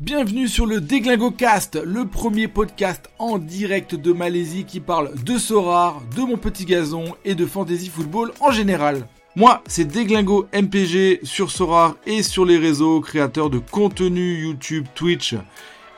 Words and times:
Bienvenue 0.00 0.48
sur 0.48 0.66
le 0.66 0.80
Déglingo 0.80 1.30
Cast, 1.30 1.80
le 1.80 2.04
premier 2.04 2.48
podcast 2.48 3.08
en 3.20 3.38
direct 3.38 3.94
de 3.94 4.12
Malaisie 4.12 4.64
qui 4.64 4.80
parle 4.80 5.14
de 5.22 5.38
Sorar, 5.38 6.02
de 6.16 6.22
mon 6.22 6.36
petit 6.36 6.64
gazon 6.64 7.14
et 7.24 7.36
de 7.36 7.46
fantasy 7.46 7.90
football 7.90 8.32
en 8.40 8.50
général. 8.50 9.06
Moi, 9.36 9.62
c'est 9.68 9.84
Déglingo 9.84 10.48
MPG 10.52 11.20
sur 11.22 11.52
Sorar 11.52 11.94
et 12.06 12.24
sur 12.24 12.44
les 12.44 12.58
réseaux, 12.58 13.00
créateur 13.00 13.50
de 13.50 13.58
contenu 13.58 14.42
YouTube, 14.42 14.84
Twitch 14.96 15.36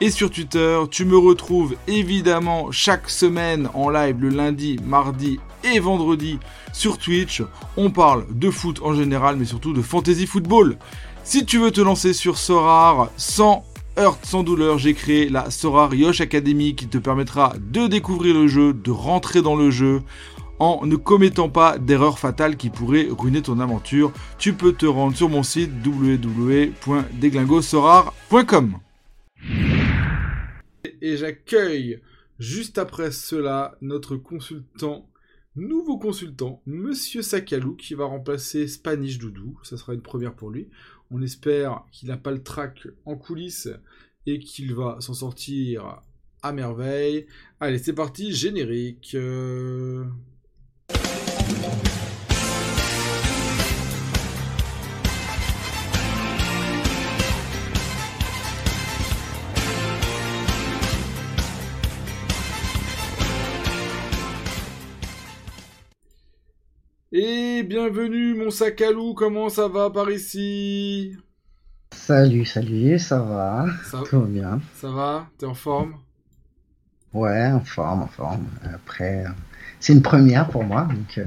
et 0.03 0.11
sur 0.11 0.31
Twitter. 0.31 0.79
Tu 0.91 1.07
me 1.07 1.17
retrouves 1.17 1.75
évidemment 1.89 2.71
chaque 2.73 3.09
semaine 3.09 3.71
en 3.73 3.89
live 3.89 4.21
le 4.21 4.29
lundi, 4.29 4.79
mardi 4.85 5.41
et 5.65 5.81
vendredi 5.81 6.39
sur 6.75 6.99
Twitch. 6.99 7.43
On 7.79 7.91
parle 7.91 8.27
de 8.31 8.51
foot 8.51 8.79
en 8.83 8.93
général, 8.93 9.37
mais 9.37 9.47
surtout 9.47 9.73
de 9.73 9.81
fantasy 9.81 10.27
football. 10.27 10.77
Si 11.25 11.47
tu 11.47 11.59
veux 11.59 11.71
te 11.71 11.81
lancer 11.81 12.13
sur 12.13 12.37
Sorar 12.37 13.09
sans 13.17 13.65
heurte 13.99 14.27
sans 14.27 14.43
douleur, 14.43 14.79
j'ai 14.79 14.95
créé 14.95 15.29
la 15.29 15.51
Sorar 15.51 15.95
Yosh 15.95 16.21
Academy 16.21 16.75
qui 16.75 16.89
te 16.89 16.99
permettra 16.99 17.55
de 17.61 17.87
découvrir 17.87 18.35
le 18.35 18.49
jeu, 18.49 18.73
de 18.73 18.91
rentrer 18.91 19.43
dans 19.43 19.57
le 19.57 19.71
jeu 19.71 20.03
en 20.59 20.85
ne 20.87 20.97
commettant 20.97 21.49
pas 21.49 21.79
d'erreurs 21.79 22.19
fatales 22.19 22.57
qui 22.57 22.71
pourraient 22.71 23.07
ruiner 23.11 23.43
ton 23.43 23.61
aventure. 23.61 24.13
Tu 24.39 24.55
peux 24.55 24.73
te 24.73 24.87
rendre 24.87 25.17
sur 25.17 25.29
mon 25.29 25.43
site 25.43 25.71
www.deglingosorar.com. 25.85 28.79
Et 31.03 31.17
j'accueille 31.17 32.01
juste 32.39 32.79
après 32.79 33.11
cela 33.11 33.77
notre 33.81 34.17
consultant, 34.17 35.09
nouveau 35.57 35.99
consultant, 35.99 36.63
Monsieur 36.67 37.23
Sakalou, 37.23 37.75
qui 37.77 37.95
va 37.95 38.07
remplacer 38.07 38.69
Spanish 38.69 39.19
Doudou. 39.19 39.59
Ça 39.63 39.77
sera 39.77 39.95
une 39.95 40.03
première 40.03 40.35
pour 40.35 40.51
lui. 40.51 40.69
On 41.11 41.23
espère 41.23 41.85
qu'il 41.93 42.09
n'a 42.09 42.17
pas 42.17 42.33
le 42.33 42.43
trac 42.43 42.87
en 43.05 43.17
coulisses 43.17 43.69
et 44.27 44.39
qu'il 44.39 44.75
va 44.75 44.97
s'en 45.01 45.15
sortir 45.15 46.03
à 46.43 46.53
merveille. 46.53 47.27
Allez, 47.61 47.79
c'est 47.79 47.93
parti, 47.93 48.35
générique. 48.35 49.13
Euh, 49.15 50.05
bienvenue 67.67 68.35
mon 68.35 68.51
sac 68.51 68.81
à 68.81 68.93
loup, 68.93 69.15
comment 69.15 69.49
ça 69.49 69.67
va 69.69 69.91
par 69.91 70.11
ici? 70.11 71.17
Salut, 71.93 72.45
salut, 72.45 72.99
ça 72.99 73.21
va? 73.21 73.67
Ça, 73.91 74.03
Tout 74.09 74.21
va 74.21 74.27
bien. 74.27 74.61
ça 74.77 74.91
va? 74.91 75.29
T'es 75.39 75.47
en 75.47 75.55
forme? 75.55 75.97
Ouais, 77.13 77.47
en 77.51 77.61
forme, 77.61 78.03
en 78.03 78.07
forme. 78.07 78.47
Après, 78.73 79.25
c'est 79.81 79.93
une 79.93 80.03
première 80.03 80.49
pour 80.49 80.65
moi, 80.65 80.83
donc 80.83 81.19
euh, 81.19 81.25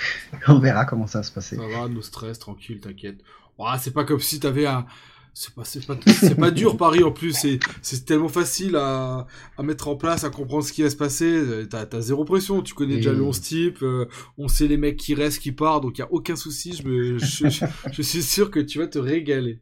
on 0.48 0.58
verra 0.58 0.84
comment 0.84 1.06
ça 1.06 1.18
va 1.18 1.22
se 1.24 1.32
passer. 1.32 1.56
Ça 1.56 1.66
va, 1.66 1.88
no 1.88 2.00
stress, 2.00 2.38
tranquille, 2.38 2.80
t'inquiète. 2.80 3.18
Ouah, 3.58 3.78
c'est 3.78 3.90
pas 3.92 4.04
comme 4.04 4.20
si 4.20 4.40
t'avais 4.40 4.66
un... 4.66 4.86
C'est 5.34 5.54
pas, 5.54 5.64
c'est 5.64 5.86
pas, 5.86 5.96
c'est 6.06 6.34
pas 6.34 6.50
dur 6.50 6.76
Paris 6.78 7.02
en 7.02 7.10
plus, 7.10 7.32
c'est, 7.32 7.58
c'est 7.80 8.04
tellement 8.04 8.28
facile 8.28 8.76
à, 8.76 9.26
à 9.56 9.62
mettre 9.62 9.88
en 9.88 9.96
place, 9.96 10.24
à 10.24 10.30
comprendre 10.30 10.62
ce 10.62 10.72
qui 10.74 10.82
va 10.82 10.90
se 10.90 10.96
passer. 10.96 11.42
T'as, 11.70 11.86
t'as 11.86 12.00
zéro 12.02 12.24
pression, 12.24 12.60
tu 12.60 12.74
connais 12.74 12.96
déjà 12.96 13.12
le 13.12 13.22
11 13.22 13.40
type, 13.40 13.82
euh, 13.82 14.06
on 14.36 14.48
sait 14.48 14.68
les 14.68 14.76
mecs 14.76 14.98
qui 14.98 15.14
restent, 15.14 15.40
qui 15.40 15.52
partent, 15.52 15.84
donc 15.84 15.96
y 15.98 16.02
a 16.02 16.12
aucun 16.12 16.36
souci, 16.36 16.74
je, 16.76 16.86
me, 16.86 17.18
je, 17.18 17.48
je- 17.48 17.64
je 17.92 18.02
suis 18.02 18.22
sûr 18.22 18.50
que 18.50 18.60
tu 18.60 18.78
vas 18.78 18.86
te 18.86 18.98
régaler. 18.98 19.60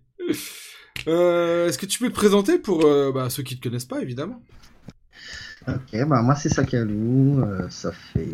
Euh, 1.06 1.68
est-ce 1.68 1.78
que 1.78 1.86
tu 1.86 1.98
peux 2.00 2.08
te 2.08 2.14
présenter 2.14 2.58
pour 2.58 2.84
euh, 2.84 3.12
bah, 3.12 3.30
ceux 3.30 3.42
qui 3.42 3.56
te 3.56 3.62
connaissent 3.62 3.84
pas, 3.86 4.02
évidemment? 4.02 4.42
Ok, 5.68 6.08
bah 6.08 6.22
moi 6.22 6.34
c'est 6.34 6.48
Sakalou, 6.48 7.42
euh, 7.42 7.68
ça 7.68 7.92
fait 7.92 8.28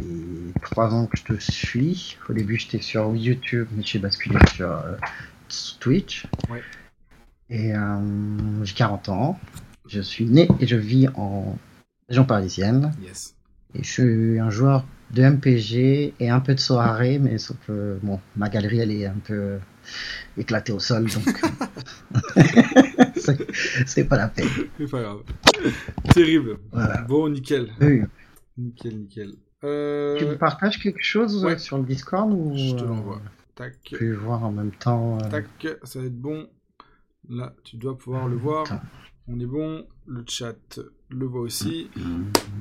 trois 0.62 0.94
ans 0.94 1.06
que 1.06 1.18
je 1.18 1.24
te 1.24 1.38
suis. 1.40 2.16
Au 2.28 2.32
début 2.32 2.56
j'étais 2.56 2.80
sur 2.80 3.14
YouTube, 3.14 3.66
mais 3.76 3.82
j'ai 3.84 3.98
basculé 3.98 4.38
sur 4.54 4.70
euh, 4.70 4.92
Twitch. 5.80 6.26
Ouais. 6.48 6.62
Et 7.50 7.74
euh, 7.74 8.64
j'ai 8.64 8.74
40 8.74 9.08
ans. 9.08 9.38
Je 9.88 10.00
suis 10.00 10.24
né 10.26 10.48
et 10.60 10.66
je 10.66 10.76
vis 10.76 11.08
en 11.14 11.56
région 12.08 12.24
parisienne. 12.24 12.92
Yes. 13.02 13.34
Et 13.74 13.82
je 13.82 13.88
suis 13.90 14.38
un 14.40 14.50
joueur 14.50 14.84
de 15.12 15.22
MPG 15.22 16.14
et 16.18 16.30
un 16.30 16.40
peu 16.40 16.54
de 16.54 16.60
soirée, 16.60 17.18
mais 17.20 17.38
sauf 17.38 17.56
que 17.66 17.98
bon, 18.02 18.18
ma 18.36 18.48
galerie 18.48 18.80
elle 18.80 18.90
est 18.90 19.06
un 19.06 19.18
peu 19.24 19.58
éclatée 20.36 20.72
au 20.72 20.80
sol, 20.80 21.06
donc 21.08 21.42
euh, 22.36 23.32
c'est- 23.86 24.04
pas 24.04 24.16
la 24.16 24.28
peine. 24.28 24.48
C'est 24.78 24.90
pas 24.90 25.02
grave. 25.02 25.22
Terrible. 26.12 26.58
Voilà. 26.72 27.02
Bon, 27.02 27.28
nickel. 27.28 27.68
Oui. 27.80 28.02
Nickel, 28.58 28.98
nickel. 28.98 29.32
Euh, 29.64 30.16
Tu 30.18 30.24
me 30.26 30.36
partages 30.36 30.78
quelque 30.78 31.02
chose 31.02 31.44
euh, 31.44 31.48
ouais. 31.48 31.58
sur 31.58 31.78
le 31.78 31.84
Discord 31.84 32.30
ou 32.32 32.52
Je 32.56 32.74
te 32.74 32.82
euh, 32.82 32.86
l'envoie. 32.88 33.20
Tac, 33.54 33.74
Tu 33.84 33.96
peux 33.96 34.12
voir 34.14 34.44
en 34.44 34.50
même 34.50 34.72
temps. 34.72 35.18
euh, 35.18 35.28
tac, 35.28 35.46
ça 35.84 36.00
va 36.00 36.06
être 36.06 36.20
bon. 36.20 36.48
Là, 37.28 37.54
tu 37.64 37.76
dois 37.76 37.96
pouvoir 37.96 38.28
le 38.28 38.36
voir. 38.36 38.66
On 39.28 39.38
est 39.40 39.46
bon. 39.46 39.86
Le 40.06 40.24
chat 40.28 40.78
le 41.08 41.26
voit 41.26 41.40
aussi. 41.40 41.90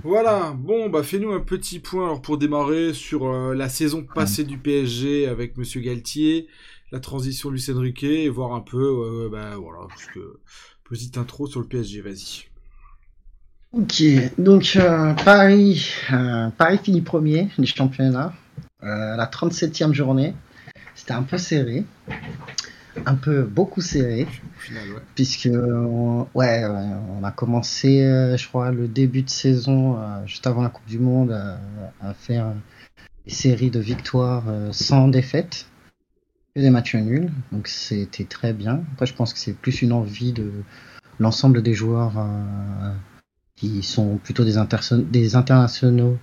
Voilà. 0.04 0.56
Bon, 0.58 0.90
bah 0.90 1.04
fais-nous 1.04 1.32
un 1.32 1.40
petit 1.40 1.80
point 1.80 2.06
alors 2.06 2.22
pour 2.22 2.38
démarrer 2.38 2.94
sur 2.94 3.28
euh, 3.28 3.54
la 3.54 3.70
saison 3.70 4.04
passée 4.04 4.44
du 4.44 4.58
PSG 4.58 5.28
avec 5.28 5.58
Monsieur 5.58 5.82
Galtier, 5.82 6.48
la 6.92 7.00
transition 7.00 7.52
Luis 7.52 7.70
Enrique 7.70 8.04
et 8.04 8.30
voir 8.30 8.54
un 8.54 8.62
peu, 8.62 8.78
euh, 8.78 9.30
bah 9.30 9.58
voilà, 9.58 9.86
parce 9.88 10.06
que 10.06 10.40
petite 10.90 11.18
intro 11.18 11.46
sur 11.46 11.60
le 11.60 11.68
PSG. 11.68 12.02
Vas-y. 12.02 12.46
Ok, 13.76 14.04
donc 14.38 14.78
euh, 14.78 15.14
Paris, 15.26 15.92
euh, 16.14 16.50
Paris 16.58 16.80
finit 16.82 17.02
premier 17.02 17.50
du 17.58 17.66
championnat. 17.66 18.34
Euh, 18.84 19.18
la 19.18 19.26
37e 19.26 19.92
journée, 19.92 20.34
c'était 20.96 21.12
un 21.12 21.24
peu 21.24 21.38
serré, 21.38 21.84
un 23.06 23.16
peu 23.16 23.44
beaucoup 23.44 23.82
serré. 23.82 24.28
Au 24.58 24.60
final, 24.60 24.90
ouais. 24.90 25.02
puisque 25.16 25.50
on, 25.52 26.28
ouais, 26.34 26.64
on 27.20 27.24
a 27.24 27.32
commencé, 27.32 28.04
euh, 28.04 28.38
je 28.38 28.48
crois, 28.48 28.72
le 28.72 28.88
début 28.88 29.22
de 29.24 29.30
saison 29.30 29.98
euh, 29.98 30.26
juste 30.26 30.48
avant 30.48 30.64
la 30.64 30.70
Coupe 30.70 30.88
du 30.88 31.00
Monde 31.00 31.32
à, 31.32 31.60
à 32.02 32.14
faire 32.14 32.54
des 33.26 33.34
séries 33.34 33.72
de 33.72 33.80
victoires 33.80 34.46
euh, 34.48 34.72
sans 34.72 35.08
défaite, 35.08 35.68
que 36.56 36.62
des 36.62 36.70
matchs 36.70 36.96
nuls, 36.96 37.32
donc 37.52 37.68
c'était 37.68 38.24
très 38.24 38.54
bien. 38.54 38.84
Après, 38.94 39.06
je 39.06 39.14
pense 39.14 39.34
que 39.34 39.40
c'est 39.40 39.54
plus 39.54 39.82
une 39.82 39.92
envie 39.92 40.32
de 40.32 40.52
l'ensemble 41.20 41.62
des 41.62 41.74
joueurs 41.74 42.18
euh, 42.18 42.94
qui 43.56 43.84
sont 43.84 44.18
plutôt 44.18 44.44
des 44.46 44.58
internationaux 45.36 46.18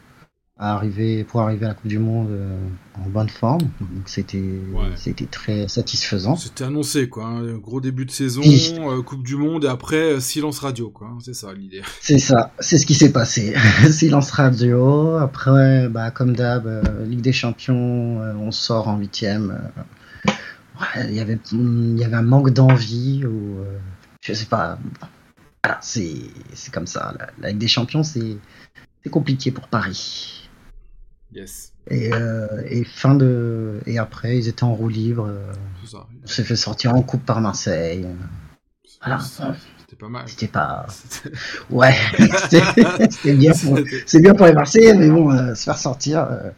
à 0.65 0.75
arriver 0.75 1.25
pour 1.25 1.41
arriver 1.41 1.67
à 1.67 1.71
la 1.71 1.75
Coupe 1.75 1.89
du 1.89 1.99
Monde 1.99 2.29
euh, 2.31 2.57
en 2.95 3.09
bonne 3.09 3.29
forme. 3.29 3.63
Donc 3.81 4.07
c'était 4.07 4.39
Ouais. 4.39 4.91
c'était 4.95 5.27
très 5.27 5.67
satisfaisant. 5.67 6.37
C'était 6.37 6.63
annoncé, 6.63 7.09
quoi. 7.09 7.25
hein. 7.27 7.59
Gros 7.59 7.81
début 7.81 8.05
de 8.07 8.13
saison, 8.13 8.43
Oui. 8.45 8.73
euh, 8.79 9.03
Coupe 9.03 9.25
du 9.25 9.35
Monde 9.35 9.65
et 9.65 9.69
après 9.69 9.97
euh, 10.15 10.21
silence 10.21 10.61
radio, 10.61 10.89
quoi. 10.91 11.09
hein. 11.09 11.19
C'est 11.21 11.35
ça 11.35 11.53
l'idée. 11.53 11.83
C'est 12.01 12.21
ça, 12.21 12.53
c'est 12.61 12.79
ce 12.79 12.87
qui 12.87 12.95
s'est 12.95 13.11
passé. 13.11 13.55
Silence 13.91 14.31
radio. 14.31 15.17
Après, 15.17 15.89
bah, 15.89 16.13
comme 16.13 16.35
d'hab, 16.37 16.69
Ligue 17.09 17.23
des 17.23 17.33
Champions, 17.33 18.19
on 18.21 18.51
sort 18.53 18.87
en 18.87 18.99
huitième. 18.99 19.59
ouais, 20.27 21.07
Il 21.09 21.15
y 21.15 21.21
avait, 21.21 21.41
il 21.53 21.99
y 21.99 22.05
avait 22.05 22.17
un 22.17 22.23
manque 22.23 22.51
d'envie 22.51 23.25
ou 23.27 23.57
je 24.23 24.33
sais 24.33 24.47
pas. 24.47 24.79
Voilà, 25.65 25.79
c'est 25.83 26.13
comme 26.73 26.87
ça. 26.87 27.15
La, 27.19 27.27
la 27.41 27.49
Ligue 27.49 27.59
des 27.59 27.67
Champions, 27.69 28.05
c'est 28.05 28.37
compliqué 29.11 29.51
pour 29.51 29.67
Paris. 29.67 30.42
Yes. 31.35 31.73
Et, 31.91 32.13
euh, 32.13 32.47
et 32.69 32.85
fin 32.85 33.15
de 33.15 33.81
et 33.87 33.99
après, 33.99 34.39
ils 34.39 34.49
étaient 34.49 34.65
en 34.65 34.75
roue 34.75 34.89
libre. 34.89 35.27
euh, 35.29 35.53
ça. 35.87 36.07
on 36.23 36.27
s'est 36.27 36.45
fait 36.45 36.57
sortir 36.57 36.95
en 36.95 37.03
coupe 37.03 37.25
par 37.25 37.41
Marseille. 37.41 38.07
Voilà. 39.05 39.19
C'était 39.19 39.97
pas 39.99 40.09
mal. 40.09 40.25
C'était 40.29 40.47
pas. 40.49 40.87
Ouais, 41.71 41.95
c'était 42.49 43.35
bien. 43.35 43.53
pour- 43.53 43.79
C'est 44.07 44.21
bien 44.21 44.35
pour 44.35 44.47
les 44.47 44.53
Marseillais, 44.53 44.95
mais 44.95 45.09
bon, 45.11 45.31
euh, 45.33 45.55
se 45.55 45.65
faire 45.65 45.77
sortir, 45.79 46.21
euh, 46.31 46.51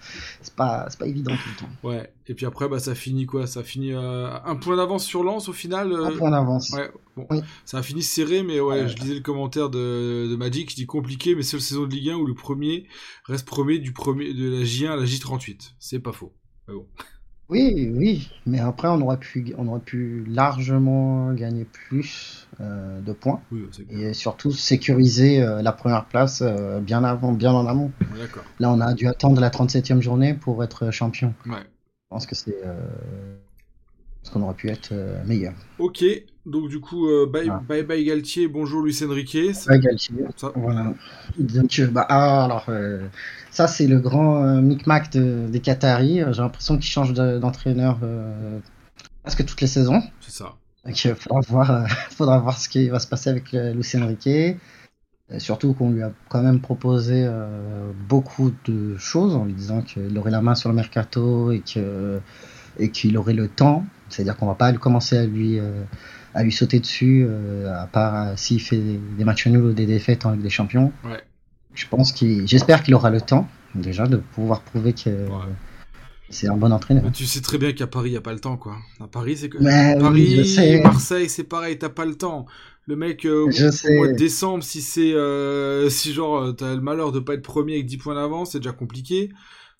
c'est 0.54 0.56
pas, 0.56 0.86
c'est 0.88 0.98
pas 1.00 1.06
évident 1.06 1.32
tout 1.32 1.48
le 1.50 1.56
temps. 1.66 1.88
Ouais. 1.88 2.12
Et 2.28 2.34
puis 2.34 2.46
après, 2.46 2.68
bah, 2.68 2.78
ça 2.78 2.94
finit 2.94 3.26
quoi? 3.26 3.46
Ça 3.48 3.64
finit 3.64 3.92
euh, 3.92 4.30
un 4.44 4.54
point 4.56 4.76
d'avance 4.76 5.04
sur 5.04 5.24
Lens 5.24 5.48
au 5.48 5.52
final. 5.52 5.92
euh, 5.92 6.04
Un 6.06 6.16
point 6.16 6.30
d'avance. 6.30 6.70
Ouais, 6.70 6.90
bon, 7.16 7.26
Oui. 7.30 7.40
ça 7.64 7.78
a 7.78 7.82
fini 7.82 8.02
serré, 8.02 8.42
mais 8.44 8.60
ouais, 8.60 8.82
Ouais. 8.82 8.88
je 8.88 8.96
lisais 8.96 9.14
le 9.14 9.20
commentaire 9.20 9.68
de, 9.68 10.28
de 10.30 10.36
Magic, 10.36 10.70
je 10.70 10.76
dis 10.76 10.86
compliqué, 10.86 11.34
mais 11.34 11.42
seule 11.42 11.60
saison 11.60 11.86
de 11.86 11.92
Ligue 11.92 12.10
1 12.10 12.14
où 12.16 12.26
le 12.26 12.34
premier 12.34 12.86
reste 13.24 13.46
premier 13.46 13.78
du 13.78 13.92
premier 13.92 14.32
de 14.32 14.48
la 14.58 14.62
J1 14.64 14.90
à 14.92 14.96
la 14.96 15.04
J38. 15.04 15.72
C'est 15.80 15.98
pas 15.98 16.12
faux. 16.12 16.32
Mais 16.68 16.74
bon. 16.74 16.86
Oui, 17.50 17.90
oui, 17.94 18.30
mais 18.46 18.58
après 18.60 18.88
on 18.88 19.00
aurait 19.02 19.18
pu, 19.18 19.52
on 19.58 19.68
aurait 19.68 19.80
pu 19.80 20.24
largement 20.26 21.34
gagner 21.34 21.64
plus 21.66 22.43
de 22.60 23.12
points 23.12 23.40
Oui, 23.50 23.66
et 23.90 24.14
surtout 24.14 24.52
sécuriser 24.52 25.42
euh, 25.42 25.62
la 25.62 25.72
première 25.72 26.06
place 26.06 26.42
euh, 26.42 26.80
bien 26.80 27.04
avant, 27.04 27.32
bien 27.32 27.52
en 27.52 27.66
amont. 27.66 27.92
Ouais. 28.00 28.28
Là, 28.60 28.70
on 28.70 28.80
a 28.80 28.94
dû 28.94 29.06
attendre 29.06 29.40
la 29.40 29.50
37e 29.50 30.00
journée 30.00 30.34
pour 30.34 30.62
être 30.62 30.90
champion. 30.90 31.34
Ouais. 31.46 31.58
Je 31.60 32.08
pense 32.10 32.26
que 32.26 32.34
c'est, 32.34 32.56
euh, 32.64 33.36
parce 34.24 34.32
qu'on 34.32 34.42
aurait 34.42 34.54
pu 34.54 34.70
être 34.70 34.90
euh, 34.92 35.22
meilleur. 35.26 35.52
Ok. 35.78 36.02
Donc 36.46 36.68
du 36.68 36.80
coup, 36.80 37.08
euh, 37.08 37.26
bye, 37.26 37.50
bye, 37.68 37.82
bye 37.82 38.04
Galtier, 38.04 38.48
bonjour 38.48 38.80
Luis 38.80 38.98
Enrique. 39.04 39.52
Bye 39.66 39.80
Galtier. 39.80 40.14
Ça. 40.36 40.52
Voilà. 40.54 40.94
Donc, 41.38 41.80
bah, 41.92 42.06
ah, 42.08 42.44
alors, 42.44 42.66
euh, 42.68 43.06
ça 43.50 43.66
c'est 43.66 43.86
le 43.86 43.98
grand 43.98 44.42
euh, 44.42 44.60
micmac 44.62 45.10
de, 45.12 45.46
des 45.48 45.60
Qataris. 45.60 46.20
J'ai 46.32 46.40
l'impression 46.42 46.76
qu'ils 46.76 46.90
changent 46.90 47.12
d'entraîneur 47.12 47.98
presque 49.22 49.44
toutes 49.44 49.60
les 49.60 49.66
saisons. 49.66 50.02
C'est 50.20 50.32
ça. 50.32 50.54
Donc 50.86 51.04
il 51.04 51.14
faudra 51.14 51.40
voir, 51.40 51.88
faudra 52.10 52.38
voir 52.38 52.58
ce 52.58 52.68
qui 52.68 52.88
va 52.88 52.98
se 52.98 53.06
passer 53.06 53.30
avec 53.30 53.52
Luis 53.52 53.90
Enrique. 53.96 54.58
surtout 55.38 55.72
qu'on 55.72 55.90
lui 55.90 56.02
a 56.02 56.12
quand 56.28 56.42
même 56.42 56.60
proposé 56.60 57.28
beaucoup 58.08 58.52
de 58.66 58.96
choses 58.96 59.34
en 59.34 59.44
lui 59.44 59.54
disant 59.54 59.82
qu'il 59.82 60.16
aurait 60.18 60.30
la 60.30 60.42
main 60.42 60.54
sur 60.54 60.68
le 60.68 60.74
mercato 60.74 61.52
et 61.52 61.60
que 61.60 62.20
et 62.78 62.90
qu'il 62.90 63.16
aurait 63.16 63.34
le 63.34 63.48
temps. 63.48 63.84
C'est-à-dire 64.08 64.36
qu'on 64.36 64.46
va 64.46 64.54
pas 64.54 64.72
commencer 64.72 65.16
à 65.16 65.24
lui 65.24 65.60
à 66.34 66.42
lui 66.42 66.52
sauter 66.52 66.80
dessus, 66.80 67.24
euh, 67.26 67.72
à 67.72 67.86
part 67.86 68.14
euh, 68.14 68.32
s'il 68.36 68.60
fait 68.60 68.76
des, 68.76 69.24
matchs 69.24 69.46
nuls 69.46 69.64
ou 69.64 69.72
des 69.72 69.86
défaites 69.86 70.26
en 70.26 70.32
Ligue 70.32 70.42
des 70.42 70.50
Champions. 70.50 70.92
Ouais. 71.04 71.22
Je 71.74 71.86
pense 71.86 72.12
qu'il, 72.12 72.46
j'espère 72.46 72.82
qu'il 72.82 72.94
aura 72.94 73.10
le 73.10 73.20
temps 73.20 73.48
déjà 73.74 74.06
de 74.06 74.16
pouvoir 74.16 74.60
prouver 74.60 74.92
que 74.92 75.26
c'est 76.30 76.48
un 76.48 76.56
bon 76.56 76.72
entraîneur. 76.72 77.10
tu 77.12 77.26
sais 77.26 77.40
très 77.40 77.58
bien 77.58 77.72
qu'à 77.72 77.86
Paris, 77.86 78.10
il 78.10 78.12
n'y 78.12 78.18
a 78.18 78.22
pas 78.22 78.32
le 78.32 78.40
temps, 78.40 78.56
quoi. 78.56 78.76
À 79.00 79.06
Paris, 79.06 79.36
c'est 79.36 79.48
que 79.48 79.58
Paris, 79.98 80.80
Marseille, 80.82 81.28
c'est 81.28 81.44
pareil, 81.44 81.78
t'as 81.78 81.88
pas 81.88 82.04
le 82.04 82.14
temps. 82.14 82.46
Le 82.86 82.96
mec, 82.96 83.24
euh, 83.24 83.44
au, 83.46 83.94
mois 83.94 84.08
de 84.08 84.16
décembre, 84.16 84.62
si 84.62 84.82
c'est, 84.82 85.14
si 85.90 86.12
genre, 86.12 86.54
t'as 86.54 86.74
le 86.74 86.80
malheur 86.80 87.12
de 87.12 87.20
pas 87.20 87.34
être 87.34 87.42
premier 87.42 87.74
avec 87.74 87.86
10 87.86 87.96
points 87.98 88.14
d'avance, 88.14 88.52
c'est 88.52 88.58
déjà 88.58 88.72
compliqué. 88.72 89.30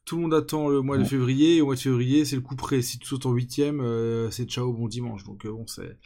Tout 0.05 0.17
le 0.17 0.23
monde 0.23 0.35
attend 0.35 0.69
le 0.69 0.83
mois 0.83 0.99
de 0.99 1.05
février, 1.05 1.57
et 1.57 1.61
au 1.61 1.67
mois 1.67 1.75
de 1.75 1.81
février, 1.81 2.25
c'est 2.25 2.37
le 2.37 2.43
coup 2.43 2.57
près. 2.57 2.83
Si 2.83 2.99
tu 2.99 3.07
sautes 3.07 3.27
en 3.27 3.33
huitième, 3.33 3.83
c'est 4.31 4.45
ciao, 4.49 4.73
bon 4.73 4.89
dimanche. 4.89 5.25
Donc 5.25 5.47
bon, 5.47 5.67
c'est, 5.67 5.99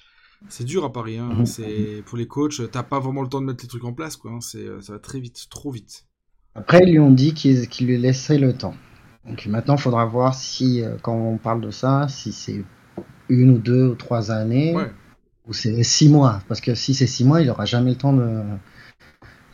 c'est 0.49 0.65
dur 0.65 0.85
à 0.85 0.93
Paris, 0.93 1.19
hein. 1.19 1.31
Mhm. 1.39 1.47
c'est 1.47 2.03
pour 2.07 2.17
les 2.17 2.27
coachs, 2.27 2.61
t'as 2.71 2.83
pas 2.83 3.01
vraiment 3.01 3.23
le 3.23 3.29
temps 3.29 3.41
de 3.41 3.47
mettre 3.47 3.65
les 3.65 3.69
trucs 3.69 3.85
en 3.85 3.93
place, 3.93 4.17
quoi. 4.17 4.33
Hein. 4.33 4.41
C'est, 4.41 4.67
ça 4.81 4.93
va 4.95 4.99
très 4.99 5.21
vite, 5.21 5.47
trop 5.51 5.71
vite. 5.71 6.05
Après, 6.55 6.83
ils 6.85 6.93
lui 6.93 6.99
ont 6.99 7.11
dit 7.11 7.35
qu'ils 7.35 7.67
lui 7.81 7.99
laissaient 7.99 8.39
le 8.39 8.53
temps. 8.53 8.75
Donc 9.29 9.47
maintenant, 9.47 9.77
il 9.77 9.81
faudra 9.81 10.05
voir 10.07 10.35
si, 10.35 10.83
euh, 10.83 10.97
quand 11.03 11.15
on 11.15 11.37
parle 11.37 11.61
de 11.61 11.71
ça, 11.71 12.07
si 12.09 12.33
c'est 12.33 12.65
une 13.29 13.51
ou 13.51 13.59
deux 13.59 13.89
ou 13.89 13.95
trois 13.95 14.31
années, 14.31 14.75
ou 15.47 15.53
c'est 15.53 15.83
six 15.83 16.09
mois. 16.09 16.41
Parce 16.49 16.61
que 16.61 16.75
si 16.75 16.95
c'est 16.95 17.07
six 17.07 17.25
mois, 17.25 17.41
il 17.43 17.51
aura 17.51 17.65
jamais 17.65 17.91
le 17.91 17.97
temps 17.97 18.13
de, 18.13 18.43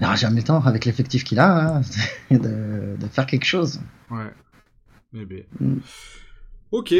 il 0.00 0.06
aura 0.06 0.17
jamais 0.17 0.41
le 0.41 0.47
temps, 0.47 0.61
avec 0.65 0.85
l'effectif 0.85 1.25
qu'il 1.25 1.38
a, 1.38 1.76
hein, 1.76 1.81
de, 2.31 3.06
faire 3.11 3.26
quelque 3.26 3.44
chose. 3.44 3.81
Ouais. 4.11 4.32
Mais 5.12 5.25
bien. 5.25 5.43
Mm. 5.61 5.79
Ok. 6.73 6.94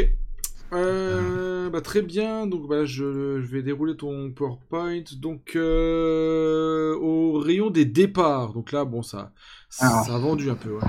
Euh, 0.73 1.69
bah, 1.69 1.81
très 1.81 2.01
bien, 2.01 2.47
donc 2.47 2.67
bah, 2.67 2.85
je, 2.85 3.39
je, 3.39 3.47
vais 3.47 3.61
dérouler 3.61 3.95
ton 3.95 4.31
PowerPoint. 4.31 5.03
Donc 5.17 5.53
euh, 5.55 6.95
au 6.95 7.39
rayon 7.39 7.69
des 7.69 7.85
départs, 7.85 8.53
donc 8.53 8.71
là 8.71 8.83
bon 8.83 9.03
ça, 9.03 9.31
ça 9.69 10.01
a 10.07 10.17
vendu 10.17 10.49
un 10.49 10.55
peu. 10.55 10.71
Ouais. 10.71 10.87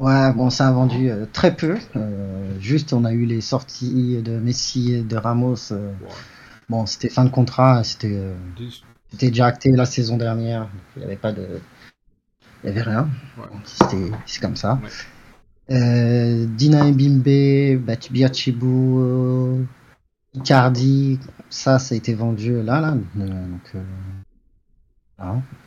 Ouais, 0.00 0.32
bon, 0.32 0.48
ça 0.48 0.66
a 0.66 0.72
vendu 0.72 1.10
euh, 1.10 1.26
très 1.30 1.54
peu. 1.54 1.76
Euh, 1.94 2.58
juste, 2.58 2.94
on 2.94 3.04
a 3.04 3.12
eu 3.12 3.26
les 3.26 3.42
sorties 3.42 4.22
de 4.22 4.38
Messi 4.38 4.94
et 4.94 5.02
de 5.02 5.16
Ramos. 5.16 5.72
Euh, 5.72 5.92
bon, 6.70 6.86
c'était 6.86 7.10
fin 7.10 7.26
de 7.26 7.30
contrat, 7.30 7.84
c'était 7.84 8.18
c'était 9.10 9.28
déjà 9.28 9.46
acté 9.46 9.70
la 9.72 9.84
saison 9.84 10.16
dernière. 10.16 10.70
Il 10.96 11.00
n'y 11.00 11.04
avait 11.04 11.16
pas 11.16 11.32
de, 11.32 11.60
il 12.64 12.68
y 12.68 12.70
avait 12.70 12.80
rien. 12.82 13.10
Ouais. 13.36 13.44
C'était 13.64 14.10
c'est 14.24 14.40
comme 14.40 14.56
ça. 14.56 14.80
Ouais. 14.82 15.76
Euh, 15.76 16.46
Dina 16.46 16.90
Bimbe, 16.90 17.84
Biachibu, 18.10 18.66
euh, 18.66 19.62
Icardi, 20.34 21.20
ça, 21.50 21.78
ça 21.78 21.94
a 21.94 21.98
été 21.98 22.14
vendu 22.14 22.62
là, 22.62 22.80
là. 22.80 22.96
Donc, 23.14 23.74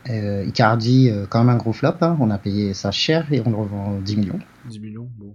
euh, 0.09 0.45
Icardi, 0.45 1.11
quand 1.29 1.39
même 1.39 1.55
un 1.55 1.57
gros 1.57 1.73
flop. 1.73 1.95
Hein. 2.01 2.17
On 2.19 2.29
a 2.29 2.37
payé 2.37 2.73
ça 2.73 2.91
cher 2.91 3.31
et 3.31 3.41
on 3.45 3.49
le 3.49 3.55
revend 3.55 3.99
10 3.99 4.17
millions. 4.17 4.39
10 4.69 4.79
millions, 4.79 5.09
bon. 5.17 5.33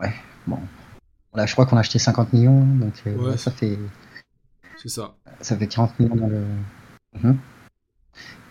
ouais, 0.00 0.14
bon. 0.46 0.58
Là, 1.34 1.46
je 1.46 1.52
crois 1.52 1.66
qu'on 1.66 1.76
a 1.76 1.80
acheté 1.80 1.98
50 1.98 2.32
millions, 2.32 2.64
donc 2.64 2.94
ça 3.36 3.50
fait. 3.50 3.78
C'est 4.76 4.88
ça. 4.88 5.14
Ça 5.40 5.56
fait 5.56 5.66
40 5.66 5.98
millions 6.00 6.16
dans 6.16 6.28
le. 6.28 6.44
Mhm. 7.22 7.38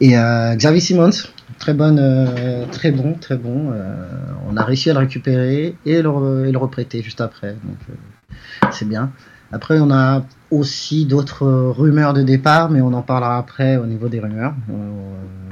Et 0.02 0.18
euh, 0.18 0.56
Xavier 0.56 0.82
Simons, 0.82 1.10
très 1.58 1.74
bonne, 1.74 2.00
euh, 2.00 2.66
très 2.68 2.92
bon, 2.92 3.14
très 3.14 3.38
bon. 3.38 3.72
Euh, 3.72 4.08
on 4.48 4.58
a 4.58 4.64
réussi 4.64 4.90
à 4.90 4.94
le 4.94 5.00
récupérer 5.00 5.76
et 5.86 6.02
le, 6.02 6.48
et 6.48 6.52
le 6.52 6.58
reprêter 6.58 7.02
juste 7.02 7.22
après. 7.22 7.54
Donc 7.64 7.78
euh, 7.90 8.68
c'est 8.72 8.88
bien. 8.88 9.12
Après, 9.56 9.80
on 9.80 9.90
a 9.92 10.24
aussi 10.52 11.06
d'autres 11.06 11.48
rumeurs 11.48 12.14
de 12.14 12.22
départ, 12.22 12.70
mais 12.70 12.82
on 12.82 12.94
en 12.94 13.02
parlera 13.02 13.38
après 13.38 13.78
au 13.78 13.86
niveau 13.86 14.10
des 14.10 14.20
rumeurs. 14.20 14.54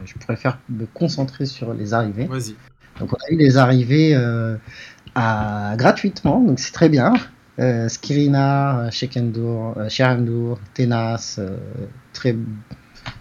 je 0.06 0.14
préfère 0.26 0.60
me 0.70 0.86
concentrer 0.86 1.46
sur 1.46 1.74
les 1.74 1.94
arrivées. 1.94 2.26
Vas-y. 2.26 2.56
Donc 3.00 3.12
on 3.14 3.16
a 3.16 3.34
eu 3.34 3.38
les 3.38 3.58
arrivées 3.58 4.16
à, 5.16 5.74
gratuitement, 5.78 6.42
donc 6.42 6.60
c'est 6.60 6.74
très 6.74 6.90
bien. 6.90 7.14
Euh, 7.60 7.88
Skirina, 7.88 8.90
Shekendour, 8.92 9.76
Sherendour, 9.88 10.60
Tenas, 10.74 11.40
très 12.12 12.36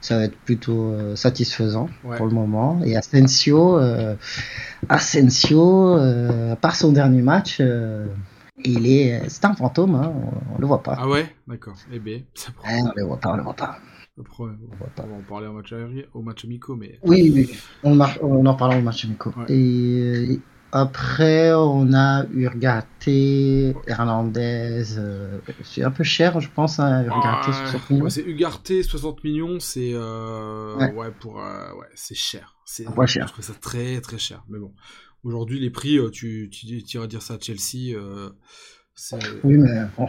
ça 0.00 0.16
va 0.16 0.24
être 0.24 0.36
plutôt 0.36 0.92
euh, 0.92 1.16
satisfaisant 1.16 1.88
pour 2.16 2.26
le 2.26 2.32
moment. 2.32 2.80
Et 2.84 2.96
Asensio, 2.96 3.78
euh, 3.78 4.14
Asensio, 4.88 5.96
euh, 5.96 6.56
par 6.56 6.76
son 6.76 6.92
dernier 6.92 7.22
match, 7.22 7.62
il 8.64 8.86
est, 8.86 9.28
c'est 9.28 9.44
un 9.44 9.54
fantôme, 9.54 9.94
hein, 9.94 10.12
on, 10.54 10.60
le 10.60 10.66
voit 10.66 10.82
pas. 10.82 10.96
Ah 10.98 11.08
ouais, 11.08 11.34
d'accord. 11.46 11.76
Eh 11.92 11.98
bien, 11.98 12.20
ça 12.34 12.52
on 12.64 12.92
le 12.96 13.04
voit 13.04 13.18
pas, 13.18 13.32
on 13.32 13.36
le 13.36 13.42
voit 13.42 13.54
pas. 13.54 13.78
On, 14.38 14.44
va 14.44 15.14
en 15.16 15.22
parler 15.26 15.46
au 15.46 15.52
match, 15.52 15.74
au 16.12 16.22
match 16.22 16.44
amico, 16.44 16.76
mais. 16.76 16.98
Oui, 17.02 17.30
oui, 17.34 17.50
on, 17.82 17.98
on 18.20 18.46
en 18.46 18.54
parlera 18.54 18.78
au 18.78 18.82
match 18.82 19.04
amico. 19.04 19.32
Et, 19.48 20.38
après, 20.74 21.52
on 21.52 21.92
a 21.92 22.24
Urgate, 22.32 23.06
Hernandez. 23.86 24.96
Euh, 24.96 25.38
c'est 25.62 25.84
un 25.84 25.90
peu 25.90 26.02
cher, 26.02 26.40
je 26.40 26.48
pense, 26.48 26.80
hein, 26.80 27.04
Urgate, 27.04 27.44
60 27.44 27.90
millions. 27.90 28.08
c'est 28.08 28.22
Ugarte, 28.22 28.82
60 28.82 29.22
millions, 29.22 29.60
c'est 29.60 29.92
euh, 29.92 30.74
ouais. 30.92 31.10
pour 31.20 31.42
euh, 31.42 31.74
ouais, 31.74 31.88
c'est 31.94 32.14
cher. 32.14 32.56
C'est 32.64 32.86
cher. 33.06 33.26
Je 33.28 33.32
trouve 33.34 33.44
ça 33.44 33.52
très 33.60 34.00
très 34.00 34.16
cher. 34.16 34.44
Mais 34.48 34.58
bon, 34.58 34.72
aujourd'hui 35.24 35.60
les 35.60 35.70
prix, 35.70 35.98
tu 36.12 36.48
tu, 36.50 36.82
tu 36.82 36.96
iras 36.96 37.06
dire 37.06 37.22
ça 37.22 37.34
à 37.34 37.38
Chelsea. 37.40 37.96
oui, 39.44 39.56
mais 39.56 39.82
bon, 39.96 40.08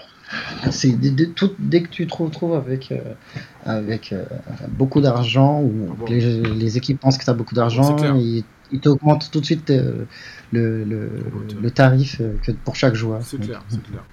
dès 1.59 1.83
que 1.83 1.89
tu 1.89 2.07
te 2.07 2.15
retrouves 2.15 2.53
avec 2.53 2.93
avec 3.65 4.13
beaucoup 4.69 5.01
d'argent 5.01 5.61
ou 5.61 5.95
ah 5.99 6.09
les, 6.09 6.41
les, 6.41 6.77
équipes 6.77 6.99
pensent 6.99 7.17
que 7.17 7.23
tu 7.23 7.29
as 7.29 7.33
beaucoup 7.33 7.55
d'argent, 7.55 7.95
ils 8.15 8.43
il 8.73 8.79
t'augmente 8.79 9.31
tout 9.31 9.39
de 9.39 9.45
suite 9.45 9.69
euh, 9.69 10.05
le, 10.51 10.83
le, 10.83 11.09
le, 11.61 11.71
tarif 11.71 12.19
euh, 12.19 12.35
que 12.43 12.51
pour 12.51 12.75
chaque 12.75 12.95
joueur. 12.95 13.21
C'est 13.21 13.39
clair, 13.39 13.63
c'est 13.69 13.81
clair. 13.83 14.03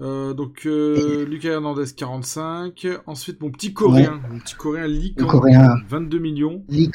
Euh, 0.00 0.32
donc 0.32 0.62
euh, 0.64 1.26
Lucas 1.26 1.50
Hernandez 1.50 1.84
45. 1.94 2.86
Ensuite 3.06 3.40
mon 3.40 3.50
petit 3.50 3.74
coréen, 3.74 4.20
mon 4.30 4.38
petit 4.38 4.54
coréen 4.54 4.86
Lee 4.86 5.14
coréen. 5.14 5.76
22 5.88 6.18
millions. 6.18 6.62
Lee 6.68 6.90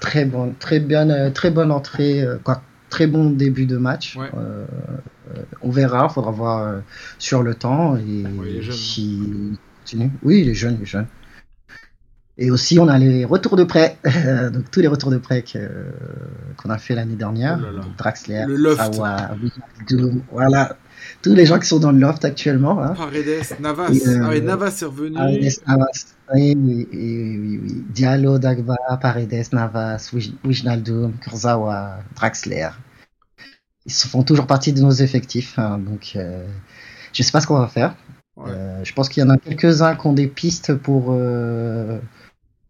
très 0.00 0.24
bon, 0.24 0.54
très 0.58 0.78
bien, 0.78 1.30
très 1.30 1.50
bonne 1.50 1.72
entrée, 1.72 2.24
quoi, 2.44 2.62
très 2.90 3.06
bon 3.06 3.30
début 3.30 3.66
de 3.66 3.76
match. 3.76 4.18
on 5.62 5.70
verra, 5.70 6.08
faudra 6.08 6.30
voir 6.30 6.82
sur 7.18 7.42
le 7.42 7.54
temps 7.54 7.96
et 7.96 8.24
si 8.70 9.58
Oui, 10.22 10.40
il 10.42 10.48
est 10.48 10.54
jeune, 10.54 10.76
il 10.78 10.82
est 10.82 10.86
jeune. 10.86 11.06
Et 12.38 12.50
aussi, 12.50 12.78
on 12.78 12.86
a 12.86 12.98
les 12.98 13.24
retours 13.24 13.56
de 13.56 13.64
prêt, 13.64 13.96
donc 14.52 14.70
tous 14.70 14.80
les 14.80 14.88
retours 14.88 15.10
de 15.10 15.16
prêt 15.16 15.42
qu'on 16.58 16.68
a 16.68 16.78
fait 16.78 16.94
l'année 16.94 17.16
dernière. 17.16 17.58
Oh 17.58 17.80
Draxler, 17.96 18.44
Sawa, 18.76 19.30
voilà, 20.30 20.76
tous 21.22 21.34
les 21.34 21.46
gens 21.46 21.58
qui 21.58 21.66
sont 21.66 21.78
dans 21.78 21.92
le 21.92 21.98
loft 21.98 22.24
actuellement. 22.24 22.82
Hein. 22.82 22.94
Paredes, 22.94 23.42
Navas, 23.60 23.90
euh, 23.90 24.20
ah 24.24 24.40
Navas 24.40 24.78
est 24.80 24.84
revenu. 24.84 25.14
Paredes, 25.14 25.52
Navas, 25.66 26.16
oui, 26.34 26.54
oui, 26.56 26.88
oui, 26.92 27.60
oui, 27.62 27.84
Diallo, 27.90 28.38
Dagba, 28.38 28.76
Paredes, 29.00 29.52
Navas, 29.52 30.10
Wijnaldum, 30.44 31.12
Kurzawa, 31.22 31.98
Draxler. 32.16 32.68
Ils 33.86 33.92
font 33.92 34.24
toujours 34.24 34.46
partie 34.46 34.72
de 34.72 34.80
nos 34.80 34.90
effectifs, 34.90 35.58
hein, 35.58 35.78
donc 35.78 36.12
euh, 36.16 36.44
je 37.12 37.22
sais 37.22 37.30
pas 37.30 37.40
ce 37.40 37.46
qu'on 37.46 37.58
va 37.58 37.68
faire. 37.68 37.94
Euh, 38.46 38.80
je 38.82 38.92
pense 38.92 39.08
qu'il 39.08 39.22
y 39.22 39.26
en 39.26 39.30
a 39.30 39.36
quelques-uns 39.38 39.94
qui 39.94 40.06
ont 40.06 40.12
des 40.12 40.26
pistes 40.26 40.74
pour 40.74 41.06
euh, 41.10 41.98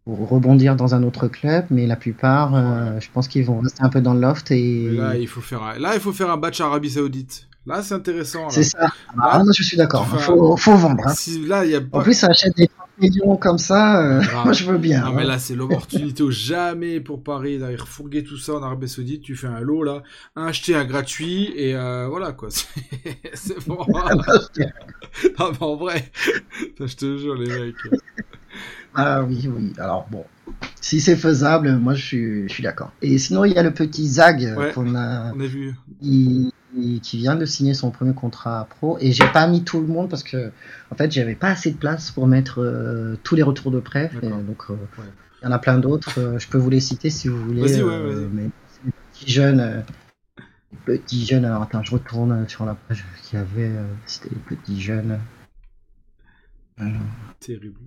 rebondir 0.05 0.75
dans 0.75 0.93
un 0.93 1.01
autre 1.01 1.27
club, 1.27 1.65
mais 1.71 1.87
la 1.87 1.95
plupart, 1.95 3.01
je 3.01 3.07
pense 3.11 3.27
qu'ils 3.27 3.45
vont 3.45 3.59
rester 3.59 3.83
un 3.83 3.89
peu 3.89 3.99
dans 3.99 4.13
le 4.13 4.21
loft. 4.21 4.51
Et... 4.51 4.91
là, 4.91 5.17
il 5.17 5.27
faut 5.27 5.41
faire 5.41 5.63
un... 5.63 5.79
là, 5.79 5.95
il 5.95 5.99
faut 5.99 6.13
faire 6.13 6.29
un 6.29 6.37
batch 6.37 6.61
Arabie 6.61 6.91
Saoudite. 6.91 7.47
Là, 7.67 7.83
c'est 7.83 7.95
intéressant. 7.95 8.49
C'est 8.49 8.63
ça. 8.63 8.87
Ah, 9.21 9.43
je 9.53 9.61
suis 9.61 9.75
d'accord. 9.75 10.07
il 10.13 10.19
faut, 10.19 10.55
faut, 10.55 10.75
vendre. 10.75 11.05
Hein. 11.05 11.13
là, 11.47 11.65
y 11.65 11.75
a 11.75 11.81
En 11.91 12.01
plus, 12.01 12.13
ça 12.13 12.27
achète 12.27 12.55
des 12.55 12.69
millions 12.97 13.35
comme 13.35 13.57
ça, 13.57 14.01
euh, 14.01 14.21
moi 14.43 14.53
je 14.53 14.63
veux 14.63 14.77
bien. 14.77 15.03
Non, 15.03 15.11
mais 15.11 15.25
là, 15.25 15.37
c'est 15.37 15.53
l'opportunité 15.53 16.23
au 16.23 16.31
jamais 16.31 17.01
pour 17.01 17.21
Paris 17.21 17.59
d'aller 17.59 17.75
refourguer 17.75 18.23
tout 18.23 18.37
ça 18.37 18.53
en 18.53 18.63
Arabie 18.63 18.87
Saoudite. 18.87 19.21
Tu 19.21 19.35
fais 19.35 19.47
un 19.47 19.59
lot 19.59 19.83
là, 19.83 20.01
un 20.37 20.47
acheté, 20.47 20.75
un 20.75 20.85
gratuit, 20.85 21.51
et 21.57 21.75
euh, 21.75 22.07
voilà 22.07 22.31
quoi. 22.31 22.47
C'est 23.33 23.67
bon. 23.67 23.85
ah, 23.95 24.15
mais 25.37 25.57
en 25.59 25.75
vrai, 25.75 26.09
je 26.79 26.95
te 26.95 27.17
jure, 27.17 27.35
les 27.35 27.47
mecs. 27.47 27.75
Ah 28.95 29.23
oui, 29.23 29.49
oui. 29.53 29.73
Alors 29.77 30.07
bon, 30.09 30.23
si 30.81 31.01
c'est 31.01 31.17
faisable, 31.17 31.77
moi 31.77 31.93
je 31.93 32.03
suis, 32.03 32.47
je 32.47 32.53
suis 32.53 32.63
d'accord. 32.63 32.91
Et 33.01 33.17
sinon, 33.19 33.45
il 33.45 33.53
y 33.53 33.57
a 33.57 33.63
le 33.63 33.73
petit 33.73 34.07
Zag 34.07 34.55
qu'on 34.73 34.95
a, 34.95 35.33
on 35.35 35.39
a 35.39 35.45
vu. 35.45 35.75
Il, 36.01 36.51
qui 36.73 37.17
vient 37.17 37.35
de 37.35 37.45
signer 37.45 37.73
son 37.73 37.91
premier 37.91 38.13
contrat 38.13 38.67
pro. 38.69 38.97
Et 38.99 39.11
j'ai 39.11 39.27
pas 39.31 39.47
mis 39.47 39.63
tout 39.63 39.79
le 39.79 39.87
monde 39.87 40.09
parce 40.09 40.23
que, 40.23 40.51
en 40.91 40.95
fait, 40.95 41.11
j'avais 41.11 41.35
pas 41.35 41.49
assez 41.49 41.71
de 41.71 41.77
place 41.77 42.11
pour 42.11 42.27
mettre 42.27 42.61
euh, 42.61 43.15
tous 43.23 43.35
les 43.35 43.43
retours 43.43 43.71
de 43.71 43.79
prêt. 43.79 44.11
donc, 44.21 44.63
euh, 44.69 44.75
il 45.41 45.45
y 45.45 45.47
en 45.47 45.51
a 45.51 45.59
plein 45.59 45.77
d'autres. 45.77 46.19
Euh, 46.19 46.39
je 46.39 46.47
peux 46.47 46.57
vous 46.57 46.69
les 46.69 46.79
citer 46.79 47.09
si 47.09 47.27
vous 47.27 47.43
voulez. 47.43 47.61
Vas-y, 47.61 47.83
ouais, 47.83 47.99
vas-y. 47.99 48.27
Mais 48.31 48.49
les 48.85 48.91
petits 49.13 49.31
jeunes. 49.31 49.83
les 50.87 50.97
petits 50.97 51.25
jeunes. 51.25 51.45
Alors, 51.45 51.63
attends, 51.63 51.83
je 51.83 51.91
retourne 51.91 52.47
sur 52.49 52.65
la 52.65 52.75
page 52.75 53.05
qu'il 53.23 53.39
y 53.39 53.41
avait. 53.41 53.71
C'était 54.05 54.29
les 54.35 54.55
petits 54.55 54.81
jeunes. 54.81 55.19
Terrible. 57.39 57.79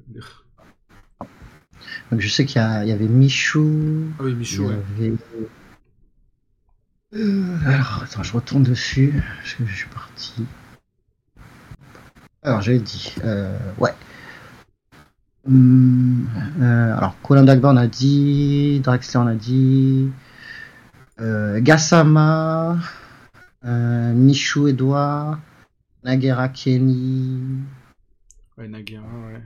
Donc, 2.10 2.20
je 2.20 2.28
sais 2.28 2.44
qu'il 2.44 2.60
y, 2.60 2.88
y, 2.88 2.92
avait 2.92 3.06
Michou. 3.06 4.08
Ah 4.18 4.24
oui, 4.24 4.34
Michou, 4.34 4.66
ouais. 4.66 4.74
Avait... 4.98 5.14
Alors, 7.12 8.02
attends, 8.04 8.22
je 8.22 8.32
retourne 8.32 8.62
dessus. 8.62 9.12
Que 9.58 9.66
je 9.66 9.74
suis 9.74 9.88
parti. 9.88 10.46
Alors, 12.42 12.62
j'avais 12.62 12.78
dit. 12.78 13.14
Euh, 13.24 13.58
ouais. 13.78 13.94
Hum, 15.46 16.28
euh, 16.60 16.96
alors, 16.96 17.16
Colin 17.22 17.42
Dagba, 17.42 17.70
on 17.70 17.76
a 17.76 17.88
dit. 17.88 18.80
Draxler, 18.80 19.20
on 19.20 19.26
a 19.26 19.34
dit. 19.34 20.10
Euh, 21.20 21.60
Gassama. 21.60 22.78
Euh, 23.64 24.12
Michou 24.12 24.68
Edouard. 24.68 25.40
Nagera 26.04 26.48
Kenny. 26.48 27.58
Ouais, 28.56 28.68
Nagera, 28.68 29.02
ouais. 29.02 29.42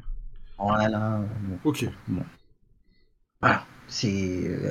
Voilà. 0.58 1.22
Ok. 1.64 1.86
Bon. 2.08 2.22
Voilà 3.40 3.64
c'est 3.88 4.08
euh, 4.46 4.70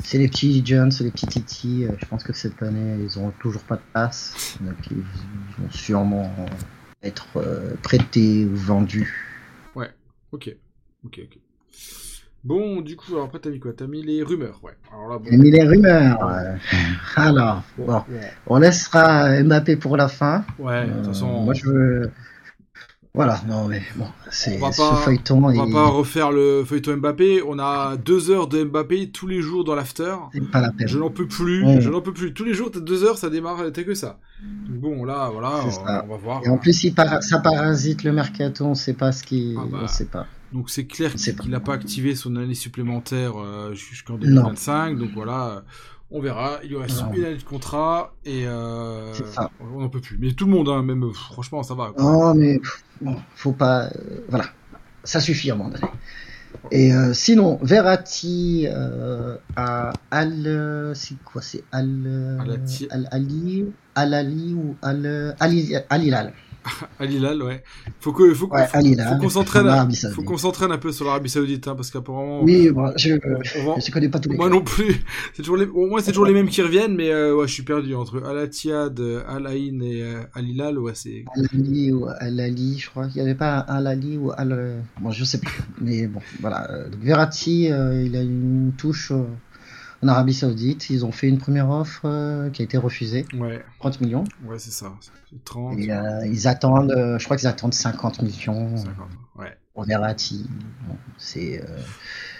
c'est 0.00 0.18
les 0.18 0.28
petits 0.28 0.64
jeunes, 0.64 0.90
c'est 0.90 1.04
les 1.04 1.10
petits 1.10 1.26
titi. 1.26 1.84
Euh, 1.84 1.92
je 1.98 2.06
pense 2.06 2.24
que 2.24 2.32
cette 2.32 2.62
année, 2.62 3.02
ils 3.02 3.18
ont 3.18 3.32
toujours 3.40 3.62
pas 3.62 3.76
de 3.76 3.82
place. 3.92 4.56
Donc 4.60 4.76
ils, 4.90 4.98
vont 4.98 5.70
sûrement 5.70 6.30
être 7.02 7.26
euh, 7.36 7.74
prêtés 7.82 8.44
ou 8.44 8.54
vendus. 8.54 9.12
Ouais, 9.74 9.90
ok. 10.32 10.54
Ok, 11.04 11.20
ok. 11.24 11.38
Bon, 12.44 12.80
du 12.80 12.94
coup, 12.94 13.12
alors 13.12 13.24
après, 13.24 13.40
t'as 13.40 13.50
mis 13.50 13.58
quoi? 13.58 13.72
T'as 13.72 13.88
mis 13.88 14.02
les 14.02 14.22
rumeurs, 14.22 14.60
ouais. 14.62 14.74
Alors 14.92 15.08
là, 15.08 15.18
bon... 15.18 15.24
J'ai 15.28 15.36
mis 15.36 15.50
les 15.50 15.64
rumeurs. 15.64 16.20
Alors, 17.16 17.64
bon, 17.76 18.04
on 18.46 18.58
laissera 18.58 19.42
Mbappé 19.42 19.74
pour 19.74 19.96
la 19.96 20.06
fin. 20.06 20.44
Ouais, 20.58 20.86
de 20.86 20.92
toute 20.92 21.06
façon. 21.06 21.42
Moi, 21.42 21.54
je 21.54 21.66
veux. 21.66 22.10
Voilà, 23.16 23.40
non 23.48 23.66
mais 23.66 23.80
bon, 23.96 24.04
c'est 24.30 24.60
ce 24.60 24.94
feuilleton. 25.02 25.42
On 25.42 25.50
va 25.50 25.72
pas 25.72 25.88
refaire 25.88 26.30
le 26.30 26.64
feuilleton 26.66 26.98
Mbappé. 26.98 27.42
On 27.48 27.58
a 27.58 27.96
deux 27.96 28.30
heures 28.30 28.46
de 28.46 28.62
Mbappé 28.62 29.08
tous 29.08 29.26
les 29.26 29.40
jours 29.40 29.64
dans 29.64 29.74
l'after. 29.74 30.14
pas 30.52 30.60
la 30.60 30.70
peine. 30.70 30.86
Je 30.86 30.98
n'en 30.98 31.08
peux 31.08 31.26
plus. 31.26 31.80
Je 31.80 31.88
n'en 31.88 32.02
peux 32.02 32.12
plus. 32.12 32.34
Tous 32.34 32.44
les 32.44 32.52
jours, 32.52 32.70
t'as 32.70 32.80
deux 32.80 33.04
heures, 33.04 33.16
ça 33.16 33.30
démarre, 33.30 33.62
t'as 33.72 33.84
que 33.84 33.94
ça. 33.94 34.18
Bon, 34.68 35.04
là, 35.04 35.30
voilà, 35.32 35.64
on, 35.64 36.08
va 36.08 36.16
voir. 36.18 36.42
Et 36.44 36.50
en 36.50 36.58
plus, 36.58 36.84
il 36.84 36.94
ça 37.22 37.38
parasite 37.38 38.04
le 38.04 38.12
mercato. 38.12 38.66
On 38.66 38.74
sait 38.74 38.92
pas 38.92 39.12
ce 39.12 39.22
qui, 39.22 39.56
ah 39.58 39.64
bah. 39.66 39.78
on 39.84 39.88
sait 39.88 40.04
pas. 40.04 40.26
Donc 40.52 40.68
c'est 40.68 40.84
clair 40.84 41.14
qu'il 41.14 41.50
n'a 41.50 41.60
pas 41.60 41.72
activé 41.72 42.14
son 42.14 42.36
année 42.36 42.54
supplémentaire 42.54 43.32
euh, 43.38 43.72
jusqu'en 43.72 44.18
2025. 44.18 44.98
Donc 44.98 45.10
voilà. 45.14 45.64
On 46.16 46.20
verra. 46.20 46.60
Il 46.64 46.72
y 46.72 46.76
reste 46.76 47.04
une 47.14 47.26
année 47.26 47.36
de 47.36 47.42
contrat 47.42 48.14
et 48.24 48.44
euh, 48.46 49.12
on 49.60 49.80
n'en 49.80 49.90
peut 49.90 50.00
plus. 50.00 50.16
Mais 50.18 50.32
tout 50.32 50.46
le 50.46 50.52
monde, 50.52 50.70
hein, 50.70 50.82
même 50.82 51.12
franchement, 51.12 51.62
ça 51.62 51.74
va. 51.74 51.92
Non, 51.98 52.34
mais 52.34 52.58
bon, 53.02 53.16
faut 53.34 53.52
pas. 53.52 53.88
Euh, 53.88 54.24
voilà, 54.30 54.46
ça 55.04 55.20
suffit 55.20 55.50
à 55.50 55.54
un 55.54 55.56
moment 55.58 55.68
donné. 55.68 55.84
Et 56.70 56.94
euh, 56.94 57.12
sinon, 57.12 57.58
Verratti 57.60 58.66
à 59.56 59.92
Al, 60.10 60.92
c'est 60.94 61.22
quoi, 61.22 61.42
c'est 61.42 61.64
Al, 61.70 62.40
Al 62.90 63.08
Ali, 63.10 63.66
Al 63.94 64.14
Ali 64.14 64.54
ou 64.54 64.74
Al. 64.80 65.36
Al 65.38 66.32
ouais. 67.00 67.62
Faut 68.00 68.12
que, 68.12 68.34
faut, 68.34 68.48
ouais, 68.48 68.66
faut, 68.66 69.18
qu'on 69.20 69.28
s'entraîne, 69.28 69.92
faut 70.14 70.22
qu'on 70.22 70.36
s'entraîne 70.36 70.72
un 70.72 70.78
peu 70.78 70.92
sur 70.92 71.04
l'Arabie 71.04 71.28
Saoudite, 71.28 71.68
hein, 71.68 71.74
parce 71.74 71.90
qu'apparemment. 71.90 72.42
Oui, 72.42 72.70
bon, 72.70 72.92
je, 72.96 73.14
je 73.44 73.90
connais 73.90 74.08
pas 74.08 74.18
tous 74.18 74.30
les. 74.30 74.36
Moi 74.36 74.48
non 74.48 74.62
plus. 74.62 74.96
C'est 75.34 75.42
toujours 75.42 75.56
les, 75.56 75.66
au 75.66 75.86
moins 75.86 76.00
c'est 76.00 76.12
toujours 76.12 76.26
les 76.26 76.32
mêmes 76.32 76.48
qui 76.48 76.62
reviennent, 76.62 76.94
mais 76.94 77.10
euh, 77.10 77.34
ouais, 77.34 77.46
je 77.46 77.52
suis 77.52 77.62
perdu 77.62 77.94
entre 77.94 78.22
Al 78.22 78.38
Attiyad, 78.38 79.00
Al 79.28 79.46
Ain 79.46 79.80
et 79.80 80.02
euh, 80.02 80.22
Al 80.34 80.48
Hilal, 80.48 80.78
ouais, 80.78 80.92
c'est. 80.94 81.24
Al 81.34 81.46
Ali 81.52 81.92
ou 81.92 82.06
Al 82.06 82.40
Ali, 82.40 82.78
je 82.78 82.90
crois 82.90 83.08
qu'il 83.08 83.18
y 83.18 83.20
avait 83.20 83.34
pas 83.34 83.58
Al 83.58 83.86
Ali 83.86 84.16
ou 84.16 84.32
Al, 84.36 84.82
bon, 85.00 85.10
je 85.10 85.24
sais 85.24 85.38
plus, 85.38 85.60
mais 85.80 86.06
bon, 86.06 86.20
voilà. 86.40 86.68
Donc 86.90 87.00
Verratti, 87.02 87.70
euh, 87.70 88.02
il 88.02 88.16
a 88.16 88.22
une 88.22 88.72
touche 88.76 89.12
en 90.06 90.08
Arabie 90.08 90.34
Saoudite. 90.34 90.88
Ils 90.90 91.04
ont 91.04 91.12
fait 91.12 91.28
une 91.28 91.38
première 91.38 91.68
offre 91.70 92.02
euh, 92.04 92.50
qui 92.50 92.62
a 92.62 92.64
été 92.64 92.78
refusée. 92.78 93.26
Ouais. 93.34 93.64
30 93.80 94.00
millions. 94.00 94.24
Ouais, 94.44 94.58
c'est 94.58 94.70
ça. 94.70 94.92
30. 95.44 95.78
Et, 95.78 95.90
euh, 95.90 96.26
ils 96.26 96.46
attendent, 96.46 96.92
euh, 96.92 97.18
je 97.18 97.24
crois 97.24 97.36
qu'ils 97.36 97.48
attendent 97.48 97.74
50 97.74 98.22
millions. 98.22 98.76
50, 98.76 98.96
ouais. 99.38 99.56
On 99.74 99.82
Verratti. 99.82 100.48
Bon, 100.88 100.96
c'est. 101.18 101.62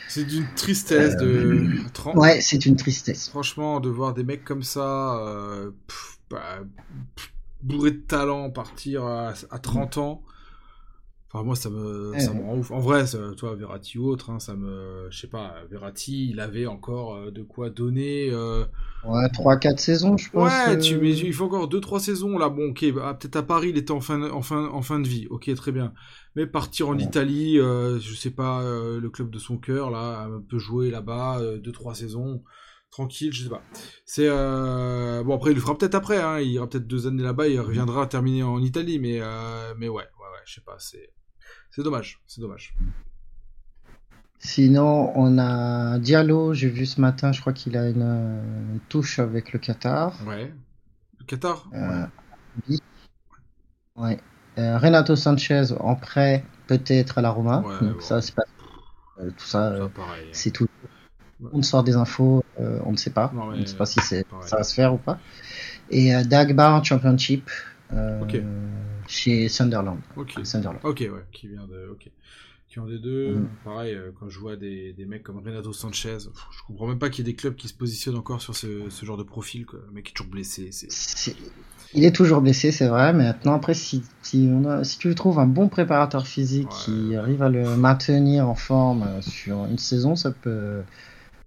C'est 0.08 0.24
d'une 0.24 0.46
tristesse 0.54 1.16
de. 1.16 1.68
30... 1.92 2.16
Ouais, 2.16 2.40
c'est 2.40 2.64
une 2.64 2.76
tristesse. 2.76 3.28
Franchement, 3.28 3.80
de 3.80 3.90
voir 3.90 4.14
des 4.14 4.22
mecs 4.22 4.44
comme 4.44 4.62
ça, 4.62 5.20
pff, 5.86 6.18
bah, 6.30 6.60
bourrés 7.62 7.90
de 7.90 7.96
talent, 7.96 8.50
partir 8.50 9.04
à, 9.04 9.34
à 9.50 9.58
30 9.58 9.98
ans 9.98 10.22
moi, 11.42 11.56
ça 11.56 11.70
me, 11.70 12.14
ça 12.18 12.32
me 12.32 12.42
rend 12.42 12.56
ouf. 12.56 12.70
En 12.70 12.80
vrai, 12.80 13.04
toi, 13.36 13.54
Verratti 13.54 13.98
ou 13.98 14.06
autre, 14.06 14.30
hein, 14.30 14.38
ça 14.38 14.54
me, 14.54 15.08
je 15.10 15.18
sais 15.18 15.26
pas, 15.26 15.54
Verratti, 15.70 16.30
il 16.30 16.40
avait 16.40 16.66
encore 16.66 17.16
euh, 17.16 17.30
de 17.30 17.42
quoi 17.42 17.70
donner. 17.70 18.30
Euh... 18.30 18.64
Ouais, 19.04 19.26
3-4 19.28 19.78
saisons, 19.78 20.16
je 20.16 20.30
pense. 20.30 20.50
Ouais, 20.50 20.78
tu, 20.78 20.98
mais 20.98 21.16
il 21.16 21.32
faut 21.32 21.44
encore 21.44 21.68
2-3 21.68 22.00
saisons 22.00 22.38
là. 22.38 22.48
Bon, 22.48 22.70
ok, 22.70 22.92
bah, 22.92 23.16
peut-être 23.18 23.36
à 23.36 23.42
Paris, 23.42 23.70
il 23.70 23.76
était 23.76 23.92
en 23.92 24.00
fin, 24.00 24.30
en 24.30 24.42
fin, 24.42 24.68
en 24.68 24.82
fin 24.82 24.98
de 25.00 25.08
vie. 25.08 25.26
Ok, 25.30 25.52
très 25.54 25.72
bien. 25.72 25.92
Mais 26.34 26.46
partir 26.46 26.88
en 26.88 26.98
Italie, 26.98 27.58
euh, 27.58 27.98
je 27.98 28.14
sais 28.14 28.30
pas, 28.30 28.62
euh, 28.62 29.00
le 29.00 29.10
club 29.10 29.30
de 29.30 29.38
son 29.38 29.58
cœur 29.58 29.90
là, 29.90 30.22
un 30.22 30.40
peu 30.40 30.58
jouer 30.58 30.90
là-bas, 30.90 31.40
2-3 31.62 31.94
saisons 31.94 32.42
tranquille, 32.90 33.32
je 33.32 33.44
sais 33.44 33.50
pas. 33.50 33.62
C'est 34.04 34.28
euh... 34.28 35.22
bon 35.22 35.34
après 35.34 35.50
il 35.50 35.54
le 35.54 35.60
fera 35.60 35.76
peut-être 35.76 35.94
après, 35.94 36.18
hein. 36.18 36.40
il 36.40 36.52
ira 36.52 36.66
peut-être 36.68 36.86
deux 36.86 37.06
années 37.06 37.22
là-bas, 37.22 37.48
il 37.48 37.60
reviendra 37.60 38.06
terminer 38.06 38.42
en 38.42 38.62
Italie, 38.62 38.98
mais 38.98 39.18
euh... 39.20 39.74
mais 39.76 39.88
ouais, 39.88 39.94
ouais, 39.96 40.02
ouais, 40.02 40.42
je 40.46 40.54
sais 40.54 40.60
pas, 40.62 40.76
c'est 40.78 41.12
c'est 41.70 41.82
dommage, 41.82 42.20
c'est 42.26 42.40
dommage. 42.40 42.74
Sinon, 44.38 45.12
on 45.16 45.38
a 45.38 45.98
Diallo, 45.98 46.52
j'ai 46.52 46.68
vu 46.68 46.86
ce 46.86 47.00
matin, 47.00 47.32
je 47.32 47.40
crois 47.40 47.52
qu'il 47.52 47.76
a 47.76 47.88
une, 47.88 48.80
touche 48.88 49.18
avec 49.18 49.52
le 49.52 49.58
Qatar. 49.58 50.14
Ouais. 50.26 50.52
Le 51.18 51.24
Qatar? 51.24 51.66
Euh, 51.74 52.06
Oui. 52.68 52.78
Ouais. 53.96 54.20
Euh, 54.58 54.78
Renato 54.78 55.16
Sanchez 55.16 55.72
en 55.80 55.96
prêt, 55.96 56.44
peut-être 56.66 57.18
à 57.18 57.22
la 57.22 57.30
Roma. 57.30 57.64
Donc 57.80 58.02
ça, 58.02 58.20
c'est 58.20 58.34
pas. 58.34 58.44
Euh, 59.18 59.30
tout 59.30 59.46
ça, 59.46 59.74
c'est 60.32 60.50
tout. 60.50 60.68
On 61.52 61.62
sort 61.62 61.82
des 61.82 61.96
infos, 61.96 62.44
on 62.58 62.92
ne 62.92 62.96
sait 62.96 63.10
pas. 63.10 63.32
on 63.34 63.50
ne 63.52 63.64
sait 63.64 63.76
pas 63.76 63.86
si 63.86 64.00
ça 64.00 64.22
va 64.56 64.64
se 64.64 64.74
faire 64.74 64.94
ou 64.94 64.98
pas. 64.98 65.18
Et 65.90 66.12
Dagba 66.24 66.72
en 66.72 66.82
Championship. 66.82 67.50
Ok 67.92 68.42
chez 69.08 69.48
Sunderland. 69.48 69.98
Ok. 70.16 70.34
Sunderland. 70.44 70.80
Ok, 70.84 71.00
ouais, 71.00 71.24
qui 71.32 71.48
vient 71.48 71.66
de. 71.66 71.88
Ok. 71.90 72.10
Qui 72.68 72.80
ont 72.80 72.86
des 72.86 72.98
deux. 72.98 73.36
Mm. 73.36 73.48
Pareil, 73.64 73.94
euh, 73.94 74.10
quand 74.18 74.28
je 74.28 74.38
vois 74.40 74.56
des, 74.56 74.92
des, 74.92 75.06
mecs 75.06 75.22
comme 75.22 75.38
Renato 75.38 75.72
Sanchez, 75.72 76.18
je 76.20 76.62
comprends 76.66 76.88
même 76.88 76.98
pas 76.98 77.10
qu'il 77.10 77.24
y 77.24 77.28
ait 77.28 77.32
des 77.32 77.36
clubs 77.36 77.54
qui 77.54 77.68
se 77.68 77.74
positionnent 77.74 78.16
encore 78.16 78.42
sur 78.42 78.56
ce, 78.56 78.90
ce 78.90 79.06
genre 79.06 79.16
de 79.16 79.22
profil. 79.22 79.66
Quoi. 79.66 79.78
Le 79.86 79.92
mec 79.92 80.10
est 80.10 80.12
toujours 80.12 80.32
blessé. 80.32 80.70
C'est... 80.72 81.36
Il 81.94 82.04
est 82.04 82.14
toujours 82.14 82.40
blessé, 82.40 82.72
c'est 82.72 82.88
vrai, 82.88 83.12
mais 83.12 83.24
maintenant, 83.24 83.54
après, 83.54 83.72
si, 83.72 84.02
si, 84.20 84.48
on 84.50 84.64
a, 84.64 84.82
si 84.82 84.98
tu 84.98 85.14
trouves 85.14 85.38
un 85.38 85.46
bon 85.46 85.68
préparateur 85.68 86.26
physique 86.26 86.68
qui 86.68 87.14
arrive 87.14 87.42
à 87.42 87.48
le 87.48 87.76
maintenir 87.76 88.48
en 88.48 88.56
forme 88.56 89.04
euh, 89.04 89.22
sur 89.22 89.64
une 89.66 89.78
saison, 89.78 90.16
ça 90.16 90.32
peut 90.32 90.82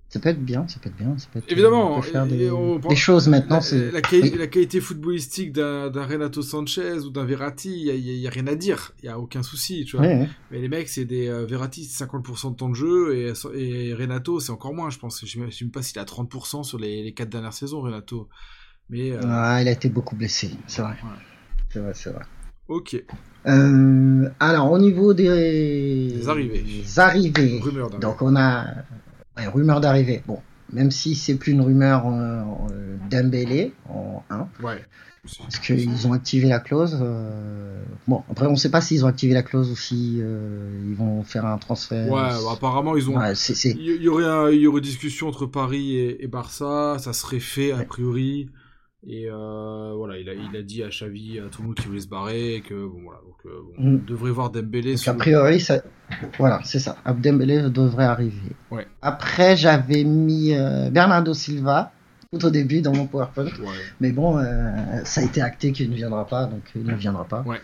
ça 0.10 0.20
peut 0.20 0.30
être 0.30 0.44
bien, 0.44 0.68
ça 0.68 0.80
peut 0.82 0.90
être 0.90 0.98
bien. 0.98 1.16
Ça 1.20 1.28
peut 1.32 1.38
être, 1.38 1.52
Évidemment, 1.52 1.98
on 1.98 2.02
peut 2.02 2.08
faire 2.08 2.26
des, 2.26 2.50
des 2.90 2.96
choses 2.96 3.28
maintenant. 3.28 3.60
La, 3.72 3.92
la, 3.92 4.02
quali 4.02 4.32
la, 4.32 4.48
qualité 4.48 4.82
footballistique 4.82 5.52
d'un 5.52 5.92
Renato 5.92 6.42
Sanchez 6.42 7.02
ou 7.06 7.12
d'un 7.12 7.26
Verratti, 7.26 7.84
il 7.86 8.04
n'y 8.04 8.26
a, 8.26 8.30
a, 8.30 8.34
rien 8.34 8.48
à 8.48 8.56
dire, 8.56 8.94
il 9.04 9.06
n'y 9.06 9.12
a 9.12 9.20
aucun 9.20 9.44
souci, 9.44 9.86
tu 9.86 9.98
vois. 9.98 10.08
Ouais, 10.08 10.20
ouais. 10.22 10.30
Mais 10.50 10.62
les 10.62 10.68
mecs, 10.68 10.90
c'est 10.90 11.06
des 11.06 11.28
euh, 11.28 11.46
Verratti, 11.46 11.86
c'est 11.86 12.06
50% 12.06 12.52
de 12.52 12.56
temps 12.56 12.70
de 12.70 12.74
jeu 12.74 13.16
et, 13.16 13.34
et 13.56 13.94
Renato, 13.94 14.40
c'est 14.40 14.52
encore 14.52 14.74
moins, 14.74 14.90
je 14.90 14.98
pense. 14.98 15.24
Je 15.24 15.40
ne 15.40 15.52
sais 15.52 15.66
même 15.66 15.72
pas 15.72 15.84
s'il 15.84 16.00
a 16.00 16.06
30% 16.06 16.64
sur 16.64 16.80
les, 16.80 17.04
les 17.04 17.14
4 17.14 17.30
dernières 17.30 17.54
saisons, 17.54 17.82
Renato. 17.82 18.30
Mais, 18.90 19.12
euh... 19.12 19.20
ah, 19.26 19.62
il 19.62 19.68
a 19.68 19.72
été 19.72 19.90
beaucoup 19.90 20.16
blessé, 20.16 20.50
c'est 20.66 20.82
vrai. 20.82 20.96
C'est 21.72 21.80
vrai, 21.80 21.92
c'est 21.94 22.10
vrai. 22.10 22.24
Ok. 22.68 23.00
Euh, 23.46 24.30
alors, 24.40 24.72
au 24.72 24.80
niveau 24.80 25.14
des, 25.14 26.14
Des 26.14 26.30
arrivées. 26.30 26.62
des 26.64 27.00
arrivées, 27.00 27.62
donc 28.02 28.22
on 28.24 28.36
a 28.36 28.66
ouais, 28.66 28.74
rumeur 29.48 29.82
d'arrivée. 29.82 30.24
Bon, 30.28 30.40
même 30.74 30.92
si 30.92 31.16
c'est 31.16 31.36
plus 31.36 31.52
une 31.54 31.62
rumeur 31.62 32.08
euh, 32.08 32.44
euh, 32.72 32.98
en 33.90 34.24
1, 34.30 34.48
Ouais. 34.64 34.84
parce 35.42 35.60
qu'ils 35.60 36.08
ont 36.08 36.14
activé 36.14 36.48
la 36.48 36.60
clause. 36.60 36.98
euh, 37.02 37.82
Bon, 38.08 38.24
après, 38.30 38.46
on 38.48 38.52
ne 38.52 38.56
sait 38.56 38.70
pas 38.72 38.82
s'ils 38.82 39.04
ont 39.06 39.08
activé 39.08 39.34
la 39.34 39.44
clause 39.44 39.70
ou 39.72 39.76
si 39.76 40.18
euh, 40.22 40.70
ils 40.88 40.96
vont 40.96 41.24
faire 41.24 41.46
un 41.46 41.58
transfert. 41.58 42.06
Ouais, 42.12 42.22
bah, 42.22 42.40
apparemment, 42.54 42.96
ils 42.96 43.10
ont. 43.10 43.18
Ouais, 43.18 43.34
Il 43.34 43.82
y, 43.82 43.96
il 43.96 44.02
y 44.04 44.08
aurait 44.08 44.26
un- 44.26 44.50
il 44.50 44.62
y 44.62 44.68
aurait 44.68 44.82
discussion 44.82 45.28
entre 45.28 45.46
Paris 45.46 45.96
et, 45.96 46.24
et 46.24 46.28
Barça, 46.28 46.98
ça 47.00 47.14
serait 47.14 47.40
fait 47.40 47.72
a 47.72 47.84
priori. 47.84 48.50
Et 49.08 49.28
euh, 49.30 49.94
voilà, 49.96 50.18
il 50.18 50.30
a, 50.30 50.34
il 50.34 50.56
a 50.58 50.62
dit 50.62 50.84
à 50.84 50.90
Xavi, 50.90 51.40
à 51.40 51.44
tout 51.50 51.62
le 51.62 51.68
monde 51.70 51.76
qui 51.78 51.88
voulait 51.88 52.02
se 52.02 52.08
barrer, 52.10 52.56
et 52.56 52.62
que 52.62 52.74
bon 52.74 53.02
voilà, 53.04 53.20
donc, 53.26 53.36
euh, 53.46 53.50
bon, 53.78 53.84
Mm. 53.84 53.94
on 53.96 54.06
devrait 54.06 54.32
voir 54.32 54.50
Dembélé. 54.50 54.96
Donc, 54.96 55.08
a 55.08 55.14
priori, 55.14 55.60
ça... 55.62 55.82
voilà, 56.38 56.60
c'est 56.66 56.80
ça. 56.80 56.98
Abdembélé 57.06 57.70
devrait 57.70 58.04
arriver. 58.06 58.52
Ouais. 58.72 58.88
Après, 59.02 59.56
j'avais 59.56 60.04
mis 60.04 60.54
euh, 60.54 60.90
Bernardo 60.90 61.34
Silva 61.34 61.94
tout 62.34 62.46
au 62.46 62.50
début 62.50 62.82
dans 62.82 62.94
mon 62.94 63.08
PowerPoint. 63.08 63.46
Ouais. 63.46 63.76
Mais 64.02 64.12
bon, 64.12 64.38
ça 65.04 65.22
a 65.22 65.24
été 65.24 65.42
acté 65.42 65.72
qu'il 65.72 65.90
ne 65.90 65.96
viendra 65.96 66.28
pas, 66.28 66.46
donc 66.46 66.62
il 66.76 66.84
ne 66.84 66.94
viendra 66.94 67.24
pas. 67.26 67.42
Ouais. 67.44 67.60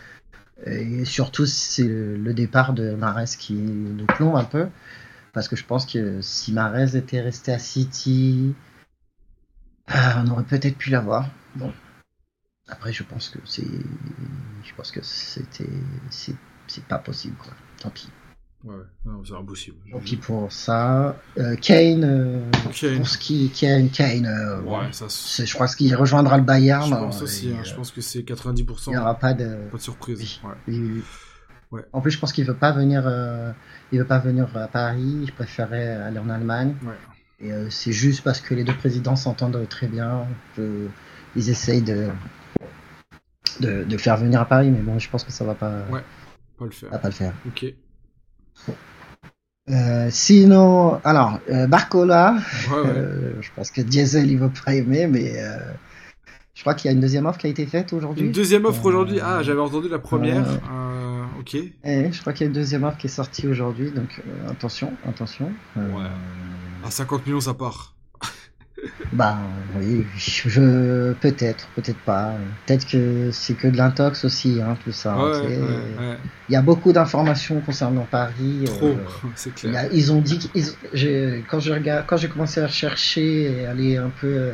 Et 0.64 1.04
surtout, 1.04 1.44
c'est 1.46 1.84
le, 1.86 2.16
le 2.16 2.32
départ 2.34 2.72
de 2.72 2.94
Marez 2.94 3.26
qui 3.38 3.52
nous 3.52 4.06
plombe 4.06 4.34
un 4.36 4.44
peu. 4.44 4.66
Parce 5.34 5.48
que 5.48 5.54
je 5.54 5.64
pense 5.66 5.84
que 5.86 6.20
si 6.22 6.52
Marez 6.52 6.96
était 6.96 7.20
resté 7.20 7.52
à 7.52 7.58
City, 7.58 8.54
ah, 9.88 10.22
on 10.24 10.30
aurait 10.30 10.44
peut-être 10.44 10.76
pu 10.76 10.90
l'avoir. 10.90 11.28
Bon. 11.54 11.72
Après, 12.68 12.92
je 12.92 13.02
pense 13.04 13.28
que 13.28 13.38
c'est. 13.44 13.66
Je 14.64 14.74
pense 14.76 14.90
que 14.90 15.00
c'était. 15.02 15.68
C'est 16.10 16.34
c'est 16.66 16.84
pas 16.84 16.98
possible, 16.98 17.36
quoi. 17.36 17.52
Tant 17.80 17.90
pis. 17.90 18.08
Ouais, 18.64 18.74
c'est 19.24 19.34
impossible. 19.34 19.76
Tant 19.92 20.00
pis 20.00 20.16
pour 20.16 20.50
ça. 20.50 21.16
Euh, 21.38 21.54
Kane, 21.54 22.02
euh, 22.02 22.50
Kane. 22.72 22.96
pour 22.96 23.06
ce 23.08 23.18
qui. 23.18 23.50
Kane, 23.50 23.88
Kane. 23.90 24.26
euh, 24.26 24.60
Ouais, 24.62 24.88
ça. 24.90 25.06
je 25.44 25.54
crois 25.54 25.68
qu'il 25.68 25.94
rejoindra 25.94 26.36
le 26.38 26.42
Bayern. 26.42 26.84
Je 26.86 26.90
pense 26.90 27.22
aussi, 27.22 27.50
et, 27.50 27.52
hein, 27.52 27.58
euh, 27.60 27.64
je 27.64 27.74
pense 27.74 27.92
que 27.92 28.00
c'est 28.00 28.22
90%. 28.22 28.86
Il 28.88 28.90
n'y 28.90 28.96
aura 28.98 29.14
pas 29.16 29.34
de. 29.34 29.68
Pas 29.70 29.76
de 29.76 29.82
surprise. 29.82 30.18
Oui. 30.18 30.40
Ouais. 30.42 30.54
Oui, 30.66 30.78
oui, 30.80 30.90
oui. 30.96 31.02
Ouais. 31.70 31.84
En 31.92 32.00
plus, 32.00 32.10
je 32.12 32.18
pense 32.18 32.32
qu'il 32.32 32.44
veut 32.44 32.54
pas 32.56 32.72
venir. 32.72 33.04
euh, 33.06 33.52
il 33.92 34.00
veut 34.00 34.04
pas 34.06 34.18
venir 34.18 34.48
à 34.56 34.66
Paris. 34.66 35.20
Il 35.22 35.32
préférait 35.32 35.88
aller 35.94 36.18
en 36.18 36.28
Allemagne. 36.30 36.74
Ouais. 36.82 36.94
Et 37.40 37.52
euh, 37.52 37.68
c'est 37.70 37.92
juste 37.92 38.22
parce 38.22 38.40
que 38.40 38.54
les 38.54 38.64
deux 38.64 38.74
présidents 38.76 39.16
s'entendent 39.16 39.66
très 39.68 39.88
bien. 39.88 40.26
que 40.56 40.88
ils 41.36 41.50
essayent 41.50 41.82
de, 41.82 42.08
de 43.60 43.84
de 43.84 43.92
le 43.92 43.98
faire 43.98 44.16
venir 44.16 44.40
à 44.40 44.46
Paris. 44.46 44.70
Mais 44.70 44.80
bon, 44.80 44.98
je 44.98 45.08
pense 45.10 45.22
que 45.24 45.32
ça 45.32 45.44
va 45.44 45.54
pas. 45.54 45.84
Ouais. 45.90 46.00
Pas 46.58 46.64
le 46.64 46.70
faire. 46.70 46.90
va 46.90 46.98
pas 46.98 47.08
le 47.08 47.14
faire. 47.14 47.32
Ok. 47.46 47.66
Euh, 49.68 50.08
sinon, 50.10 51.00
alors 51.04 51.40
euh, 51.50 51.66
Barcola. 51.66 52.36
Ouais, 52.70 52.76
ouais. 52.78 52.86
euh, 52.86 53.32
je 53.42 53.50
pense 53.54 53.70
que 53.70 53.80
Diesel 53.82 54.30
il 54.30 54.38
va 54.38 54.48
pas 54.64 54.74
aimer, 54.74 55.06
mais 55.08 55.32
euh, 55.42 55.58
je 56.54 56.60
crois 56.62 56.74
qu'il 56.74 56.88
y 56.88 56.90
a 56.90 56.94
une 56.94 57.00
deuxième 57.00 57.26
offre 57.26 57.38
qui 57.38 57.48
a 57.48 57.50
été 57.50 57.66
faite 57.66 57.92
aujourd'hui. 57.92 58.26
Une 58.26 58.32
deuxième 58.32 58.64
offre 58.64 58.84
Euh, 58.86 58.88
aujourd'hui. 58.88 59.18
Ah, 59.20 59.42
j'avais 59.42 59.60
entendu 59.60 59.88
la 59.88 59.98
première. 59.98 60.46
Euh, 60.48 61.24
ok. 61.40 61.56
Eh, 61.84 62.12
je 62.12 62.20
crois 62.20 62.32
qu'il 62.32 62.42
y 62.42 62.44
a 62.44 62.48
une 62.48 62.54
deuxième 62.54 62.84
offre 62.84 62.96
qui 62.96 63.08
est 63.08 63.10
sortie 63.10 63.48
aujourd'hui, 63.48 63.90
donc 63.90 64.22
euh, 64.26 64.50
attention, 64.50 64.92
attention. 65.06 65.50
Euh, 65.76 65.92
Ouais. 65.92 66.08
À 66.86 66.90
50 66.90 67.26
millions, 67.26 67.40
ça 67.40 67.54
part. 67.54 67.94
Bah 69.12 69.38
oui, 69.76 70.04
je 70.16 71.12
peut-être, 71.14 71.66
peut-être 71.74 71.98
pas. 72.00 72.34
Peut-être 72.66 72.86
que 72.86 73.30
c'est 73.32 73.54
que 73.54 73.68
de 73.68 73.76
l'intox 73.76 74.24
aussi, 74.24 74.60
hein, 74.62 74.76
tout 74.84 74.92
ça. 74.92 75.16
Ouais, 75.16 75.40
tu 75.40 75.48
sais. 75.48 75.56
ouais, 75.60 75.66
ouais. 75.98 76.16
Il 76.48 76.52
y 76.52 76.56
a 76.56 76.62
beaucoup 76.62 76.92
d'informations 76.92 77.60
concernant 77.62 78.06
Paris. 78.08 78.64
Trop, 78.66 78.88
euh, 78.88 78.96
c'est 79.34 79.50
il 79.64 79.68
y 79.70 79.72
clair. 79.72 79.84
a- 79.84 79.86
ils 79.92 80.12
ont 80.12 80.20
dit 80.20 80.38
qu'ils- 80.38 81.44
quand 81.48 81.58
je 81.58 81.72
regarde, 81.72 82.04
quand 82.06 82.16
j'ai 82.18 82.28
commencé 82.28 82.60
à 82.60 82.68
chercher 82.68 83.60
et 83.62 83.66
aller 83.66 83.96
un 83.96 84.10
peu, 84.10 84.52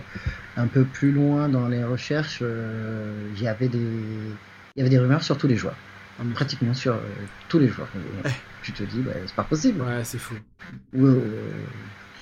un 0.56 0.66
peu 0.68 0.84
plus 0.84 1.10
loin 1.12 1.48
dans 1.48 1.66
les 1.68 1.82
recherches, 1.84 2.38
euh, 2.42 3.28
il 3.36 3.42
y 3.42 3.48
avait 3.48 3.68
des, 3.68 3.78
il 3.78 4.78
y 4.78 4.80
avait 4.80 4.90
des 4.90 4.98
rumeurs 5.00 5.22
sur 5.24 5.36
tous 5.36 5.48
les 5.48 5.56
joueurs, 5.56 5.76
Ah, 6.18 6.22
mais- 6.24 6.32
pratiquement 6.34 6.74
sur 6.74 6.94
euh, 6.94 7.00
tous 7.48 7.58
les 7.58 7.68
joueurs. 7.68 7.88
Eh. 8.24 8.28
Tu 8.62 8.72
te 8.72 8.84
dis, 8.84 9.00
bah, 9.00 9.10
c'est 9.26 9.34
pas 9.34 9.42
possible. 9.42 9.80
Ouais, 9.82 10.04
c'est 10.04 10.18
fou. 10.18 10.34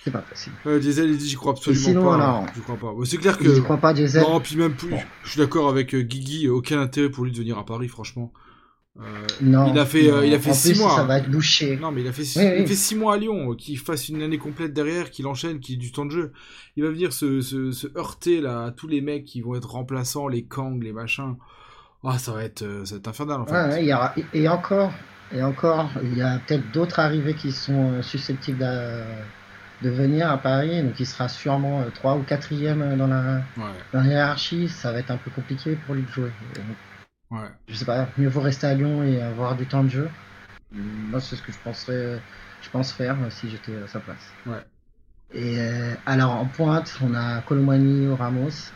C'est 0.05 0.11
pas 0.11 0.21
possible. 0.21 0.57
Euh, 0.67 0.79
Diesel, 0.79 1.11
il 1.11 1.19
dit 1.19 1.29
j'y 1.29 1.37
crois 1.37 1.53
absolument 1.53 1.83
sinon, 1.85 2.05
pas. 2.05 2.15
alors 2.15 2.47
J'y 2.55 2.61
crois 2.63 2.77
pas. 2.77 2.95
C'est 3.05 3.19
clair 3.19 3.37
que. 3.37 3.45
Ils 3.45 3.59
y 3.59 3.63
croient 3.63 3.77
pas, 3.77 3.93
Diesel. 3.93 4.23
Non, 4.23 4.41
puis 4.41 4.57
même 4.57 4.75
plus. 4.75 4.95
Je 5.25 5.31
suis 5.31 5.39
d'accord 5.39 5.69
avec 5.69 5.95
euh, 5.95 6.01
Guigui. 6.03 6.49
Aucun 6.49 6.81
intérêt 6.81 7.11
pour 7.11 7.25
lui 7.25 7.33
de 7.33 7.37
venir 7.39 7.59
à 7.59 7.67
Paris, 7.67 7.89
franchement. 7.89 8.33
Euh, 8.99 9.03
Non. 9.41 9.71
il 9.73 9.79
a 9.79 9.87
fait, 9.87 10.11
non. 10.11 10.23
il 10.23 10.35
a 10.35 10.39
fait 10.41 10.51
En 10.51 10.55
six 10.55 10.73
plus, 10.73 10.81
mois. 10.81 10.97
Ça 10.97 11.05
va 11.05 11.19
être 11.19 11.31
bouché. 11.31 11.77
Non, 11.77 11.93
mais 11.93 12.01
il 12.01 12.09
a 12.09 12.13
fait 12.13 12.23
Oui, 12.37 12.45
il 12.57 12.61
oui. 12.63 12.67
fait 12.67 12.75
six 12.75 12.97
mois 12.97 13.15
à 13.15 13.17
Lyon, 13.19 13.55
qu'il 13.55 13.79
fasse 13.79 14.09
une 14.09 14.21
année 14.23 14.39
complète 14.39 14.73
derrière, 14.73 15.11
qu'il 15.11 15.27
enchaîne, 15.27 15.61
qu'il 15.61 15.75
ait 15.77 15.79
du 15.79 15.93
temps 15.93 16.07
de 16.07 16.11
jeu. 16.11 16.33
Il 16.77 16.83
va 16.83 16.91
venir 16.91 17.13
se, 17.13 17.41
se, 17.41 17.71
se 17.71 17.87
heurter 17.97 18.41
là 18.41 18.65
à 18.65 18.71
tous 18.73 18.89
les 18.89 19.01
mecs 19.01 19.25
qui 19.25 19.43
vont 19.43 19.55
être 19.55 19.71
remplaçants, 19.71 20.29
les 20.29 20.43
Kang, 20.45 20.83
les 20.83 20.93
machins. 20.93 21.37
Ah, 22.05 22.19
ça 22.19 22.33
va 22.33 22.43
être, 22.43 22.65
ça 22.85 22.95
va 22.95 22.99
être 22.99 23.09
infernal 23.09 23.41
en 23.43 23.47
fait. 23.47 23.53
Ouais, 23.53 23.85
y 23.85 23.93
aura- 23.93 24.15
et 24.33 24.49
encore, 24.49 24.93
et 25.33 25.43
encore, 25.43 25.91
il 26.03 26.17
y 26.17 26.23
a 26.23 26.39
peut-être 26.39 26.73
d'autres 26.73 26.99
arrivées 26.99 27.35
qui 27.35 27.53
sont 27.53 28.03
susceptibles 28.03 28.65
de 29.83 29.91
venir 29.91 30.31
à 30.31 30.39
Paris, 30.39 30.83
donc 30.83 30.99
il 31.01 31.07
sera 31.07 31.29
sûrement 31.29 31.85
3 31.95 32.17
ou 32.17 32.23
4ème 32.23 32.97
dans 32.97 33.07
la, 33.07 33.37
Ouais, 33.57 33.65
dans 33.93 34.01
la 34.01 34.07
hiérarchie, 34.07 34.69
ça 34.69 34.93
va 34.93 34.99
être 34.99 35.11
un 35.11 35.17
peu 35.17 35.31
compliqué 35.31 35.77
pour 35.87 35.95
lui 35.95 36.03
de 36.03 36.09
jouer. 36.09 36.31
Euh, 36.59 37.37
ouais. 37.37 37.49
Je 37.69 37.75
sais 37.75 37.85
pas, 37.85 38.09
mieux 38.19 38.29
vaut 38.29 38.41
rester 38.43 38.67
à 38.67 38.75
Lyon 38.75 39.03
et 39.03 39.21
avoir 39.23 39.57
du 39.57 39.67
temps 39.67 39.85
de 39.85 39.89
jeu. 39.89 40.09
Moi, 40.73 41.21
c'est 41.21 41.37
ce 41.37 41.43
que 41.43 41.51
je 41.53 41.59
penserais, 41.59 42.21
je 42.63 42.71
pense 42.71 42.93
faire 42.93 43.17
euh, 43.23 43.31
si 43.31 43.49
j'étais 43.51 43.75
à 43.83 43.89
sa 43.89 44.01
place. 44.01 44.33
Ouais. 44.47 44.65
Et 45.33 45.59
euh, 45.61 45.95
alors 46.07 46.33
en 46.33 46.45
pointe, 46.45 46.99
on 47.03 47.15
a 47.15 47.41
Colomani 47.43 48.07
ou 48.09 48.17
Ramos. 48.17 48.73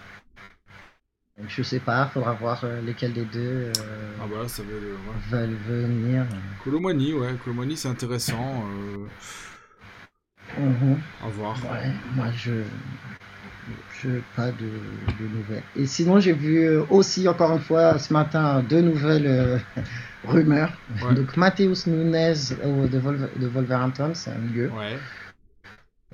Donc, 1.37 1.49
je 1.49 1.63
sais 1.65 1.81
pas, 1.81 2.07
faudra 2.15 2.33
voir 2.33 2.61
euh, 2.63 2.81
lesquels 2.81 3.13
des 3.13 3.25
deux 3.25 3.73
euh, 3.81 4.13
Ah 4.23 4.27
bah 4.31 4.43
là, 4.43 4.49
ça 4.49 4.63
veut. 4.63 4.93
ouais. 4.95 4.97
veulent 5.31 5.57
venir. 5.67 6.25
Colomani, 6.63 7.13
ouais, 7.13 7.35
Colomani 7.43 7.77
c'est 7.77 7.89
intéressant. 7.89 8.65
Euh, 8.69 9.07
Mhm. 10.59 10.99
à 11.23 11.29
voir. 11.29 11.57
Ouais, 11.71 11.93
moi 12.15 12.27
je 12.37 12.63
je 14.03 14.21
pas 14.37 14.51
de, 14.53 14.71
de 15.21 15.29
nouvelles. 15.29 15.63
Et 15.77 15.87
sinon 15.87 16.21
j'ai 16.21 16.33
vu 16.33 16.59
euh, 16.69 16.85
aussi 16.91 17.27
encore 17.29 17.53
une 17.53 17.61
fois 17.63 17.99
ce 17.99 18.13
matin 18.13 18.63
deux 18.63 18.83
nouvelles 18.83 19.27
euh, 19.27 19.59
rumeurs. 20.25 20.73
Ouais. 21.03 21.15
Donc 21.15 21.37
Mateus 21.37 21.87
Nunes 21.87 22.15
euh, 22.15 22.89
de, 22.89 22.99
Wolver- 22.99 23.39
de 23.39 23.47
Wolverhampton, 23.47 24.13
c'est 24.15 24.31
un 24.31 24.39
milieu, 24.39 24.71
Ouais. 24.71 24.99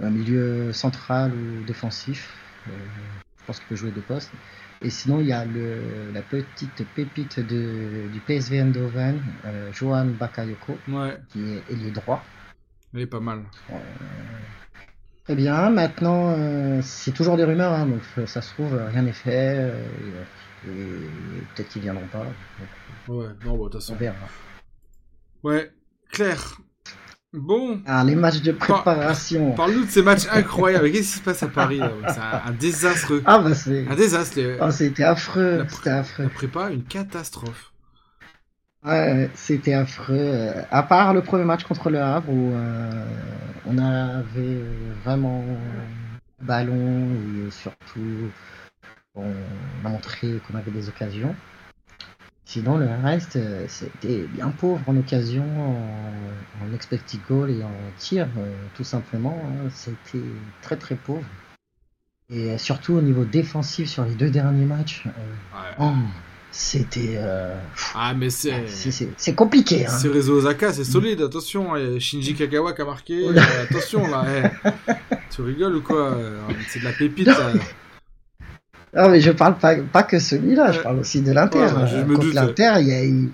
un 0.01 0.11
milieu 0.11 0.73
central 0.73 1.35
ou 1.35 1.63
défensif. 1.65 2.31
Euh, 2.69 2.73
je 3.41 3.45
pense 3.47 3.59
qu'il 3.59 3.69
peut 3.69 3.75
jouer 3.77 3.91
deux 3.91 4.03
postes. 4.03 4.33
Et 4.83 4.91
sinon 4.91 5.21
il 5.21 5.27
y 5.27 5.33
a 5.33 5.45
le, 5.45 6.11
la 6.13 6.23
petite 6.23 6.85
pépite 6.95 7.41
de, 7.41 8.09
du 8.13 8.21
PSV 8.21 8.61
Eindhoven, 8.61 9.21
euh, 9.45 9.73
Johan 9.73 10.07
Bakayoko, 10.07 10.79
Ouais, 10.89 11.19
qui 11.31 11.53
est 11.55 11.65
ailier 11.69 11.91
droit. 11.91 12.25
Elle 12.95 13.01
est 13.01 13.07
pas 13.07 13.21
mal. 13.21 13.43
Très 15.25 15.35
bien, 15.37 15.71
maintenant, 15.71 16.35
euh, 16.37 16.81
c'est 16.83 17.13
toujours 17.13 17.37
des 17.37 17.45
rumeurs, 17.45 17.73
hein, 17.73 17.87
donc 17.87 18.01
euh, 18.19 18.27
ça 18.27 18.43
se 18.43 18.53
trouve, 18.55 18.75
euh, 18.75 18.89
rien 18.89 19.03
n'est 19.03 19.13
fait, 19.13 19.55
euh, 19.59 19.85
et, 20.67 20.71
et 20.71 21.43
peut-être 21.55 21.69
qu'ils 21.69 21.83
viendront 21.83 22.07
pas, 22.09 22.25
donc 22.25 22.29
Ouais, 23.09 23.27
non, 23.45 23.53
bah 23.53 23.59
de 23.59 23.63
toute 23.65 23.75
on 23.77 23.81
façon. 23.81 23.95
verra. 23.97 24.17
Ouais, 25.43 25.73
Claire. 26.11 26.61
Bon, 27.33 27.81
Ah, 27.87 28.03
les 28.03 28.17
matchs 28.17 28.43
de 28.43 28.51
préparation. 28.51 29.53
parle-nous 29.53 29.85
de 29.85 29.91
ces 29.91 30.03
matchs 30.03 30.27
incroyables. 30.33 30.91
Qu'est-ce 30.91 31.13
qui 31.13 31.19
se 31.19 31.23
passe 31.23 31.43
à 31.45 31.49
Paris 31.49 31.81
C'est 32.09 32.19
un, 32.19 32.43
un 32.47 32.51
désastre. 32.59 33.23
Ah, 33.25 33.39
bah 33.39 33.55
c'est. 33.55 33.87
Un 33.89 33.95
désastre. 33.95 34.37
les- 34.39 34.59
Ah, 34.61 34.73
c'était 34.73 35.05
affreux, 35.05 35.65
c'était 35.69 35.91
affreux. 35.91 36.25
La 36.25 36.31
prépa, 36.31 36.71
une 36.71 36.83
catastrophe. 36.83 37.70
Ouais, 38.85 39.29
c'était 39.35 39.75
affreux. 39.75 40.17
euh, 40.19 40.63
À 40.71 40.83
part 40.83 41.13
le 41.13 41.23
premier 41.23 41.45
match 41.45 41.65
contre 41.65 41.91
le 41.91 42.01
Havre 42.01 42.31
où 42.31 42.53
euh, 42.53 43.05
on 43.67 43.77
avait 43.79 44.63
vraiment 45.05 45.45
ballon 46.41 47.09
et 47.47 47.51
surtout 47.51 48.31
on 49.15 49.31
a 49.85 49.89
montré 49.89 50.41
qu'on 50.49 50.57
avait 50.57 50.71
des 50.71 50.89
occasions. 50.89 51.35
Sinon, 52.47 52.79
le 52.79 52.89
reste, 53.05 53.37
euh, 53.37 53.65
c'était 53.69 54.23
bien 54.33 54.49
pauvre 54.49 54.81
en 54.89 54.97
occasion, 54.97 55.45
en, 55.45 56.65
en 56.65 56.75
expected 56.75 57.21
goal 57.29 57.51
et 57.51 57.63
en 57.63 57.71
tir, 57.99 58.27
tout 58.77 58.83
simplement. 58.85 59.39
hein. 59.45 59.69
C'était 59.73 60.25
très 60.63 60.77
très 60.77 60.95
pauvre. 60.97 61.23
Et 62.33 62.57
surtout 62.59 62.95
au 62.95 63.03
niveau 63.03 63.25
défensif 63.25 63.89
sur 63.91 64.05
les 64.05 64.15
deux 64.15 64.31
derniers 64.31 64.65
matchs, 64.65 65.05
Ouais. 65.07 65.61
oh, 65.81 65.93
c'était 66.53 67.15
euh, 67.17 67.55
Ah, 67.95 68.13
mais 68.17 68.31
c'est. 68.31 68.67
c'est- 68.69 69.09
c'est 69.17 69.35
compliqué. 69.35 69.87
Hein. 69.87 69.91
C'est 69.91 70.09
Rezo 70.09 70.35
Osaka, 70.39 70.73
c'est 70.73 70.85
solide, 70.85 71.21
attention. 71.23 71.77
et 71.77 72.01
Shinji 72.01 72.35
Kagawa 72.35 72.73
qui 72.73 72.83
a 72.83 72.85
marqué. 72.85 73.29
Euh, 73.29 73.35
attention 73.69 74.07
là. 74.09 74.25
eh. 74.67 74.93
Tu 75.31 75.43
rigoles 75.43 75.77
ou 75.77 75.83
quoi 75.83 76.11
euh, 76.13 76.41
C'est 76.69 76.81
de 76.81 76.85
la 76.85 76.93
pépite. 76.93 77.31
ça. 77.31 77.53
Non, 78.97 79.09
mais 79.09 79.21
je 79.21 79.31
parle 79.31 79.57
pas, 79.57 79.77
pas 79.77 80.03
que 80.03 80.19
celui-là, 80.19 80.73
je 80.73 80.81
parle 80.81 80.99
aussi 80.99 81.23
de 81.23 81.31
l'Inter. 81.31 81.59
Ouais, 81.61 81.87
je 81.87 81.97
me 81.99 82.15
Contre 82.17 82.27
doute. 82.27 82.35
l'Inter, 82.35 82.73
il 82.81 82.89
y 82.89 82.93
a, 82.93 83.05
il 83.05 83.31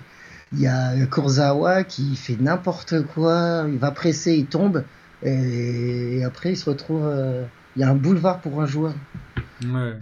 y 0.59 0.67
a 0.67 1.05
Kurzawa 1.07 1.83
qui 1.83 2.15
fait 2.15 2.37
n'importe 2.39 3.01
quoi, 3.07 3.65
il 3.67 3.79
va 3.79 3.89
presser, 3.89 4.35
il 4.35 4.45
tombe, 4.45 4.83
et, 5.23 6.19
et 6.19 6.23
après 6.23 6.51
il 6.51 6.55
se 6.57 6.69
retrouve. 6.69 7.05
euh, 7.07 7.43
Il 7.75 7.81
y 7.81 7.83
a 7.83 7.89
un 7.89 7.95
boulevard 7.95 8.39
pour 8.41 8.61
un 8.61 8.67
joueur. 8.67 8.93
Ouais. 9.63 9.93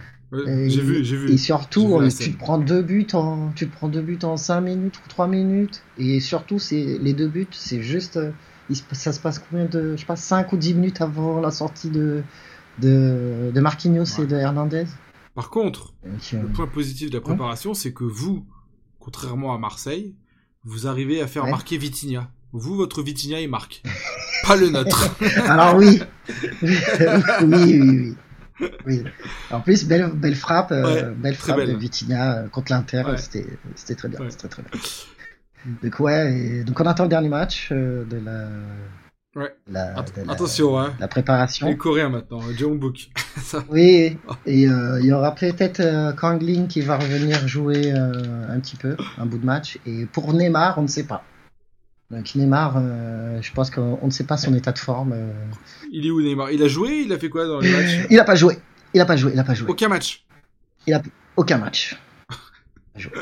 Ouais, 0.44 0.68
J'ai 0.68 0.80
vu, 0.82 1.04
j'ai 1.04 1.16
vu. 1.16 1.30
Et 1.30 1.36
surtout, 1.36 1.98
vu 1.98 2.06
euh, 2.06 2.08
tu 2.10 2.32
te 2.32 2.38
prends 2.38 2.58
deux 2.58 2.82
buts 2.82 3.06
en, 3.12 3.50
tu 3.54 3.68
te 3.68 3.74
prends 3.76 3.88
deux 3.88 4.02
buts 4.02 4.18
en 4.22 4.36
5 4.36 4.60
minutes 4.60 4.96
ou 4.98 5.08
3 5.08 5.28
minutes. 5.28 5.82
Et 5.98 6.20
surtout, 6.20 6.58
c'est 6.58 6.98
les 7.00 7.12
deux 7.12 7.28
buts, 7.28 7.46
c'est 7.52 7.82
juste, 7.82 8.16
euh, 8.16 8.30
ça 8.92 9.12
se 9.12 9.20
passe 9.20 9.38
combien 9.38 9.66
de, 9.66 9.92
je 9.96 10.00
sais 10.00 10.06
pas, 10.06 10.16
5 10.16 10.52
ou 10.52 10.56
10 10.56 10.74
minutes 10.74 11.00
avant 11.00 11.40
la 11.40 11.50
sortie 11.50 11.90
de, 11.90 12.22
de, 12.80 13.50
de 13.54 13.60
Marquinhos 13.60 14.18
Ouais. 14.18 14.24
et 14.24 14.26
de 14.26 14.36
Hernandez. 14.36 14.86
Par 15.34 15.50
contre, 15.50 15.92
le 16.04 16.48
point 16.48 16.66
positif 16.66 17.10
de 17.10 17.16
la 17.16 17.20
préparation, 17.20 17.74
c'est 17.74 17.92
que 17.92 18.04
vous, 18.04 18.46
contrairement 18.98 19.54
à 19.54 19.58
Marseille, 19.58 20.14
vous 20.64 20.86
arrivez 20.86 21.20
à 21.20 21.26
faire 21.26 21.46
marquer 21.46 21.76
Vitinha. 21.78 22.30
Vous, 22.52 22.74
votre 22.74 23.02
Vitinha, 23.02 23.40
il 23.40 23.48
marque. 23.50 23.82
Pas 24.46 24.56
le 24.56 24.70
nôtre. 24.70 25.14
Alors 25.46 25.76
oui, 25.76 26.00
oui, 26.62 26.76
oui, 27.42 27.80
oui. 27.80 28.14
Oui. 28.86 29.04
En 29.50 29.60
plus, 29.60 29.86
belle, 29.86 30.10
belle 30.14 30.34
frappe, 30.34 30.72
euh, 30.72 30.82
Ouais, 31.10 31.14
belle 31.16 31.36
très 31.36 31.52
frappe 31.52 31.56
belle. 31.58 31.72
de 31.74 31.78
Vitinha 31.78 32.38
euh, 32.38 32.48
contre 32.48 32.72
l'Inter, 32.72 33.02
Ouais. 33.06 33.16
c'était, 33.18 33.46
c'était 33.74 33.94
très 33.94 34.08
bien, 34.08 34.20
Ouais. 34.20 34.30
c'était 34.30 34.48
très 34.48 34.62
bien. 34.62 34.80
Donc 35.82 35.98
ouais, 36.00 36.32
et 36.38 36.64
donc 36.64 36.78
on 36.80 36.86
attend 36.86 37.02
le 37.04 37.08
dernier 37.08 37.28
match 37.28 37.70
euh, 37.72 38.04
de 38.04 38.18
la, 38.18 38.46
Ouais. 39.34 39.54
la, 39.70 39.98
Att- 39.98 40.16
de 40.16 40.22
la- 40.26 40.32
Attention, 40.32 40.78
hein. 40.78 40.94
la 41.00 41.08
préparation. 41.08 41.66
Les 41.66 41.76
Coréens 41.76 42.08
maintenant, 42.08 42.40
John 42.56 42.78
Book. 42.78 43.08
Ça. 43.36 43.64
Oui, 43.68 44.16
et 44.46 44.68
euh, 44.68 44.98
il 45.00 45.06
y 45.06 45.12
aura 45.12 45.34
peut-être 45.34 45.80
euh, 45.80 46.12
Kang 46.12 46.40
Lin 46.40 46.66
qui 46.68 46.80
va 46.80 46.96
revenir 46.96 47.46
jouer 47.48 47.92
euh, 47.92 48.12
un 48.48 48.60
petit 48.60 48.76
peu, 48.76 48.96
un 49.18 49.26
bout 49.26 49.38
de 49.38 49.44
match. 49.44 49.78
Et 49.86 50.06
pour 50.06 50.32
Neymar, 50.32 50.78
on 50.78 50.82
ne 50.82 50.86
sait 50.88 51.04
pas. 51.04 51.22
Donc 52.10 52.34
Neymar, 52.36 52.74
euh, 52.76 53.40
je 53.42 53.52
pense 53.52 53.70
qu'on 53.70 53.98
on 54.00 54.06
ne 54.06 54.10
sait 54.12 54.24
pas 54.24 54.36
son 54.36 54.54
état 54.54 54.72
de 54.72 54.78
forme. 54.78 55.12
euh. 55.12 55.32
Il 55.90 56.06
est 56.06 56.10
où 56.10 56.20
Neymar? 56.20 56.50
Il 56.52 56.62
a 56.62 56.68
joué 56.68 57.02
Il 57.06 57.12
a 57.12 57.18
fait 57.18 57.28
quoi 57.28 57.46
dans 57.46 57.58
les 57.58 57.70
matchs? 57.72 58.06
Il 58.10 58.16
n'a 58.16 58.24
pas 58.24 58.36
joué. 58.36 58.58
Il 58.94 58.98
n'a 58.98 59.06
pas 59.06 59.16
joué. 59.16 59.32
Il 59.32 59.36
n'a 59.36 59.44
pas 59.44 59.54
joué. 59.54 59.68
Aucun 59.68 59.88
match? 59.88 60.24
Aucun 61.36 61.58
match. 61.58 61.96
Pas 62.94 63.00
joué. 63.00 63.12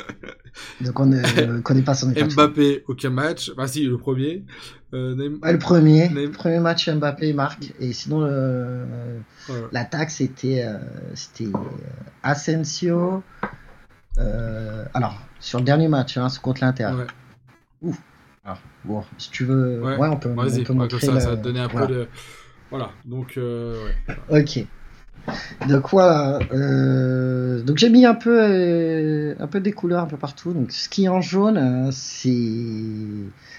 Donc 0.83 1.01
on 1.01 1.07
ne 1.07 1.61
connaît 1.62 1.83
pas 1.83 1.94
son 1.94 2.11
état 2.12 2.23
de 2.27 2.31
forme. 2.31 2.49
Mbappé, 2.49 2.85
aucun 2.87 3.11
match. 3.11 3.51
Bah 3.57 3.66
si, 3.66 3.85
le 3.87 3.97
premier. 3.97 4.44
Euh, 4.92 5.31
Ouais, 5.42 5.53
le 5.53 5.59
premier, 5.59 6.09
premier 6.29 6.61
match 6.61 6.88
Mbappé 6.88 7.33
marque. 7.33 7.73
Et 7.81 7.92
sinon, 7.92 8.20
l'attaque 9.73 10.11
c'était 10.11 10.62
euh, 10.64 10.79
c'était 11.14 11.47
euh, 11.47 11.59
Asensio. 12.23 13.23
Euh, 14.18 14.85
alors, 14.94 15.18
sur 15.40 15.59
le 15.59 15.64
dernier 15.64 15.88
match, 15.88 16.16
hein, 16.18 16.29
contre 16.40 16.62
l'Inter. 16.62 16.90
Ouais. 17.83 17.90
Alors, 18.45 18.59
bon, 18.85 19.05
si 19.19 19.31
tu 19.31 19.45
veux, 19.45 19.83
Ouais. 19.83 19.97
ouais, 19.99 20.09
on 20.09 20.17
peut, 20.17 20.31
on 20.31 20.37
Vas-y, 20.37 20.63
peut 20.65 20.73
ouais, 20.73 20.79
montrer 20.79 20.89
comme 20.89 21.01
ça, 21.01 21.15
le- 21.15 21.21
ça 21.21 21.31
va 21.31 21.37
te 21.37 21.43
donner 21.43 21.61
un 21.61 21.69
voilà. 21.69 21.87
peu 21.87 21.95
de. 21.95 22.09
Voilà, 22.71 22.91
donc, 23.05 23.37
euh, 23.37 23.85
ouais. 23.85 23.95
Ok. 24.41 24.67
Donc 25.69 25.89
voilà. 25.91 26.41
euh, 26.53 27.63
donc 27.63 27.79
j'ai 27.79 27.89
mis 27.89 28.05
un 28.05 28.15
peu, 28.15 28.43
euh, 28.43 29.35
un 29.39 29.47
peu 29.47 29.61
des 29.61 29.73
couleurs 29.73 30.03
un 30.03 30.07
peu 30.07 30.17
partout. 30.17 30.53
Donc 30.53 30.71
ce 30.73 30.89
qui 30.89 31.05
est 31.05 31.09
en 31.09 31.21
jaune, 31.21 31.57
euh, 31.57 31.91
c'est 31.91 32.31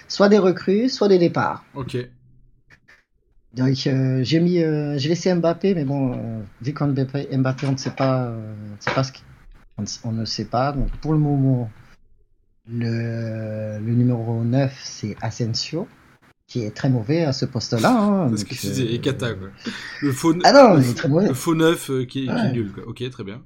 soit 0.08 0.28
des 0.28 0.38
recrues, 0.38 0.88
soit 0.88 1.08
des 1.08 1.18
départs. 1.18 1.64
Ok. 1.74 1.96
Donc 3.54 3.86
euh, 3.86 4.22
j'ai 4.22 4.40
mis, 4.40 4.62
euh, 4.62 4.98
j'ai 4.98 5.08
laissé 5.08 5.34
Mbappé, 5.34 5.74
mais 5.74 5.84
bon, 5.84 6.12
euh, 6.12 6.40
vu 6.60 6.72
qu'en 6.74 6.88
Mbappé, 6.88 7.28
Mbappé, 7.36 7.66
on 7.66 7.72
ne 7.72 7.76
sait 7.76 7.90
pas, 7.90 8.26
euh, 8.26 8.54
on, 8.78 8.80
sait 8.80 8.94
pas 8.94 9.02
ce 9.02 9.12
qui- 9.12 9.22
on, 9.78 9.82
ne- 9.82 9.88
on 10.04 10.12
ne 10.12 10.24
sait 10.24 10.44
pas. 10.44 10.72
Donc 10.72 10.88
pour 11.00 11.12
le 11.12 11.18
moment, 11.18 11.70
le, 12.68 13.78
le 13.78 13.92
numéro 13.94 14.42
9 14.42 14.72
c'est 14.84 15.16
Asensio, 15.20 15.86
qui 16.46 16.62
est 16.64 16.70
très 16.70 16.88
mauvais 16.88 17.24
à 17.24 17.32
ce 17.32 17.44
poste-là. 17.44 17.90
hein. 17.90 18.28
Parce 18.28 18.44
que 18.44 18.54
tu 18.54 18.66
euh, 18.66 19.34
quoi. 19.34 19.48
Le 20.02 20.12
faux, 20.12 20.34
Ah 20.44 20.52
non, 20.52 20.74
le, 20.74 20.82
il 20.82 20.90
est 20.90 20.94
très 20.94 21.08
mauvais. 21.08 21.28
le 21.28 21.34
faux 21.34 21.54
neuf 21.54 21.90
euh, 21.90 22.04
qui, 22.04 22.20
est, 22.20 22.26
qui 22.26 22.28
est 22.30 22.34
Ouais. 22.34 22.52
nul, 22.52 22.72
quoi. 22.72 22.84
Ok, 22.86 23.02
très 23.10 23.24
bien. 23.24 23.42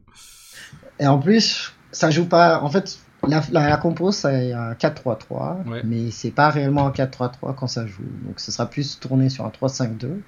Et 0.98 1.06
en 1.06 1.18
plus, 1.18 1.72
ça 1.92 2.11
joue 2.11 2.26
pas. 2.26 2.61
En 2.62 2.70
fait, 2.70 2.98
la, 3.26 3.42
la, 3.52 3.68
la 3.70 3.76
compo, 3.76 4.12
c'est 4.12 4.52
un 4.52 4.72
4-3-3, 4.74 5.66
Ouais. 5.68 5.83
mais 5.85 6.11
c'est 6.11 6.30
pas 6.30 6.50
réellement 6.50 6.87
un 6.87 6.90
4-3-3 6.90 7.54
quand 7.54 7.66
ça 7.66 7.87
joue. 7.87 8.04
Donc, 8.26 8.38
ce 8.40 8.52
sera 8.52 8.66
plus 8.68 8.98
tourné 9.00 9.28
sur 9.30 9.44
un 9.46 9.50
3-5-2, 9.50 10.20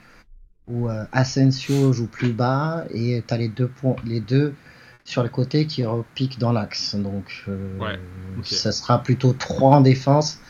où 0.68 0.88
euh, 0.88 1.04
Asensio 1.12 1.92
joue 1.92 2.06
plus 2.06 2.32
bas 2.32 2.84
et 2.90 3.22
t'as 3.26 3.36
les 3.36 3.48
deux 3.48 3.68
points, 3.68 3.96
les 4.06 4.20
deux 4.20 4.54
sur 5.04 5.22
le 5.22 5.28
côté 5.28 5.66
qui 5.66 5.84
repiquent 5.84 6.38
dans 6.38 6.52
l'axe. 6.52 6.94
Donc, 6.94 7.44
euh, 7.48 7.78
Ouais, 7.78 7.98
ça 8.44 8.72
sera 8.72 9.02
plutôt 9.02 9.32
3 9.32 9.76
en 9.76 9.80
défense, 9.80 10.40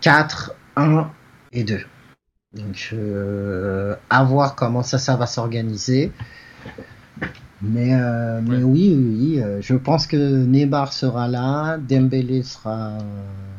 4, 0.00 0.54
1 0.76 1.10
et 1.52 1.64
2. 1.64 1.80
Donc, 2.54 2.90
euh, 2.92 3.96
à 4.10 4.22
voir 4.22 4.54
comment 4.54 4.82
ça, 4.82 4.98
ça 4.98 5.16
va 5.16 5.26
s'organiser. 5.26 6.12
Mais, 7.62 7.94
euh, 7.94 8.40
mais 8.42 8.62
oui, 8.62 8.94
oui, 8.96 9.16
oui, 9.18 9.42
euh, 9.42 9.60
je 9.62 9.74
pense 9.74 10.06
que 10.06 10.16
Neymar 10.44 10.92
sera 10.92 11.28
là, 11.28 11.78
Dembélé 11.78 12.42
sera 12.42 12.98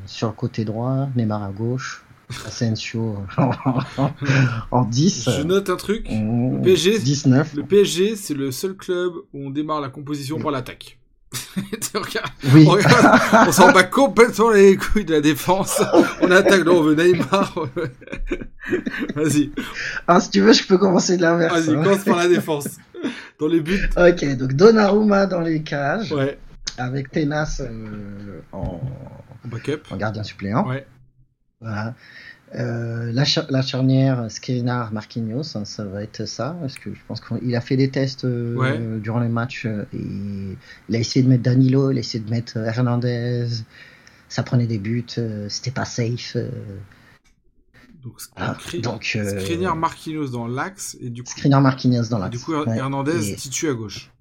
sur 0.05 0.27
le 0.27 0.33
côté 0.33 0.63
droit, 0.63 1.07
Neymar 1.15 1.43
à 1.43 1.49
gauche, 1.49 2.04
Asensio 2.45 3.17
en 4.71 4.83
10. 4.83 5.29
Je 5.37 5.43
note 5.43 5.69
un 5.69 5.75
truc. 5.75 6.07
euh, 6.09 6.61
PSG, 6.63 6.99
19. 6.99 7.53
Le 7.55 7.63
PSG, 7.63 8.15
c'est 8.15 8.33
le 8.33 8.51
seul 8.51 8.75
club 8.75 9.13
où 9.33 9.47
on 9.47 9.49
démarre 9.49 9.81
la 9.81 9.89
composition 9.89 10.39
par 10.39 10.51
l'attaque. 10.51 10.97
Oui. 12.53 12.67
on 13.47 13.51
s'en 13.51 13.71
bat 13.71 13.83
complètement 13.83 14.51
les 14.51 14.77
couilles 14.77 15.05
de 15.05 15.13
la 15.15 15.21
défense. 15.21 15.81
On 16.21 16.31
attaque, 16.31 16.63
là, 16.65 16.71
on 16.71 16.81
veut 16.81 16.95
Neymar. 16.95 17.53
Vas-y, 19.15 19.51
Ah, 20.07 20.19
si 20.19 20.29
tu 20.31 20.41
veux, 20.41 20.53
je 20.53 20.65
peux 20.65 20.77
commencer 20.77 21.17
de 21.17 21.21
l'inverse. 21.21 21.53
vas-y, 21.65 21.75
hein. 21.75 21.83
commence 21.83 22.03
par 22.03 22.17
la 22.17 22.27
défense. 22.27 22.67
Dans 23.39 23.47
les 23.47 23.59
buts, 23.59 23.89
Ok, 23.97 24.37
donc 24.37 24.53
Donnarumma 24.53 25.25
dans 25.25 25.41
les 25.41 25.61
cages, 25.61 26.11
ouais. 26.13 26.37
avec 26.77 27.11
Tenas 27.11 27.57
euh, 27.61 28.39
en, 28.51 28.79
En 29.43 29.47
backup, 29.47 29.81
en 29.91 29.97
gardien 29.97 30.23
suppléant. 30.23 30.67
ouais. 30.67 30.85
Voilà. 31.65 31.93
Euh, 32.53 33.11
la, 33.11 33.23
la 33.49 33.61
charnière 33.63 34.29
Skriniar 34.29 34.93
Marquinhos, 34.93 35.57
hein, 35.57 35.65
ça 35.65 35.83
va 35.83 36.03
être 36.03 36.25
ça, 36.25 36.55
parce 36.61 36.75
que 36.75 36.93
je 36.93 36.99
pense 37.07 37.19
qu'il 37.19 37.55
a 37.55 37.59
fait 37.59 37.75
des 37.75 37.89
tests 37.89 38.23
euh, 38.23 38.55
Ouais. 38.55 38.79
durant 39.01 39.19
les 39.19 39.27
matchs 39.27 39.65
euh, 39.65 39.83
et 39.93 39.97
il 40.87 40.95
a 40.95 40.99
essayé 40.99 41.23
de 41.23 41.29
mettre 41.29 41.41
Danilo, 41.43 41.89
il 41.91 41.97
a 41.97 41.99
essayé 42.01 42.23
de 42.23 42.29
mettre 42.29 42.57
Hernandez, 42.57 43.47
ça 44.29 44.43
prenait 44.43 44.67
des 44.67 44.77
buts, 44.77 45.03
c'était 45.49 45.71
pas 45.71 45.85
safe. 45.85 46.37
Donc, 48.03 48.13
Ah, 48.35 48.55
donc, 48.83 49.17
Skriniar 49.39 49.75
Marquinhos 49.75 50.27
dans 50.29 50.47
l'axe, 50.47 50.95
et 51.01 51.09
du 51.09 51.23
coup, 51.23 51.31
Skriniar 51.31 51.61
Marquinhos 51.61 52.09
dans 52.09 52.19
l'axe. 52.19 52.37
du 52.37 52.39
coup 52.39 52.53
Ouais. 52.53 52.77
Hernandez 52.77 53.31
Et- 53.31 53.37
situé 53.37 53.69
à 53.69 53.73
gauche. 53.73 54.11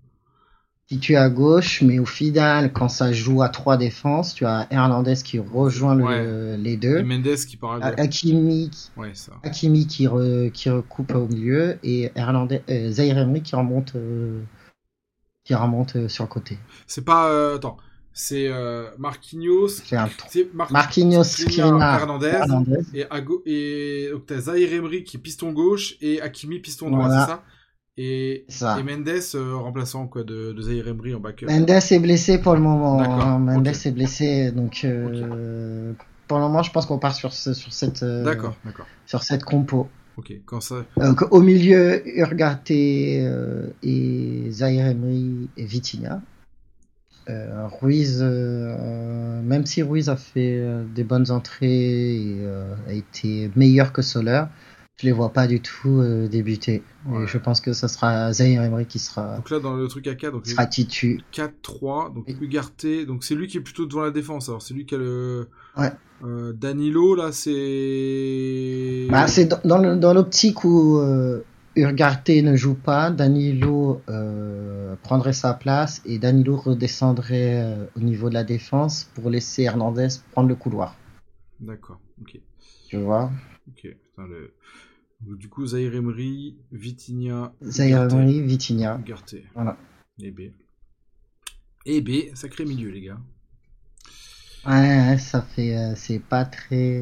Situé 0.86 1.16
à 1.16 1.30
gauche, 1.30 1.82
mais 1.82 1.98
au 1.98 2.04
final, 2.04 2.72
quand 2.72 2.88
ça 2.88 3.12
joue 3.12 3.42
à 3.42 3.48
trois 3.48 3.76
défenses, 3.76 4.34
tu 4.34 4.44
as 4.44 4.66
Hernandez 4.70 5.14
qui 5.24 5.38
rejoint 5.38 5.94
le- 5.94 6.04
Ouais. 6.04 6.56
les 6.58 6.72
Et 6.72 6.76
deux, 6.76 7.02
Mendes 7.02 7.36
qui 7.48 7.56
part 7.56 7.72
à 7.82 7.90
gauche. 7.90 8.00
Hakimi, 8.00 8.70
Ouais. 8.96 9.12
Hakimi 9.42 9.86
qui, 9.86 10.06
re- 10.06 10.50
qui 10.50 10.68
recoupe 10.70 11.14
au 11.14 11.26
milieu 11.26 11.78
et 11.82 12.10
Hernandez, 12.14 12.60
euh, 12.68 12.90
Zaire 12.90 13.16
Emery 13.18 13.42
qui 13.42 13.56
remonte, 13.56 13.94
euh, 13.96 14.42
qui 15.44 15.54
remonte 15.54 15.96
euh, 15.96 16.08
sur 16.08 16.24
le 16.24 16.28
côté. 16.28 16.58
C'est 16.86 17.04
pas. 17.04 17.30
euh, 17.30 17.56
attends. 17.56 17.76
C'est 18.16 18.46
euh, 18.48 18.90
Marquinhos. 18.96 19.68
C'est 19.68 19.96
un 19.96 20.08
C'est 20.28 20.54
Mar- 20.54 20.70
Marquinhos, 20.70 21.24
Skriniar, 21.24 22.00
Hernandez. 22.00 22.28
Hernandez. 22.28 22.78
Et, 22.94 23.04
à 23.10 23.18
et 23.44 24.08
donc 24.12 24.26
t'as 24.26 24.38
Zahir 24.38 24.72
Emery 24.72 25.02
qui 25.02 25.16
est 25.16 25.20
piston 25.20 25.52
gauche 25.52 25.96
et 26.00 26.20
Hakimi 26.20 26.60
piston 26.60 26.90
droit, 26.90 27.06
Voilà. 27.06 27.24
c'est 27.24 27.32
ça? 27.32 27.42
Et, 27.96 28.44
Mendes 28.61 29.09
euh, 29.35 29.57
remplaçant 29.57 30.07
quoi 30.07 30.24
de, 30.24 30.52
de 30.52 30.62
Zahir 30.62 30.88
Emery 30.88 31.14
en 31.14 31.20
backup. 31.20 31.46
Mendes 31.46 31.70
est 31.70 31.98
blessé 32.00 32.38
pour 32.38 32.54
le 32.54 32.61
moment. 32.61 33.00
Hein. 33.00 33.38
Mendes 33.38 33.66
est 33.68 33.90
blessé, 33.92 34.50
donc 34.50 34.80
euh, 34.85 35.92
pour 36.26 36.38
le 36.38 36.44
moment, 36.44 36.62
je 36.62 36.72
pense 36.72 36.87
qu'on 36.87 36.98
part 36.98 37.14
sur, 37.14 37.33
ce- 37.33 37.54
sur 37.54 37.72
cette 37.72 38.02
euh, 38.02 38.24
D'accord, 38.24 38.57
d'accord. 38.64 38.87
sur 39.07 39.22
cette 39.22 39.44
compo. 39.44 39.88
Ok, 40.16 40.33
quand 40.46 40.61
ça. 40.61 40.85
Donc, 40.96 41.22
au 41.33 41.40
milieu, 41.40 42.02
Urgate 42.18 42.70
et 42.70 43.26
Zaire 44.50 44.87
Emery 44.87 45.48
et 45.57 45.64
Vitinha. 45.64 46.20
Ruiz, 47.80 48.22
même 48.22 49.64
si 49.66 49.83
Ruiz 49.83 50.09
a 50.11 50.16
fait 50.16 50.62
des 50.94 51.04
bonnes 51.04 51.30
entrées 51.30 52.14
et 52.16 52.46
a 52.87 52.92
été 52.92 53.50
meilleur 53.57 53.92
que 53.92 54.02
Soler, 54.02 54.44
je 55.04 55.10
les 55.10 55.12
vois 55.12 55.34
pas 55.34 55.46
du 55.46 55.60
tout 55.60 56.00
euh, 56.00 56.28
débuter. 56.28 56.82
Ouais. 57.06 57.24
Et 57.24 57.26
je 57.26 57.36
pense 57.36 57.60
que 57.60 57.74
ce 57.74 57.88
sera 57.88 58.32
Zaire 58.32 58.62
Emery 58.62 58.86
qui 58.86 58.98
sera, 58.98 59.36
Donc 59.36 59.50
là 59.50 59.60
dans 59.60 59.74
le 59.74 59.86
truc 59.86 60.06
AK, 60.06 60.30
donc 60.30 60.46
sera 60.46 60.64
titu. 60.64 61.20
4-3, 61.34 62.14
donc 62.14 62.24
Oui. 62.26 62.36
Ugarte, 62.40 62.86
donc 63.06 63.22
c'est 63.22 63.34
lui 63.34 63.46
qui 63.46 63.58
est 63.58 63.60
plutôt 63.60 63.84
devant 63.84 64.00
la 64.00 64.10
défense. 64.10 64.48
Alors 64.48 64.62
c'est 64.62 64.72
lui 64.72 64.86
qui 64.86 64.94
a 64.94 64.98
le. 64.98 65.48
Ouais. 65.76 65.92
Euh, 66.24 66.54
Danilo 66.54 67.14
là 67.14 67.32
c'est. 67.32 69.06
Bah, 69.10 69.26
c'est 69.28 69.66
dans, 69.66 69.96
dans 69.96 70.14
l'optique 70.14 70.64
où, 70.64 70.98
euh, 70.98 71.44
Urgarte 71.76 72.30
ne 72.30 72.56
joue 72.56 72.74
pas, 72.74 73.10
Danilo 73.10 74.00
euh, 74.08 74.94
prendrait 75.02 75.34
sa 75.34 75.52
place 75.52 76.00
et 76.06 76.18
Danilo 76.18 76.56
redescendrait 76.56 77.90
au 77.94 78.00
niveau 78.00 78.30
de 78.30 78.34
la 78.34 78.44
défense 78.44 79.10
pour 79.14 79.28
laisser 79.28 79.64
Hernandez 79.64 80.08
prendre 80.32 80.48
le 80.48 80.54
couloir. 80.54 80.96
D'accord, 81.60 82.00
ok. 82.22 82.40
Tu 82.88 82.96
vois? 82.96 83.30
Ok. 83.68 83.82
Putain, 83.82 84.28
le... 84.28 84.54
Du 85.38 85.48
coup, 85.48 85.66
Zaire 85.66 85.94
Emery, 85.94 86.56
Vitinha. 86.72 87.52
Zaire 87.62 88.02
Emery, 88.10 88.40
Vitinha. 88.42 88.98
Ugarte. 88.98 89.37
Voilà. 89.54 89.76
Et 90.20 90.30
B. 90.30 90.40
Et 91.87 92.00
B, 92.00 92.34
sacré 92.34 92.64
milieu, 92.64 92.90
les 92.90 93.00
gars. 93.02 93.18
Ouais, 94.66 95.18
ça 95.18 95.42
fait. 95.42 95.76
euh, 95.76 95.92
c'est 95.94 96.18
pas 96.20 96.44
très. 96.44 97.00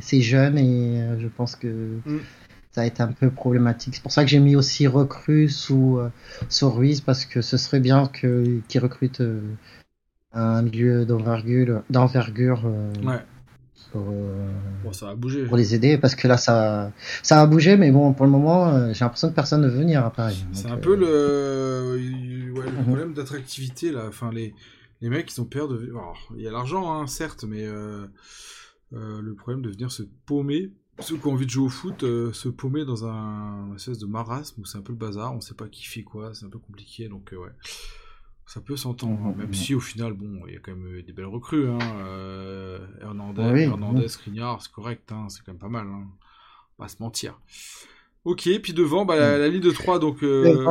C'est 0.00 0.20
jeune 0.20 0.58
et 0.58 1.00
euh, 1.02 1.20
je 1.20 1.28
pense 1.28 1.54
que 1.54 1.98
Mm. 2.04 2.18
ça 2.72 2.80
a 2.82 2.86
été 2.86 3.02
un 3.02 3.12
peu 3.12 3.30
problématique. 3.30 3.94
C'est 3.94 4.02
pour 4.02 4.10
ça 4.12 4.24
que 4.24 4.30
j'ai 4.30 4.40
mis 4.40 4.56
aussi 4.56 4.86
recrue 4.88 5.48
sous, 5.48 5.98
euh, 5.98 6.10
sous 6.48 6.68
Ruiz 6.70 7.00
parce 7.00 7.24
que 7.24 7.40
ce 7.40 7.56
serait 7.56 7.78
bien 7.80 8.06
que 8.08 8.60
qu'ils 8.68 8.80
recrutent 8.80 9.20
euh, 9.20 9.40
un 10.32 10.62
milieu 10.62 11.06
d'envergure, 11.06 11.82
d'envergure 11.90 12.64
Ouais. 13.04 13.20
Pour, 13.94 14.08
euh, 14.10 14.50
Bon, 14.82 14.92
ça 14.92 15.14
pour 15.48 15.56
les 15.56 15.74
aider 15.74 15.96
parce 15.98 16.16
que 16.16 16.26
là 16.26 16.36
ça 16.36 16.92
ça 17.22 17.40
a 17.40 17.46
bougé 17.46 17.76
mais 17.76 17.92
bon 17.92 18.12
pour 18.12 18.26
le 18.26 18.32
moment 18.32 18.68
euh, 18.68 18.92
j'ai 18.92 19.04
l'impression 19.04 19.30
que 19.30 19.34
personne 19.34 19.62
ne 19.62 19.68
veut 19.68 19.78
venir 19.78 20.04
à 20.04 20.10
Paris. 20.10 20.44
C'est 20.52 20.66
un 20.66 20.72
euh, 20.74 20.76
peu 20.80 20.96
le, 20.96 22.52
ouais, 22.52 22.66
le 22.66 22.72
Mhm. 22.72 22.84
problème 22.84 23.14
d'attractivité 23.14 23.92
là. 23.92 24.06
Enfin, 24.08 24.30
les, 24.32 24.52
les 25.00 25.08
mecs, 25.10 25.32
ils 25.32 25.40
ont 25.40 25.44
peur 25.44 25.68
de. 25.68 25.76
alors, 25.90 26.28
il 26.36 26.42
y 26.42 26.48
a 26.48 26.50
l'argent, 26.50 26.92
hein, 26.92 27.06
certes, 27.06 27.44
mais 27.44 27.64
euh, 27.64 28.06
euh, 28.94 29.20
le 29.22 29.34
problème 29.34 29.62
de 29.62 29.70
venir 29.70 29.90
se 29.92 30.02
paumer. 30.26 30.70
Ceux 31.00 31.16
qui 31.16 31.26
ont 31.26 31.32
envie 31.32 31.46
de 31.46 31.50
jouer 31.50 31.66
au 31.66 31.68
foot, 31.70 32.02
euh, 32.04 32.32
se 32.32 32.48
paumer 32.48 32.84
dans 32.84 33.04
un 33.06 33.74
espèce 33.74 33.98
de 33.98 34.06
marasme 34.06 34.60
où 34.60 34.64
c'est 34.64 34.78
un 34.78 34.82
peu 34.82 34.92
le 34.92 34.98
bazar, 34.98 35.34
on 35.34 35.40
sait 35.40 35.54
pas 35.54 35.68
qui 35.68 35.84
fait 35.84 36.02
quoi, 36.02 36.32
c'est 36.34 36.46
un 36.46 36.50
peu 36.50 36.58
compliqué, 36.60 37.08
donc 37.08 37.32
euh, 37.32 37.36
ouais. 37.36 37.50
Ça 38.46 38.60
peut 38.60 38.76
s'entendre, 38.76 39.18
Mhm, 39.30 39.36
même 39.36 39.46
mhm. 39.48 39.54
si 39.54 39.74
au 39.74 39.80
final, 39.80 40.12
bon, 40.12 40.42
il 40.46 40.54
y 40.54 40.56
a 40.56 40.60
quand 40.60 40.72
même 40.72 40.86
euh, 40.98 41.02
des 41.02 41.12
belles 41.12 41.24
recrues. 41.26 41.68
Hein. 41.68 41.78
euh, 42.06 42.78
Hernandez, 43.00 43.50
Oui, 43.52 43.62
Hernandez, 43.62 44.08
Skriniar, 44.08 44.60
c'est 44.62 44.70
correct, 44.72 45.10
hein, 45.12 45.26
c'est 45.30 45.40
quand 45.44 45.52
même 45.52 45.58
pas 45.58 45.68
mal. 45.68 45.86
Hein. 45.86 46.04
On 46.78 46.82
va 46.82 46.86
pas 46.86 46.88
se 46.88 47.02
mentir. 47.02 47.38
Ok, 48.24 48.48
puis 48.62 48.72
devant, 48.72 49.04
bah, 49.04 49.16
la, 49.16 49.38
la 49.38 49.48
ligne 49.48 49.60
de 49.62 49.70
3, 49.70 49.98
donc. 49.98 50.22
euh, 50.22 50.66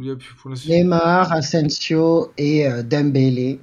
il 0.00 0.06
y 0.06 0.10
a 0.10 0.16
plus- 0.16 0.34
pour 0.34 0.50
l'instant, 0.50 0.68
Neymar, 0.70 1.32
Asensio 1.32 2.32
et 2.38 2.66
euh, 2.66 2.82
Dembélé. 2.82 3.60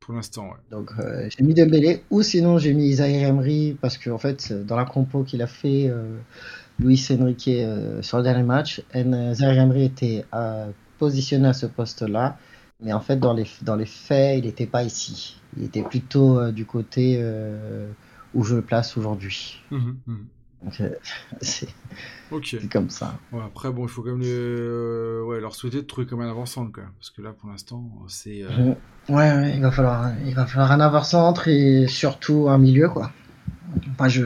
pour 0.00 0.14
l'instant, 0.14 0.46
ouais. 0.48 0.56
Donc 0.70 0.90
j'ai 1.28 1.44
mis 1.44 1.54
Dembélé 1.54 2.02
ou 2.10 2.22
sinon 2.22 2.58
j'ai 2.58 2.72
mis 2.72 2.94
Zaire 2.94 3.28
Emery 3.28 3.76
parce 3.80 3.98
que 3.98 4.10
en 4.10 4.18
fait 4.18 4.52
dans 4.66 4.74
la 4.76 4.84
compo 4.86 5.22
qu'il 5.22 5.42
a 5.42 5.46
fait 5.46 5.92
Luis 6.78 7.06
Enrique 7.10 7.50
sur 8.00 8.16
le 8.18 8.22
dernier 8.22 8.42
match, 8.42 8.80
Zaire 8.94 9.58
Emery 9.58 9.84
était 9.84 10.24
positionné 10.98 11.48
à 11.48 11.52
ce 11.52 11.66
poste-là, 11.66 12.38
mais 12.80 12.92
en 12.92 13.00
fait 13.00 13.16
dans 13.16 13.34
les 13.34 13.46
dans 13.62 13.76
les 13.76 13.86
faits 13.86 14.38
il 14.38 14.46
n'était 14.46 14.66
pas 14.66 14.82
ici. 14.82 15.38
Il 15.56 15.64
était 15.64 15.82
plutôt 15.82 16.38
euh, 16.38 16.52
du 16.52 16.66
côté 16.66 17.16
euh, 17.18 17.90
où 18.34 18.44
je 18.44 18.56
le 18.56 18.62
place 18.62 18.96
aujourd'hui. 18.96 19.60
Mhm, 19.70 19.96
mhm. 20.06 20.26
Donc 20.62 20.80
euh, 20.80 20.90
c'est 21.40 21.68
comme 22.70 22.90
ça. 22.90 23.18
Ouais, 23.32 23.40
après, 23.44 23.70
bon, 23.70 23.84
il 23.84 23.88
faut 23.88 24.02
quand 24.02 24.16
même 24.16 24.20
ouais, 24.20 25.40
leur 25.40 25.54
souhaiter 25.54 25.78
de 25.78 25.86
trouver 25.86 26.06
comme 26.06 26.20
un 26.20 26.34
quand 26.34 26.76
même. 26.78 26.90
Parce 26.98 27.10
que 27.10 27.22
là, 27.22 27.32
pour 27.32 27.48
l'instant, 27.48 27.84
c'est. 28.08 28.44
Ouais, 28.44 28.76
ouais, 29.08 29.52
il 29.54 29.62
va 29.62 29.70
falloir, 29.70 30.10
il 30.26 30.34
va 30.34 30.46
falloir 30.46 30.72
un 30.72 30.80
avant-centre 30.80 31.48
et 31.48 31.86
surtout 31.86 32.48
un 32.48 32.58
milieu, 32.58 32.88
quoi. 32.88 33.12
Enfin, 33.92 34.08
je, 34.08 34.24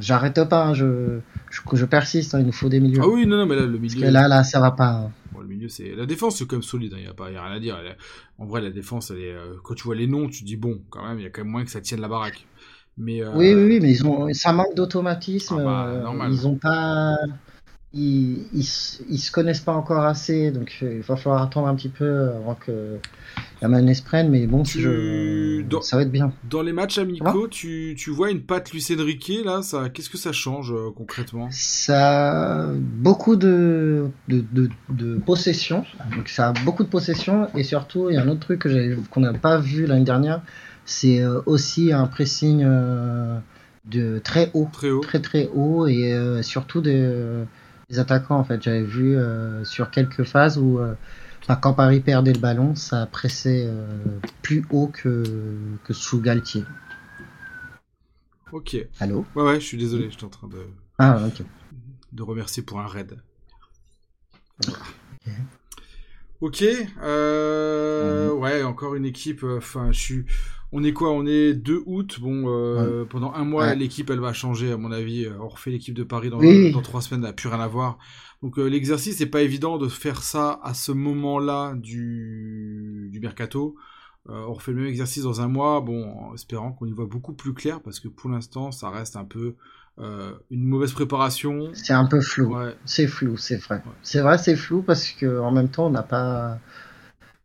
j'arrête 0.00 0.44
pas, 0.44 0.66
hein, 0.66 0.74
je, 0.74 1.20
je, 1.50 1.60
je 1.72 1.84
persiste, 1.84 2.34
hein, 2.34 2.40
il 2.40 2.46
nous 2.46 2.52
faut 2.52 2.68
des 2.68 2.80
milieux. 2.80 3.00
Ah 3.02 3.08
oui, 3.08 3.26
non, 3.26 3.38
non, 3.38 3.46
mais 3.46 3.56
là, 3.56 3.62
le 3.62 3.78
Parce 3.78 3.94
milieu. 3.94 4.06
que 4.06 4.12
là, 4.12 4.28
là, 4.28 4.44
ça 4.44 4.60
va 4.60 4.70
pas. 4.70 5.10
Milieu, 5.62 5.68
c'est. 5.68 5.94
La 5.94 6.06
défense, 6.06 6.38
c'est 6.38 6.46
quand 6.46 6.56
même 6.56 6.62
solide, 6.62 6.92
il 6.96 7.02
n'y 7.02 7.06
a, 7.08 7.14
pas- 7.14 7.30
y 7.30 7.36
a 7.36 7.44
rien 7.44 7.56
à 7.56 7.60
dire. 7.60 7.76
Elle 7.78 7.96
En 8.38 8.46
vrai, 8.46 8.60
la 8.60 8.70
défense, 8.70 9.10
elle 9.10 9.20
est. 9.20 9.32
euh, 9.32 9.54
Quand 9.64 9.74
tu 9.74 9.84
vois 9.84 9.94
les 9.96 10.06
noms, 10.06 10.28
tu 10.28 10.40
te 10.40 10.44
dis, 10.46 10.56
bon, 10.56 10.82
quand 10.90 11.06
même, 11.06 11.18
il 11.18 11.22
y 11.22 11.26
a 11.26 11.30
quand 11.30 11.42
même 11.42 11.50
moins 11.52 11.64
que 11.64 11.70
ça 11.70 11.80
tienne 11.80 12.00
la 12.00 12.08
baraque. 12.08 12.46
Mais. 12.96 13.22
euh, 13.22 13.30
Oui, 13.36 13.54
oui, 13.54 13.64
oui, 13.64 13.80
mais 13.80 13.90
ils 13.90 14.06
ont, 14.06 14.32
ça 14.32 14.52
manque 14.52 14.74
d'automatisme. 14.74 15.56
Ah 15.58 15.64
bah, 15.64 15.86
euh, 15.88 16.28
ils 16.30 16.46
ont 16.46 16.58
pas, 16.58 17.16
ils, 17.94 18.46
ils, 18.54 18.64
se- 18.64 19.02
ils 19.10 19.18
se 19.18 19.30
connaissent 19.30 19.60
pas 19.60 19.72
encore 19.74 20.04
assez, 20.04 20.50
donc 20.50 20.78
il 20.82 21.00
va 21.00 21.16
falloir 21.16 21.42
attendre 21.42 21.66
un 21.68 21.74
petit 21.74 21.88
peu 21.90 22.30
avant 22.30 22.54
que 22.54 22.96
la 23.60 23.68
manette 23.68 23.96
se 23.96 24.02
prenne, 24.02 24.30
mais 24.30 24.46
bon, 24.46 24.62
Tu- 24.62 24.80
je, 24.80 25.62
dans- 25.62 25.82
ça 25.82 25.96
va 25.96 26.02
être 26.02 26.10
bien. 26.10 26.32
Dans 26.48 26.62
les 26.62 26.72
matchs 26.72 26.98
amicaux, 26.98 27.48
tu, 27.48 27.94
tu 27.96 28.10
vois 28.10 28.30
une 28.30 28.40
patte 28.42 28.72
Luis 28.72 28.86
Enrique, 28.98 29.32
là, 29.44 29.62
ça, 29.62 29.88
qu'est-ce 29.88 30.10
que 30.10 30.18
ça 30.18 30.32
change 30.32 30.72
euh, 30.72 30.88
concrètement? 30.96 31.48
Ça 31.50 32.62
a 32.62 32.66
beaucoup 32.72 33.36
de, 33.36 34.06
de, 34.28 34.44
de, 34.52 34.68
de 34.88 35.18
possession. 35.18 35.84
Donc 36.16 36.28
ça 36.28 36.48
a 36.48 36.52
beaucoup 36.64 36.84
de 36.84 36.88
possession. 36.88 37.48
Et 37.56 37.62
surtout, 37.62 38.08
il 38.10 38.14
y 38.14 38.16
a 38.18 38.22
un 38.22 38.28
autre 38.28 38.40
truc 38.40 38.60
que 38.60 38.96
qu'on 39.10 39.20
n'a 39.20 39.32
pas 39.34 39.58
vu 39.58 39.86
l'année 39.86 40.04
dernière. 40.04 40.42
C'est 40.84 41.20
euh, 41.22 41.40
aussi 41.46 41.92
un 41.92 42.06
pressing 42.06 42.62
euh, 42.64 43.38
de 43.84 44.18
très 44.24 44.50
haut. 44.54 44.68
Très 44.72 44.90
haut. 44.90 45.00
Très 45.00 45.20
très 45.20 45.48
haut. 45.54 45.86
Et 45.86 46.12
euh, 46.12 46.42
surtout 46.42 46.80
des, 46.80 47.44
des 47.92 47.98
attaquants, 47.98 48.38
en 48.38 48.44
fait. 48.44 48.62
J'avais 48.62 48.82
vu 48.82 49.16
euh, 49.16 49.64
sur 49.64 49.90
quelques 49.90 50.24
phases 50.24 50.58
où, 50.58 50.78
euh, 50.78 50.94
enfin, 51.42 51.56
quand 51.56 51.74
Paris 51.74 52.00
perdait 52.00 52.32
le 52.32 52.40
ballon, 52.40 52.74
ça 52.74 53.06
pressait 53.06 53.64
euh, 53.66 54.02
plus 54.40 54.64
haut 54.70 54.88
que, 54.88 55.22
que 55.84 55.92
sous 55.92 56.20
Galtier. 56.20 56.64
Ok. 58.50 58.76
Allô? 58.98 59.26
Ouais, 59.36 59.42
ouais, 59.42 59.60
je 59.60 59.66
suis 59.66 59.78
désolé, 59.78 60.10
j'étais 60.10 60.24
en 60.24 60.30
train 60.30 60.48
de, 60.48 60.66
Ah, 60.98 61.18
ok. 61.26 61.44
de 62.12 62.22
remercier 62.22 62.62
pour 62.62 62.80
un 62.80 62.86
raid. 62.86 63.18
Voilà. 64.62 64.78
Ok, 66.42 66.64
euh, 67.02 68.32
ouais, 68.34 68.62
encore 68.64 68.94
une 68.96 69.04
équipe. 69.06 69.44
euh, 69.44 69.58
Enfin, 69.58 69.92
je 69.92 69.98
suis. 69.98 70.24
On 70.72 70.82
est 70.82 70.92
quoi 70.92 71.12
On 71.12 71.24
est 71.24 71.52
2 71.54 71.82
août. 71.86 72.18
Bon, 72.20 72.44
euh, 72.48 73.04
pendant 73.04 73.32
un 73.32 73.44
mois, 73.44 73.66
Ouais. 73.66 73.76
l'équipe, 73.76 74.10
elle 74.10 74.18
va 74.20 74.32
changer, 74.32 74.72
à 74.72 74.76
mon 74.76 74.90
avis. 74.90 75.28
On 75.40 75.46
refait 75.48 75.70
l'équipe 75.70 75.94
de 75.94 76.02
Paris 76.02 76.30
dans, 76.30 76.38
Oui. 76.40 76.72
dans 76.72 76.82
3 76.82 77.00
semaines, 77.00 77.20
elle 77.22 77.28
n'a 77.28 77.32
plus 77.32 77.48
rien 77.48 77.60
à 77.60 77.68
voir. 77.68 77.98
Donc, 78.42 78.56
l'exercice, 78.58 79.18
c'est 79.18 79.26
pas 79.26 79.42
évident 79.42 79.78
de 79.78 79.86
faire 79.86 80.22
ça 80.22 80.58
à 80.64 80.74
ce 80.74 80.90
moment-là 80.90 81.74
du, 81.76 83.08
du 83.12 83.20
mercato. 83.20 83.76
Euh, 84.28 84.44
on 84.46 84.52
refait 84.54 84.72
le 84.72 84.78
même 84.78 84.86
exercice 84.86 85.24
dans 85.24 85.40
un 85.40 85.48
mois, 85.48 85.80
bon, 85.80 86.12
en 86.12 86.34
espérant 86.34 86.72
qu'on 86.72 86.86
y 86.86 86.92
voit 86.92 87.06
beaucoup 87.06 87.32
plus 87.32 87.54
clair, 87.54 87.80
parce 87.80 87.98
que 88.00 88.08
pour 88.08 88.30
l'instant, 88.30 88.70
ça 88.70 88.90
reste 88.90 89.16
un 89.16 89.24
peu 89.24 89.56
euh, 89.98 90.32
une 90.50 90.64
mauvaise 90.64 90.92
préparation. 90.92 91.70
C'est 91.74 91.92
un 91.92 92.06
peu 92.06 92.20
flou. 92.20 92.54
Ouais, 92.54 92.74
C'est 92.84 93.06
flou, 93.08 93.36
c'est 93.36 93.56
vrai. 93.56 93.76
Ouais. 93.76 93.92
C'est 94.02 94.20
vrai, 94.20 94.38
c'est 94.38 94.56
flou 94.56 94.82
parce 94.82 95.10
que 95.10 95.40
en 95.40 95.50
même 95.50 95.68
temps, 95.68 95.86
on 95.86 95.90
n'a 95.90 96.02
pas. 96.02 96.58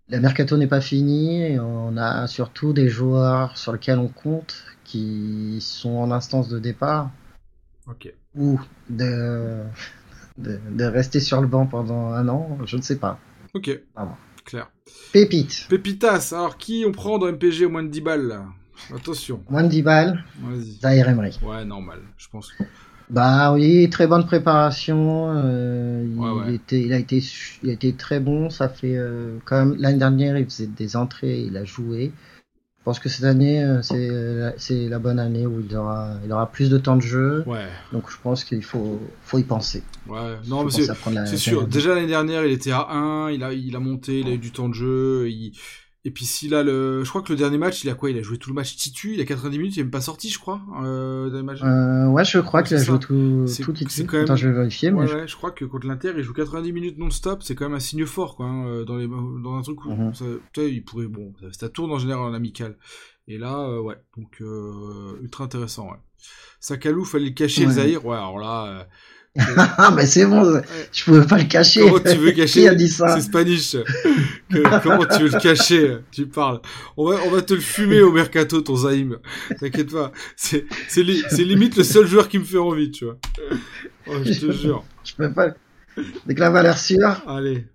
La 0.09 0.19
mercato 0.19 0.57
n'est 0.57 0.67
pas 0.67 0.81
finie 0.81 1.41
et 1.43 1.59
on 1.59 1.97
a 1.97 2.27
surtout 2.27 2.73
des 2.73 2.89
joueurs 2.89 3.57
sur 3.57 3.73
lesquels 3.73 3.99
on 3.99 4.07
compte 4.07 4.63
qui 4.83 5.57
sont 5.61 5.97
en 5.97 6.11
instance 6.11 6.47
de 6.47 6.59
départ 6.59 7.11
ok. 7.87 8.13
ou 8.35 8.59
de, 8.89 9.63
de, 10.37 10.59
de 10.71 10.85
rester 10.85 11.19
sur 11.19 11.41
le 11.41 11.47
banc 11.47 11.67
pendant 11.67 12.11
un 12.13 12.27
an, 12.29 12.57
je 12.65 12.77
ne 12.77 12.81
sais 12.81 12.97
pas. 12.99 13.19
Ok, 13.53 13.67
Ah 13.95 14.05
bon. 14.05 14.15
Clair. 14.47 14.71
Pépite, 15.13 15.67
Pépitas, 15.69 16.31
alors 16.33 16.57
qui 16.57 16.83
on 16.87 16.91
prend 16.91 17.17
dans 17.19 17.27
MPG 17.27 17.65
au 17.65 17.69
moins 17.69 17.83
de 17.83 17.89
10 17.89 18.01
balles 18.01 18.27
là? 18.27 18.45
Attention, 18.95 19.43
moins 19.49 19.63
de 19.63 19.69
10 19.69 19.81
balles, 19.83 20.23
vas-y. 20.41 20.99
Emery. 20.99 21.37
Ouais, 21.43 21.65
normal, 21.65 21.99
je 22.17 22.27
pense. 22.31 22.51
Bah 23.09 23.53
oui, 23.53 23.89
très 23.89 24.05
bonne 24.07 24.25
préparation. 24.25 25.31
euh, 25.35 26.05
il, 26.05 26.19
Ouais, 26.19 26.29
ouais. 26.29 26.55
Était, 26.55 26.81
il, 26.81 26.93
a 26.93 26.97
été, 26.97 27.21
su- 27.21 27.59
il 27.63 27.69
a 27.69 27.73
été 27.73 27.93
très 27.93 28.19
bon. 28.19 28.49
Ça 28.49 28.67
fait 28.67 28.97
euh, 28.97 29.37
quand 29.45 29.65
même 29.65 29.75
l'année 29.79 29.97
dernière, 29.97 30.37
il 30.37 30.45
faisait 30.45 30.67
des 30.67 30.95
entrées, 30.97 31.39
il 31.41 31.55
a 31.57 31.63
joué. 31.63 32.11
Je 32.87 32.91
pense 32.93 32.99
que 32.99 33.09
cette 33.09 33.25
année, 33.25 33.61
euh, 33.61 33.81
c'est 33.81 34.07
la- 34.07 34.53
c'est 34.57 34.87
la 34.87 34.97
bonne 34.97 35.19
année 35.19 35.45
où 35.45 35.59
il 35.59 35.75
aura, 35.75 36.13
il 36.23 36.31
aura 36.31 36.49
plus 36.49 36.69
de 36.69 36.77
temps 36.77 36.95
de 36.95 37.01
jeu. 37.01 37.43
Ouais, 37.45 37.65
Donc 37.91 38.09
je 38.09 38.15
pense 38.23 38.45
qu'il 38.45 38.63
faut, 38.63 39.01
faut 39.25 39.37
y 39.37 39.43
penser. 39.43 39.83
ouais. 40.07 40.37
Non, 40.47 40.63
c'est 41.25 41.35
sûr. 41.35 41.67
Déjà 41.67 41.93
l'année 41.95 42.07
dernière, 42.07 42.45
il 42.45 42.53
était 42.53 42.71
à 42.71 42.87
1, 42.89 43.29
il 43.31 43.43
a, 43.43 43.51
il 43.51 43.75
a 43.75 43.79
monté, 43.81 44.21
il 44.21 44.27
a 44.27 44.31
eu 44.31 44.37
du 44.37 44.51
temps 44.51 44.69
de 44.69 44.73
jeu. 44.73 45.29
il- 45.29 45.51
Et 46.07 46.11
puis 46.11 46.23
s'il 46.23 46.55
a 46.55 46.63
le. 46.63 47.03
Je 47.03 47.09
crois 47.09 47.21
que 47.21 47.33
le 47.33 47.37
dernier 47.37 47.57
match, 47.57 47.83
il 47.83 47.89
a 47.89 47.93
quoi? 47.93 48.09
Il 48.09 48.17
a 48.17 48.21
joué 48.21 48.37
tout 48.37 48.49
le 48.49 48.53
match 48.55 48.77
titu, 48.77 49.13
il 49.13 49.19
a 49.19 49.25
90 49.25 49.57
minutes, 49.57 49.75
il 49.75 49.81
est 49.81 49.83
même 49.83 49.91
pas 49.91 49.99
sorti, 49.99 50.29
je 50.29 50.39
crois. 50.39 50.61
Euh, 50.81 51.29
le 51.29 51.43
match. 51.43 51.59
Euh, 51.63 52.07
ouais, 52.07 52.23
je 52.23 52.39
crois 52.39 52.63
qu'il 52.63 52.77
a 52.77 52.81
joué 52.81 52.97
tout, 52.97 53.45
C'est- 53.45 53.61
tout 53.61 53.75
ici. 53.75 54.05
quand 54.05 54.13
même- 54.13 54.23
Attends, 54.23 54.37
je 54.37 54.47
vais 54.47 54.53
vérifier. 54.55 54.89
Ouais, 54.89 55.01
mais 55.01 55.07
je- 55.07 55.15
ouais, 55.17 55.27
je 55.27 55.35
crois 55.35 55.51
que 55.51 55.65
contre 55.65 55.85
l'Inter, 55.85 56.13
il 56.15 56.23
joue 56.23 56.31
90 56.33 56.71
minutes 56.71 56.97
non-stop, 56.97 57.43
c'est 57.43 57.55
quand 57.55 57.65
même 57.65 57.75
un 57.75 57.81
signe 57.81 58.05
fort, 58.05 58.37
quoi, 58.37 58.45
hein, 58.45 58.67
euh, 58.67 58.85
dans, 58.85 58.95
les, 58.95 59.07
dans 59.07 59.57
un 59.57 59.61
truc 59.63 59.83
où, 59.83 59.89
Mhm. 59.91 60.13
ça, 60.13 60.23
il 60.63 60.81
pourrait, 60.85 61.07
bon, 61.07 61.33
ça, 61.51 61.67
tourne 61.67 61.91
en 61.91 61.99
général 61.99 62.23
en 62.23 62.33
amical. 62.33 62.77
Et 63.27 63.37
là, 63.37 63.59
euh, 63.67 63.81
ouais, 63.81 63.95
donc, 64.17 64.37
euh, 64.39 65.19
ultra 65.21 65.43
intéressant, 65.43 65.87
ouais. 65.87 65.97
Sakalou, 66.61 67.03
fallait 67.03 67.25
le 67.25 67.31
cacher, 67.31 67.63
le 67.63 67.67
Ouais. 67.67 67.73
Zahir, 67.73 68.05
ouais, 68.05 68.15
alors 68.15 68.39
là, 68.39 68.87
ah, 69.57 69.91
mais 69.95 70.05
c'est 70.05 70.25
bon. 70.25 70.61
Je 70.91 71.03
pouvais 71.03 71.25
pas 71.25 71.37
le 71.37 71.43
cacher. 71.45 71.81
comment 71.81 71.99
tu 71.99 72.17
veux 72.17 72.31
cacher 72.31 72.61
Qui 72.61 72.67
a 72.67 72.75
dit 72.75 72.87
ça 72.89 73.15
C'est 73.15 73.21
Spanish. 73.21 73.75
Que- 74.51 74.81
comment 74.83 75.05
tu 75.05 75.23
veux 75.23 75.29
le 75.29 75.39
cacher 75.39 75.97
Tu 76.11 76.27
parles. 76.27 76.61
On 76.95 77.09
va, 77.09 77.17
on 77.25 77.29
va 77.29 77.41
te 77.41 77.53
le 77.53 77.59
fumer 77.59 78.01
au 78.01 78.11
mercato, 78.11 78.61
ton 78.61 78.75
Zahim. 78.75 79.17
T'inquiète 79.59 79.91
pas. 79.91 80.11
C'est, 80.35 80.65
c'est, 80.87 81.03
li- 81.03 81.23
c'est 81.29 81.43
limite 81.43 81.75
le 81.77 81.83
seul 81.83 82.07
joueur 82.07 82.27
qui 82.29 82.39
me 82.39 82.43
fait 82.43 82.57
envie, 82.57 82.91
tu 82.91 83.05
vois. 83.05 83.17
Oh, 84.07 84.13
je 84.23 84.33
te 84.33 84.51
jure. 84.51 84.83
Je 85.03 85.13
peux 85.15 85.31
pas, 85.31 85.49
Donc 85.97 86.39
la 86.39 86.49
valeur 86.49 86.77
sûre. 86.77 87.21
Allez. 87.27 87.65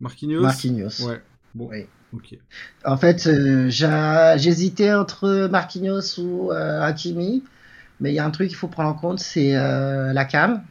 Marquinhos. 0.00 0.42
Marquinhos. 0.42 1.02
Ouais. 1.06 1.20
Bon. 1.54 1.68
Oui. 1.70 1.86
Ok. 2.12 2.38
En 2.84 2.96
fait, 2.96 3.26
euh, 3.26 3.68
j'ai- 3.68 4.34
j'hésitais 4.38 4.92
entre 4.94 5.48
Marquinhos 5.50 6.18
ou 6.18 6.50
euh, 6.52 6.80
Hakimi, 6.82 7.42
mais 8.00 8.12
il 8.12 8.14
y 8.14 8.18
a 8.18 8.24
un 8.24 8.30
truc 8.30 8.48
qu'il 8.48 8.56
faut 8.56 8.68
prendre 8.68 8.90
en 8.90 8.94
compte, 8.94 9.18
c'est 9.20 9.56
euh, 9.56 10.12
la 10.12 10.24
canne. 10.24 10.62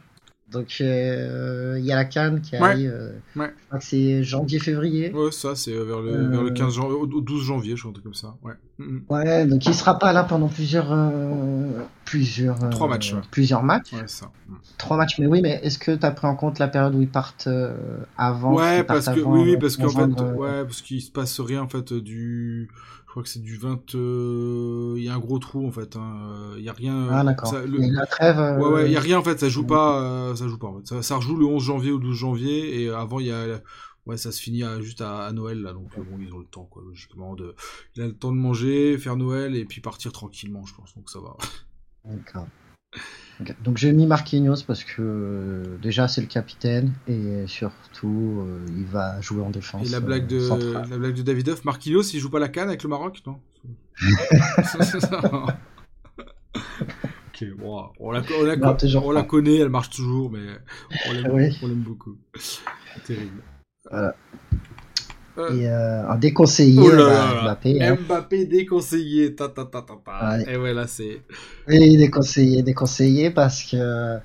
Donc 0.52 0.76
euh, 0.80 1.74
il 1.80 1.84
y 1.84 1.90
a 1.90 1.96
la 1.96 2.04
canne 2.04 2.40
qui 2.40 2.54
Ouais. 2.54 2.62
arrive, 2.62 2.90
euh, 2.94 3.10
Ouais. 3.34 3.52
je 3.58 3.66
crois 3.66 3.78
que 3.80 3.84
c'est 3.84 4.22
janvier-février. 4.22 5.12
Ouais, 5.12 5.32
ça, 5.32 5.56
c'est 5.56 5.72
vers 5.72 6.00
le, 6.00 6.12
Euh. 6.12 6.28
vers 6.28 6.42
le 6.44 6.50
15 6.52 6.72
janvier, 6.74 6.94
au 6.94 7.02
au 7.02 7.20
12 7.20 7.42
janvier, 7.42 7.74
je 7.74 7.80
crois, 7.80 7.90
un 7.90 7.92
truc 7.94 8.04
comme 8.04 8.14
ça. 8.14 8.36
Ouais. 8.44 8.52
Mhm. 8.78 9.02
Ouais, 9.08 9.44
donc 9.44 9.66
il 9.66 9.74
sera 9.74 9.98
pas 9.98 10.12
là 10.12 10.22
pendant 10.22 10.46
plusieurs, 10.46 10.94
plusieurs, 12.04 12.70
Trois 12.70 12.88
matchs, 12.88 13.14
plusieurs 13.32 13.64
matchs, 13.64 13.92
Ouais, 13.92 14.06
ça. 14.06 14.30
Mhm. 14.48 14.56
trois 14.78 14.96
matchs. 14.96 15.18
Mais 15.18 15.26
oui, 15.26 15.40
mais 15.42 15.58
est-ce 15.64 15.80
que 15.80 15.90
tu 15.96 16.06
as 16.06 16.12
pris 16.12 16.28
en 16.28 16.36
compte 16.36 16.60
la 16.60 16.68
période 16.68 16.94
où 16.94 17.00
ils 17.02 17.08
partent 17.08 17.48
avant 18.16 18.54
Ouais, 18.54 18.84
parce 18.84 19.06
que, 19.08 19.18
oui, 19.20 19.40
oui, 19.44 19.56
parce 19.58 19.76
qu'en 19.76 19.88
fait, 19.88 20.20
ouais, 20.22 20.62
parce 20.64 20.80
qu'il 20.80 21.02
se 21.02 21.10
passe 21.10 21.40
rien, 21.40 21.62
en 21.62 21.68
fait, 21.68 21.92
du, 21.92 22.68
crois 23.16 23.22
que 23.22 23.28
c'est 23.30 23.42
du 23.42 23.56
20, 23.56 23.94
euh, 23.94 24.94
il 24.98 25.02
y 25.04 25.08
a 25.08 25.14
un 25.14 25.18
gros 25.18 25.38
trou, 25.38 25.66
en 25.66 25.70
fait, 25.72 25.96
hein. 25.96 26.52
Il 26.58 26.62
y 26.64 26.68
a 26.68 26.72
rien, 26.74 27.08
Ah 27.10 27.24
d'accord. 27.24 27.48
ça- 27.48 27.64
le- 27.64 27.82
Et 27.82 27.90
la 27.90 28.04
trêve. 28.06 28.38
euh, 28.38 28.58
Ouais, 28.58 28.68
ouais, 28.74 28.86
il 28.86 28.92
y 28.92 28.96
a 28.96 29.00
rien 29.00 29.18
en 29.18 29.22
fait, 29.22 29.40
ça 29.40 29.48
joue 29.48 29.62
Ouais. 29.62 29.66
pas, 29.68 30.02
euh, 30.02 30.36
ça 30.36 30.46
joue 30.48 30.58
pas 30.58 30.66
en 30.68 30.78
fait. 30.78 30.86
Ça, 30.86 31.02
ça 31.02 31.16
rejoue 31.16 31.36
le 31.36 31.46
11 31.46 31.62
janvier 31.64 31.92
ou 31.92 31.98
12 31.98 32.16
janvier 32.16 32.82
et 32.82 32.90
avant 32.90 33.18
il 33.20 33.26
y 33.26 33.32
a, 33.32 33.60
ouais, 34.06 34.16
ça 34.18 34.32
se 34.32 34.40
finit 34.42 34.62
à- 34.64 34.80
juste 34.82 35.00
à, 35.00 35.24
à 35.24 35.32
Noël 35.32 35.62
là, 35.62 35.72
donc 35.72 35.88
bon, 35.96 36.18
ils 36.20 36.32
ont 36.32 36.38
le 36.38 36.44
temps 36.44 36.64
quoi, 36.70 36.82
logiquement 36.86 37.34
de, 37.34 37.54
il 37.96 38.02
a 38.02 38.06
le 38.06 38.14
temps 38.14 38.32
de 38.32 38.36
manger, 38.38 38.98
faire 38.98 39.16
Noël 39.16 39.56
et 39.56 39.64
puis 39.64 39.80
partir 39.80 40.12
tranquillement, 40.12 40.64
je 40.66 40.74
pense, 40.74 40.94
donc 40.94 41.08
ça 41.10 41.18
va. 41.20 41.36
D'accord. 42.04 42.46
Donc 43.62 43.76
j'ai 43.76 43.92
mis 43.92 44.06
Marquinhos 44.06 44.62
parce 44.66 44.82
que 44.82 44.94
euh, 45.02 45.76
déjà 45.82 46.08
c'est 46.08 46.22
le 46.22 46.26
capitaine 46.26 46.94
et 47.06 47.44
surtout 47.46 48.42
euh, 48.46 48.64
il 48.74 48.86
va 48.86 49.20
jouer 49.20 49.42
en 49.42 49.50
défense. 49.50 49.86
Et 49.86 49.90
la 49.90 50.00
blague 50.00 50.26
de, 50.26 50.38
euh, 50.40 50.82
la 50.88 50.96
blague 50.96 51.14
de 51.14 51.20
Davidoff, 51.22 51.62
Marquinhos, 51.66 52.02
il 52.14 52.20
joue 52.20 52.30
pas 52.30 52.38
la 52.38 52.48
canne 52.48 52.68
avec 52.68 52.82
le 52.82 52.88
Maroc, 52.88 53.22
non? 53.26 53.38
Ok, 57.38 57.44
on 57.62 58.10
la, 58.12 58.22
on 58.30 58.42
la, 58.44 58.56
Non, 58.56 58.74
toujours 58.74 59.04
on 59.06 59.10
la 59.12 59.20
pas. 59.22 59.28
connaît, 59.28 59.58
elle 59.58 59.68
marche 59.68 59.90
toujours, 59.90 60.30
mais 60.30 60.40
on 61.06 61.12
l'aime 61.12 61.30
Oui. 61.32 61.58
on 61.62 61.66
l'aime 61.68 61.82
beaucoup. 61.82 62.16
Terrible. 63.04 63.42
Voilà. 63.90 64.14
Euh, 65.38 65.54
Et 65.54 65.68
euh, 65.68 66.08
un 66.08 66.16
déconseillé, 66.16 66.80
Oh 66.82 66.90
là 66.90 67.04
bah, 67.06 67.34
là. 67.34 67.42
Mbappé. 67.42 67.82
hein. 67.82 67.96
Mbappé 68.06 68.46
déconseillé. 68.46 69.34
Ta, 69.34 69.48
ta, 69.48 69.64
ta, 69.64 69.82
ta, 69.82 69.94
ta. 70.04 70.36
Ouais. 70.38 70.44
Et 70.54 70.56
ouais, 70.56 70.72
là, 70.72 70.86
c'est. 70.86 71.20
Oui, 71.68 71.96
déconseillé, 71.96 72.62
déconseillé 72.62 73.30
parce 73.30 73.62
que 73.64 74.18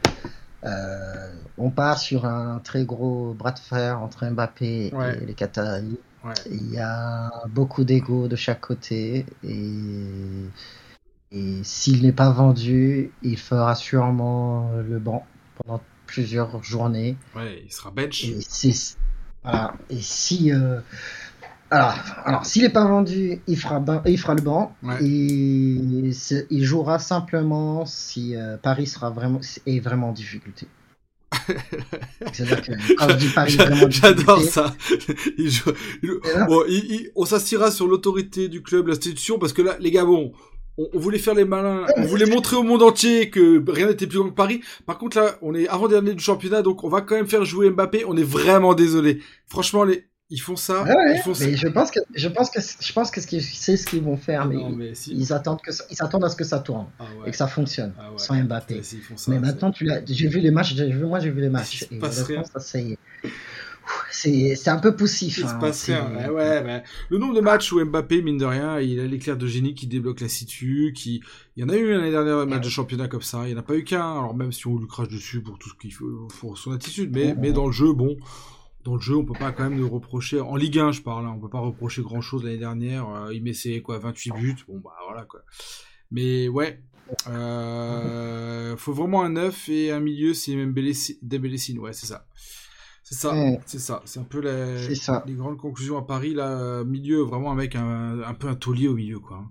euh, 0.64 1.32
on 1.58 1.70
part 1.70 1.98
sur 2.00 2.26
un 2.26 2.60
très 2.64 2.86
gros 2.86 3.34
bras 3.34 3.52
de 3.52 3.60
fer 3.60 4.00
entre 4.02 4.26
Mbappé 4.30 4.92
Ouais. 4.94 5.18
et 5.22 5.26
les 5.26 5.34
Qataris. 5.34 6.00
Ouais. 6.24 6.34
Il 6.52 6.72
y 6.72 6.78
a 6.78 7.32
beaucoup 7.50 7.84
d'ego 7.84 8.28
de 8.28 8.36
chaque 8.36 8.62
côté 8.62 9.26
et, 9.44 9.66
et 11.32 11.64
s'il 11.64 12.04
n'est 12.04 12.12
pas 12.12 12.32
vendu, 12.32 13.12
il 13.24 13.38
fera 13.38 13.74
sûrement 13.76 14.70
le 14.88 15.00
banc 15.00 15.26
pendant 15.58 15.82
plusieurs 16.06 16.64
journées. 16.64 17.18
Ouais, 17.36 17.64
il 17.66 17.72
sera 17.72 17.90
bench. 17.90 18.26
Et, 18.26 18.38
voilà. 19.44 19.74
et 19.90 20.00
si 20.02 20.52
euh, 20.52 20.80
alors, 21.70 21.96
alors 22.26 22.46
s'il 22.46 22.64
n'est 22.64 22.70
pas 22.70 22.86
vendu, 22.86 23.40
il 23.48 23.58
fera, 23.58 23.80
ban- 23.80 24.02
il 24.06 24.18
fera 24.20 24.34
le 24.36 24.42
banc. 24.42 24.76
Ouais. 24.84 25.02
Et 25.04 25.08
il 26.50 26.64
jouera 26.64 27.00
simplement 27.00 27.86
si 27.86 28.36
euh, 28.36 28.58
Paris 28.58 28.88
sera 28.88 29.10
vraiment, 29.10 29.40
est 29.66 29.80
vraiment 29.80 30.10
en 30.10 30.14
difficulté. 30.14 30.68
C'est-à-dire 32.34 32.62
que 32.62 32.96
quand 32.96 33.10
je 33.10 33.16
dis 33.16 33.30
Paris 33.30 33.54
est 33.54 33.64
vraiment 33.66 33.86
en 33.86 33.90
J'adore 33.90 34.42
ça. 34.42 34.76
Il 35.38 35.50
joue- 35.50 35.72
il- 36.04 36.20
Et 36.30 36.34
là- 36.38 36.46
Bon, 36.46 36.64
il- 36.68 37.10
on 37.16 37.26
s'assira 37.26 37.72
sur 37.72 37.88
l'autorité 37.88 38.50
du 38.50 38.62
club, 38.62 38.88
l'institution, 38.88 39.40
parce 39.40 39.54
que 39.54 39.62
là, 39.62 39.78
les 39.80 39.92
gars, 39.92 40.04
bon, 40.06 40.34
on, 40.78 40.88
on 40.94 41.00
voulait 41.00 41.18
faire 41.20 41.34
les 41.36 41.46
malins, 41.46 41.86
on 41.98 42.04
voulait 42.04 42.26
montrer 42.26 42.56
au 42.56 42.64
monde 42.64 42.82
entier 42.84 43.30
que 43.30 43.64
rien 43.72 43.88
n'était 43.88 44.08
plus 44.08 44.20
grand 44.20 44.30
que 44.30 44.36
Paris. 44.36 44.62
Par 44.86 44.98
contre, 44.98 45.18
là, 45.18 45.36
on 45.42 45.54
est 45.54 45.68
avant-dernier 45.68 46.14
du 46.14 46.24
championnat, 46.24 46.62
donc 46.62 46.84
on 46.84 46.90
va 46.90 47.02
quand 47.02 47.16
même 47.16 47.28
faire 47.28 47.46
jouer 47.46 47.70
Mbappé. 47.70 48.06
On 48.08 48.16
est 48.18 48.24
vraiment 48.24 48.74
désolé. 48.74 49.22
Franchement, 49.48 49.84
les, 49.84 50.06
ils 50.30 50.40
font 50.40 50.56
ça. 50.56 50.84
Ouais, 50.84 50.90
ouais, 50.96 51.16
ils 51.16 51.22
font 51.22 51.34
ça. 51.34 51.46
mais 51.46 51.58
je 51.58 51.68
pense 51.68 51.92
que 51.92 52.00
je 52.16 52.28
pense 52.30 52.50
que 52.50 52.60
je 52.62 52.94
pense 52.94 53.12
que 53.12 53.20
ce 53.20 53.28
qu'ils- 53.28 53.42
c'est 53.44 53.76
ce 53.76 53.86
qu'ils 53.86 54.02
vont 54.02 54.16
faire, 54.16 54.46
mais, 54.48 54.56
Non, 54.56 54.70
mais 54.70 54.96
si. 54.96 55.12
ils 55.14 55.34
attendent 55.34 55.62
que 55.62 55.74
ça- 55.74 55.84
ils 55.92 56.02
attendent 56.02 56.24
à 56.24 56.30
ce 56.30 56.38
que 56.38 56.46
ça 56.46 56.60
tourne 56.60 56.88
Ah 57.00 57.04
ouais. 57.20 57.28
et 57.28 57.32
que 57.32 57.38
ça 57.38 57.48
fonctionne 57.48 57.94
Ah 58.00 58.10
sans 58.16 58.42
Mbappé. 58.42 58.82
Ça, 58.82 58.96
Mais 59.32 59.40
maintenant, 59.40 59.72
tu 59.72 59.84
l'as, 59.84 60.00
j'ai 60.06 60.28
vu 60.30 60.40
les 60.40 60.52
matchs, 60.52 60.74
vu, 60.74 61.04
moi 61.06 61.20
j'ai 61.20 61.32
vu 61.32 61.42
les 61.42 61.50
matchs. 61.50 61.84
Et 61.92 62.00
ça 62.00 62.60
c'est, 64.12 64.68
un 64.68 64.78
peu 64.78 64.96
poussif. 64.96 65.38
Il 65.38 65.42
se 65.42 65.48
hein, 65.48 65.60
passe 65.60 65.80
c'est- 65.80 65.96
rien. 65.96 66.30
Ouais, 66.30 66.30
ouais, 66.30 66.64
mais 66.64 66.84
le 67.10 67.18
nombre 67.18 67.34
de 67.34 67.42
matchs 67.42 67.72
où 67.72 67.84
Mbappé, 67.84 68.22
mine 68.22 68.38
de 68.38 68.46
rien, 68.46 68.80
il 68.80 69.00
a 69.00 69.06
l'éclair 69.06 69.38
de 69.38 69.48
génie 69.48 69.74
qui 69.74 69.88
débloque 69.88 70.22
la 70.22 70.30
situ, 70.30 70.94
qui, 70.96 71.22
il 71.56 71.62
y 71.62 71.64
en 71.64 71.70
a 71.70 71.76
eu 71.76 71.92
l'année 71.92 72.12
dernière 72.12 72.38
un 72.38 72.46
match 72.46 72.64
de 72.64 72.70
championnat 72.70 73.08
comme 73.08 73.22
ça, 73.22 73.44
il 73.46 73.50
n'y 73.50 73.56
en 73.56 73.60
a 73.60 73.64
pas 73.64 73.76
eu 73.76 73.84
qu'un, 73.84 74.12
alors 74.20 74.36
même 74.36 74.52
si 74.52 74.68
on 74.68 74.78
lui 74.78 74.88
crache 74.88 75.10
dessus 75.10 75.42
pour 75.42 75.58
tout 75.58 75.70
ce 75.70 75.76
qu'il 75.76 75.94
faut, 75.94 76.28
pour 76.40 76.58
son 76.58 76.72
attitude, 76.72 77.12
mais, 77.14 77.36
mais 77.38 77.52
dans 77.52 77.66
le 77.66 77.72
jeu, 77.72 77.94
bon, 77.94 78.18
dans 78.84 78.96
le 78.96 79.02
jeu, 79.02 79.16
on 79.16 79.26
peut 79.26 79.38
pas 79.38 79.52
quand 79.52 79.64
même 79.64 79.78
nous 79.78 79.90
reprocher, 79.90 80.40
en 80.40 80.56
Ligue 80.56 80.80
1, 80.80 80.92
je 80.92 81.02
parle, 81.02 81.26
hein, 81.26 81.34
on 81.36 81.40
peut 81.40 81.50
pas 81.50 81.60
reprocher 81.60 82.02
grand 82.02 82.22
chose 82.22 82.44
l'année 82.44 82.58
dernière, 82.58 83.10
euh, 83.10 83.34
il 83.34 83.44
met 83.44 83.54
ses, 83.54 83.82
quoi, 83.82 84.00
28 84.00 84.32
buts, 84.34 84.56
bon, 84.68 84.80
bah, 84.84 84.96
voilà, 85.08 85.24
quoi. 85.26 85.42
Mais, 86.12 86.48
ouais, 86.50 86.82
euh, 87.30 88.76
faut 88.78 88.94
vraiment 88.94 89.24
un 89.24 89.30
neuf 89.30 89.70
et 89.70 89.92
un 89.92 90.00
milieu, 90.00 90.34
c'est 90.34 90.56
même 90.56 90.74
Dembélé, 91.22 91.58
ouais, 91.80 91.94
c'est 91.94 92.06
ça. 92.06 92.26
C'est 93.14 93.28
ça, 93.28 93.34
Ouais. 93.34 93.60
c'est 93.66 93.80
ça, 93.80 94.02
c'est 94.06 94.20
un 94.22 94.24
peu 94.24 94.42
ça. 94.96 95.22
les 95.28 95.34
grandes 95.34 95.58
conclusions 95.58 95.98
à 95.98 96.02
Paris, 96.02 96.34
là, 96.34 96.84
milieu, 96.86 97.20
vraiment 97.24 97.52
un 97.52 97.56
mec, 97.56 97.76
un, 97.76 98.22
un 98.26 98.34
peu 98.34 98.48
un 98.48 98.56
taulier 98.56 98.88
au 98.88 98.94
milieu, 98.96 99.20
quoi. 99.20 99.44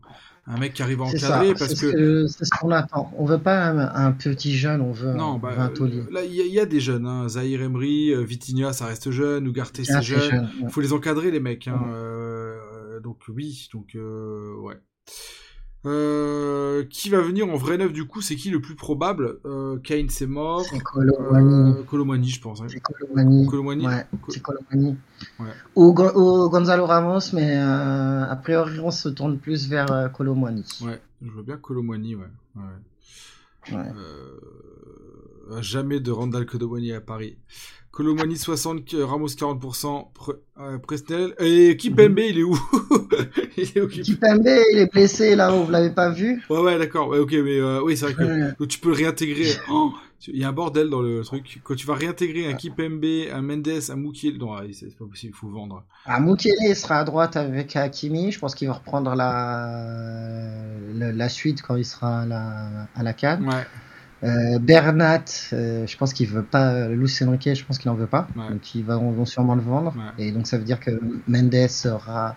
Un 0.46 0.58
mec 0.58 0.72
qui 0.72 0.82
arrive 0.82 1.02
à 1.02 1.04
encadrer 1.04 1.52
parce 1.52 1.74
ce 1.74 1.80
que. 1.82 2.26
c'est 2.26 2.44
ce 2.46 2.50
qu'on 2.58 2.70
attend. 2.70 3.12
On 3.18 3.26
veut 3.26 3.38
pas 3.38 3.66
un, 3.66 3.78
un 4.06 4.12
petit 4.12 4.56
jeune, 4.56 4.80
on 4.80 4.90
veut 4.92 5.12
Non, 5.12 5.34
un, 5.34 5.38
bah, 5.38 5.52
un 5.58 5.68
taulier. 5.68 6.02
là, 6.10 6.24
il 6.24 6.34
y, 6.34 6.40
a- 6.40 6.46
il 6.46 6.52
y 6.52 6.58
a 6.58 6.64
des 6.66 6.80
jeunes, 6.80 7.06
hein. 7.06 7.28
Zahir 7.28 7.60
Emery, 7.62 8.12
euh, 8.14 8.22
Vitinha, 8.24 8.72
ça 8.72 8.86
reste 8.86 9.10
jeune, 9.10 9.46
Ugarte, 9.46 9.76
Ah, 9.78 9.84
c'est 9.84 9.92
c'est 9.92 10.02
jeune. 10.02 10.20
jeune, 10.30 10.50
Il 10.58 10.64
ouais. 10.64 10.70
faut 10.70 10.80
les 10.80 10.92
encadrer, 10.94 11.30
les 11.30 11.38
mecs, 11.40 11.68
hein. 11.68 11.78
Ouais. 11.84 11.90
Euh, 11.92 13.00
donc, 13.00 13.18
oui, 13.28 13.68
donc, 13.74 13.94
euh, 13.94 14.54
ouais. 14.62 14.76
Euh, 15.86 16.84
qui 16.90 17.08
va 17.08 17.22
venir 17.22 17.48
en 17.48 17.56
vrai 17.56 17.78
neuf 17.78 17.90
du 17.94 18.06
coup 18.06 18.20
C'est 18.20 18.36
qui 18.36 18.50
le 18.50 18.60
plus 18.60 18.74
probable? 18.74 19.38
Euh, 19.46 19.78
Kane, 19.78 20.10
c'est 20.10 20.26
mort. 20.26 20.62
C'est 20.68 20.78
Colomani. 20.82 21.70
Euh, 21.78 21.82
Colomani, 21.84 22.28
je 22.28 22.40
pense. 22.42 22.60
hein. 22.60 22.66
C'est 22.68 22.80
Colomani. 22.80 23.46
Colomani? 23.46 23.86
Ouais, 23.86 24.06
c'est 24.28 24.42
Colomani. 24.42 24.98
Ouais. 25.38 25.46
Ou, 25.76 25.94
Go- 25.94 26.12
ou 26.14 26.50
Gonzalo 26.50 26.84
Ramos, 26.84 27.32
mais 27.32 27.56
euh, 27.56 28.24
a 28.24 28.36
priori 28.36 28.78
on 28.80 28.90
se 28.90 29.08
tourne 29.08 29.38
plus 29.38 29.68
vers 29.68 29.90
euh, 29.90 30.08
Colomani. 30.10 30.64
Ouais, 30.82 31.00
je 31.22 31.30
vois 31.30 31.42
bien 31.44 31.56
Colomani, 31.56 32.14
ouais. 32.14 32.24
ouais. 32.56 32.62
Ouais. 33.72 35.62
Jamais 35.62 36.00
de 36.00 36.10
Randall 36.10 36.44
Colomani 36.46 36.92
à 36.92 37.00
Paris. 37.00 37.36
Colomani 37.92 38.36
60, 38.36 38.94
euh, 38.94 39.04
Ramos 39.04 39.26
40%, 39.28 40.12
Pre- 40.14 40.36
euh, 40.60 40.78
Presnel. 40.78 41.34
Et 41.40 41.76
Kipembe, 41.76 42.18
il 42.20 42.38
est 42.38 42.42
où? 42.44 42.56
Il 43.56 43.64
est 43.76 43.80
où 43.80 43.88
Kipembe, 43.88 44.46
il 44.72 44.78
est 44.78 44.90
blessé 44.90 45.34
là, 45.36 45.50
vous 45.50 45.70
l'avez 45.70 45.90
pas 45.90 46.10
vu? 46.10 46.42
Ouais, 46.48 46.60
ouais, 46.60 46.78
d'accord. 46.78 47.08
Ouais, 47.08 47.18
ok, 47.18 47.32
mais 47.32 47.58
euh, 47.58 47.82
oui, 47.82 47.96
c'est 47.96 48.06
vrai 48.06 48.14
que 48.14 48.58
donc, 48.58 48.68
tu 48.68 48.78
peux 48.78 48.90
le 48.90 48.94
réintégrer. 48.94 49.50
Oh, 49.70 49.92
il 50.28 50.38
y 50.38 50.44
a 50.44 50.48
un 50.48 50.52
bordel 50.52 50.88
dans 50.88 51.00
le 51.02 51.22
truc. 51.22 51.60
Quand 51.64 51.74
tu 51.74 51.86
vas 51.86 51.94
réintégrer 51.94 52.46
un 52.46 52.54
Kipembe, 52.54 53.04
un 53.32 53.42
Mendes, 53.42 53.68
un 53.90 53.96
Moukiel, 53.96 54.38
non, 54.38 54.56
c'est 54.72 54.96
pas 54.96 55.04
possible, 55.06 55.34
il 55.34 55.38
faut 55.38 55.48
vendre. 55.48 55.84
Ah, 56.06 56.20
Mukele 56.20 56.74
sera 56.76 57.00
à 57.00 57.04
droite 57.04 57.36
avec 57.36 57.74
Hakimi. 57.76 58.30
Je 58.30 58.38
pense 58.38 58.54
qu'il 58.54 58.68
va 58.68 58.74
reprendre 58.74 59.14
la, 59.14 60.46
la, 60.94 61.12
la 61.12 61.28
suite 61.28 61.60
quand 61.62 61.76
il 61.76 61.84
sera 61.84 62.20
à 62.20 62.26
la, 62.26 62.86
à 62.94 63.02
la 63.02 63.12
canne. 63.12 63.46
Ouais, 63.48 63.66
Euh, 64.22 64.58
Bernat, 64.58 65.24
euh, 65.52 65.86
je 65.86 65.96
pense 65.96 66.12
qu'il 66.12 66.28
veut 66.28 66.42
pas. 66.42 66.88
Luis 66.88 67.16
Enrique, 67.22 67.54
je 67.54 67.64
pense 67.64 67.78
qu'il 67.78 67.90
en 67.90 67.94
veut 67.94 68.06
pas. 68.06 68.28
Ouais. 68.36 68.48
Donc 68.50 68.74
ils 68.74 68.84
vont, 68.84 69.10
vont 69.12 69.24
sûrement 69.24 69.54
le 69.54 69.62
vendre. 69.62 69.94
Ouais. 69.96 70.26
Et 70.26 70.32
donc 70.32 70.46
ça 70.46 70.58
veut 70.58 70.64
dire 70.64 70.78
que 70.80 70.90
Mendes 71.26 71.68
sera 71.68 72.36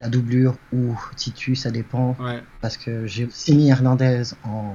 la 0.00 0.08
doublure 0.08 0.56
ou 0.72 0.98
Titu, 1.16 1.54
ça 1.54 1.70
dépend. 1.70 2.16
ouais, 2.20 2.42
Parce 2.60 2.76
que 2.76 3.06
j'ai 3.06 3.26
aussi 3.26 3.54
mis 3.56 3.68
Hernandez 3.70 4.22
en, 4.44 4.74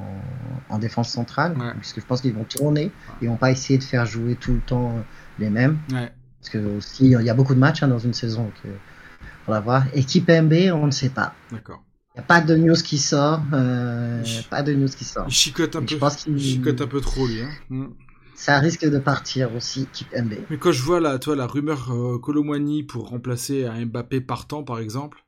en 0.70 0.80
défense 0.80 1.10
centrale. 1.10 1.58
Ouais. 1.58 1.74
Parce 1.74 1.94
que 1.94 2.02
je 2.02 2.06
pense 2.06 2.22
qu'ils 2.22 2.34
vont 2.34 2.46
tourner. 2.46 2.92
Ils 3.22 3.28
vont 3.30 3.36
pas 3.38 3.52
essayer 3.52 3.78
de 3.80 3.84
faire 3.84 4.06
jouer 4.06 4.36
tout 4.36 4.54
le 4.54 4.62
temps 4.62 4.94
les 5.40 5.50
mêmes. 5.50 5.78
ouais. 5.92 6.12
Parce 6.40 6.50
que 6.52 6.78
aussi, 6.78 7.12
il 7.12 7.22
y 7.22 7.30
a 7.30 7.34
beaucoup 7.34 7.54
de 7.54 7.60
matchs 7.60 7.84
hein, 7.84 7.90
dans 7.90 8.00
une 8.00 8.14
saison. 8.14 8.44
Donc, 8.44 8.54
euh, 8.66 8.70
faudra 9.46 9.60
voir. 9.60 9.84
Équipe 9.94 10.30
MB, 10.30 10.54
on 10.74 10.86
ne 10.86 10.92
sait 10.92 11.10
pas. 11.10 11.34
D'accord. 11.52 11.84
Il 12.16 12.20
n'y 12.20 12.24
a 12.24 12.28
pas 12.28 12.42
de 12.42 12.56
news 12.56 12.76
qui 12.76 12.98
sort. 12.98 13.42
euh, 13.54 14.24
pas 14.50 14.64
de 14.64 14.74
news 14.74 14.88
qui 14.90 15.06
sort. 15.06 15.26
Il 15.28 15.34
chicote 15.34 15.76
un 15.76 15.82
Et 15.84 15.88
je 15.88 15.94
peu. 15.96 16.00
pense 16.00 16.16
qu'il- 16.24 16.38
Il 16.38 16.44
chicote 16.44 16.82
un 16.82 16.88
peu 16.88 17.02
trop, 17.02 17.28
lui. 17.28 17.42
Hein. 17.42 17.50
Mm. 17.70 17.86
Ça 18.36 18.58
risque 18.60 18.86
de 18.90 18.98
partir 19.00 19.54
aussi, 19.56 19.84
équipe 19.84 20.08
MB. 20.16 20.34
Mais 20.50 20.58
quand 20.58 20.72
je 20.72 20.82
vois 20.82 21.00
la, 21.00 21.20
toi, 21.20 21.36
la 21.36 21.46
rumeur 21.46 21.92
euh, 21.92 22.18
Colomwani 22.20 22.84
pour 22.84 23.10
remplacer 23.10 23.66
un 23.66 23.86
Mbappé 23.86 24.22
partant, 24.22 24.64
par 24.64 24.80
exemple, 24.80 25.24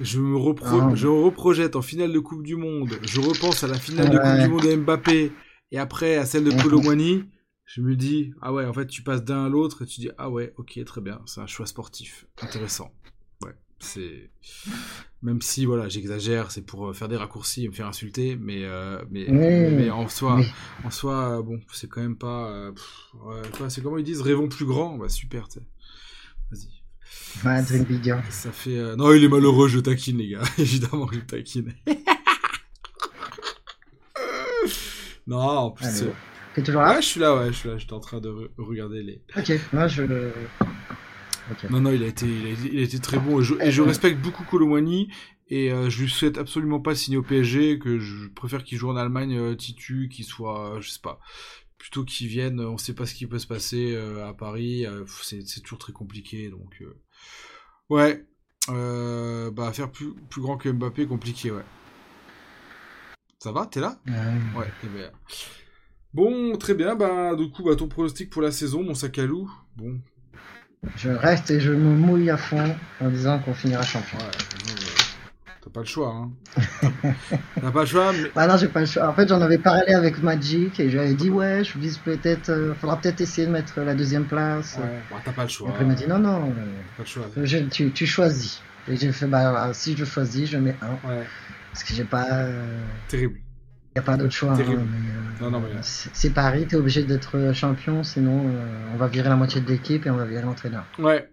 je 0.00 0.20
me, 0.20 0.36
repro- 0.36 0.94
je 0.94 1.06
me 1.06 1.12
reprojette 1.22 1.76
en 1.76 1.82
finale 1.82 2.12
de 2.12 2.18
Coupe 2.18 2.42
du 2.42 2.56
Monde. 2.56 2.90
Je 3.02 3.20
repense 3.20 3.62
à 3.64 3.68
la 3.68 3.78
finale 3.78 4.10
de 4.10 4.16
Ouais. 4.18 4.22
Coupe 4.22 4.40
du 4.42 4.48
Monde 4.48 4.62
de 4.64 4.76
Mbappé 4.82 5.32
et 5.70 5.78
après 5.78 6.16
à 6.16 6.26
celle 6.26 6.44
de. 6.44 6.50
Colomwani. 6.62 7.24
je 7.64 7.80
me 7.80 7.94
dis, 7.96 8.34
ah 8.42 8.52
ouais, 8.52 8.66
en 8.66 8.72
fait, 8.74 8.86
tu 8.86 9.02
passes 9.02 9.24
d'un 9.24 9.46
à 9.46 9.48
l'autre 9.48 9.82
et 9.82 9.86
tu 9.86 10.00
dis, 10.00 10.10
ah 10.18 10.28
ouais, 10.28 10.52
ok, 10.58 10.78
très 10.84 11.00
bien, 11.00 11.20
c'est 11.26 11.40
un 11.40 11.46
choix 11.46 11.64
sportif. 11.66 12.26
Intéressant. 12.42 12.90
C'est. 13.82 14.30
Même 15.22 15.42
si, 15.42 15.66
voilà, 15.66 15.88
j'exagère, 15.88 16.52
c'est 16.52 16.62
pour 16.62 16.88
euh, 16.88 16.92
faire 16.92 17.08
des 17.08 17.16
raccourcis 17.16 17.64
et 17.64 17.68
me 17.68 17.72
faire 17.72 17.88
insulter, 17.88 18.36
mais, 18.40 18.64
euh, 18.64 19.02
mais, 19.10 19.26
mais 19.28 19.90
en 19.90 20.08
soi, 20.08 20.40
en 20.84 20.90
soi, 20.90 21.42
bon, 21.42 21.60
c'est 21.72 21.88
quand 21.88 22.00
même 22.00 22.16
pas. 22.16 22.48
Euh, 22.48 22.72
c'est 23.68 23.82
comment 23.82 23.98
ils 23.98 24.04
disent, 24.04 24.20
rêvons 24.20 24.48
plus 24.48 24.64
grand, 24.64 24.96
bah 24.98 25.08
super, 25.08 25.48
tu. 25.48 25.58
Vas-y. 26.50 26.68
Dream 27.64 27.84
bigger. 27.84 28.20
Ça 28.30 28.52
fait. 28.52 28.96
Non, 28.96 29.12
il 29.12 29.24
est 29.24 29.28
malheureux, 29.28 29.66
je 29.68 29.80
taquine, 29.80 30.18
les 30.18 30.28
gars. 30.28 30.42
Évidemment, 30.58 31.08
je 31.12 31.20
taquine. 31.20 31.74
non, 35.26 35.38
en 35.38 35.70
plus. 35.72 36.04
T'es 36.54 36.62
toujours 36.62 36.82
là? 36.82 36.94
Ouais, 36.94 37.02
je 37.02 37.06
suis 37.06 37.20
là, 37.20 37.36
ouais, 37.36 37.48
je 37.48 37.58
suis 37.58 37.68
là. 37.68 37.78
J'étais 37.78 37.94
en 37.94 38.00
train 38.00 38.20
de 38.20 38.50
regarder 38.58 39.02
les. 39.02 39.22
Ok, 39.36 39.52
moi 39.72 39.88
je 39.88 40.02
Non, 41.70 41.80
non, 41.80 41.92
il 41.92 42.02
a 42.02 42.06
été, 42.06 42.26
il 42.26 42.78
a 42.78 42.82
été, 42.82 42.98
très 42.98 43.18
bon 43.18 43.40
et 43.40 43.44
je, 43.44 43.54
et 43.60 43.70
je 43.70 43.82
respecte 43.82 44.20
beaucoup 44.20 44.44
Colomwani 44.44 45.08
et 45.48 45.70
euh, 45.72 45.90
je 45.90 46.02
lui 46.02 46.10
souhaite 46.10 46.38
absolument 46.38 46.80
pas 46.80 46.94
signer 46.94 47.18
au 47.18 47.22
PSG, 47.22 47.78
que 47.78 47.98
je 47.98 48.28
préfère 48.28 48.64
qu'il 48.64 48.78
joue 48.78 48.88
en 48.88 48.96
Allemagne, 48.96 49.36
euh, 49.36 49.54
Titu, 49.54 50.08
qu'il 50.08 50.24
soit, 50.24 50.78
je 50.80 50.88
sais 50.88 51.00
pas, 51.02 51.20
plutôt 51.78 52.04
qu'il 52.04 52.28
vienne, 52.28 52.60
on 52.60 52.78
sait 52.78 52.94
pas 52.94 53.06
ce 53.06 53.14
qui 53.14 53.26
peut 53.26 53.38
se 53.38 53.46
passer 53.46 53.92
euh, 53.94 54.26
à 54.26 54.32
Paris, 54.32 54.86
c'est 55.22 55.60
toujours 55.62 55.78
très 55.78 55.92
compliqué, 55.92 56.48
donc 56.48 56.82
ouais, 57.90 58.24
bah 58.68 59.72
faire 59.72 59.90
plus, 59.90 60.14
plus 60.30 60.40
grand 60.40 60.56
que 60.56 60.70
Mbappé, 60.70 61.06
compliqué, 61.06 61.50
ouais. 61.50 61.64
Ça 63.38 63.50
va, 63.50 63.66
t'es 63.66 63.80
là? 63.80 63.98
Ouais, 64.56 64.70
t'es 64.80 64.86
bien. 64.86 65.10
Bon, 66.14 66.56
très 66.56 66.74
bien. 66.74 66.94
Bah, 66.94 67.34
du 67.34 67.50
coup, 67.50 67.64
bah, 67.64 67.74
ton 67.74 67.88
pronostic 67.88 68.30
pour 68.30 68.40
la 68.40 68.52
saison, 68.52 68.84
mon 68.84 68.94
sac 68.94 69.18
à 69.18 69.26
loup. 69.26 69.50
Bon. 69.76 70.00
Je 70.96 71.10
reste 71.10 71.50
et 71.50 71.60
je 71.60 71.70
me 71.72 71.94
mouille 71.94 72.30
à 72.30 72.36
fond 72.36 72.76
en 73.00 73.08
disant 73.08 73.38
qu'on 73.38 73.54
finira 73.54 73.82
champion. 73.82 74.18
Ouais, 74.18 74.24
T'as 75.62 75.70
pas 75.70 75.80
le 75.80 75.86
choix, 75.86 76.08
hein. 76.08 76.30
T'as 77.60 77.70
pas 77.70 77.80
le 77.80 77.86
choix, 77.86 78.12
mais. 78.12 78.30
Bah 78.34 78.48
non, 78.48 78.56
j'ai 78.56 78.66
pas 78.66 78.80
le 78.80 78.86
choix. 78.86 79.08
En 79.08 79.14
fait, 79.14 79.28
j'en 79.28 79.40
avais 79.40 79.58
parlé 79.58 79.94
avec 79.94 80.20
Magic 80.20 80.80
et 80.80 80.90
je 80.90 80.94
lui 80.94 80.98
avais 80.98 81.14
dit, 81.14 81.30
ouais, 81.30 81.62
je 81.62 81.78
vise 81.78 81.98
peut-être. 81.98 82.50
Euh, 82.50 82.74
faudra 82.74 82.96
peut-être 83.00 83.20
essayer 83.20 83.46
de 83.46 83.52
mettre 83.52 83.80
la 83.80 83.94
deuxième 83.94 84.24
place. 84.24 84.76
Ouais, 84.80 84.98
bah, 85.08 85.18
t'as 85.24 85.30
pas 85.30 85.44
le 85.44 85.48
choix. 85.48 85.68
après, 85.68 85.84
il 85.84 85.88
m'a 85.88 85.94
dit, 85.94 86.08
non, 86.08 86.18
non. 86.18 86.52
pas 86.96 87.02
le 87.02 87.04
choix. 87.04 87.24
tu, 87.70 87.92
tu, 87.92 88.06
choisis. 88.06 88.60
Et 88.88 88.96
j'ai 88.96 89.12
fait, 89.12 89.26
bah, 89.26 89.70
si 89.72 89.96
je 89.96 90.04
choisis, 90.04 90.50
je 90.50 90.58
mets 90.58 90.76
un. 90.82 91.08
Ouais. 91.08 91.24
Parce 91.72 91.84
que 91.84 91.94
j'ai 91.94 92.04
pas. 92.04 92.26
Euh, 92.28 92.80
Terrible. 93.06 93.38
Il 93.94 93.98
n'y 93.98 94.00
a 94.00 94.02
pas 94.02 94.16
d'autre 94.16 94.32
choix. 94.32 94.52
Hein, 94.52 94.60
euh, 94.60 95.42
non, 95.42 95.50
non, 95.50 95.60
mais... 95.60 95.68
C'est 95.82 96.32
Paris, 96.32 96.66
tu 96.66 96.76
es 96.76 96.78
obligé 96.78 97.02
d'être 97.02 97.52
champion, 97.52 98.02
sinon 98.02 98.48
euh, 98.48 98.94
on 98.94 98.96
va 98.96 99.06
virer 99.06 99.28
la 99.28 99.36
moitié 99.36 99.60
de 99.60 99.68
l'équipe 99.68 100.06
et 100.06 100.10
on 100.10 100.16
va 100.16 100.24
virer 100.24 100.42
l'entraîneur. 100.42 100.86
Ouais, 100.98 101.30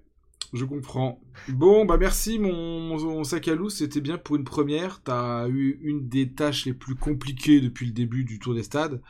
je 0.52 0.66
comprends. 0.66 1.22
Bon, 1.48 1.86
bah 1.86 1.96
merci 1.98 2.38
mon, 2.38 2.98
mon, 2.98 3.24
sac 3.24 3.48
à 3.48 3.56
loup, 3.56 3.70
c'était 3.70 4.02
bien 4.02 4.18
pour 4.18 4.36
une 4.36 4.44
première. 4.44 5.02
Tu 5.04 5.12
as 5.12 5.48
eu 5.48 5.80
une 5.84 6.10
des 6.10 6.34
tâches 6.34 6.66
les 6.66 6.74
plus 6.74 6.96
compliquées 6.96 7.62
depuis 7.62 7.86
le 7.86 7.94
début 7.94 8.26
du 8.26 8.40
Tour 8.40 8.56
des 8.56 8.64
Stades. 8.64 9.02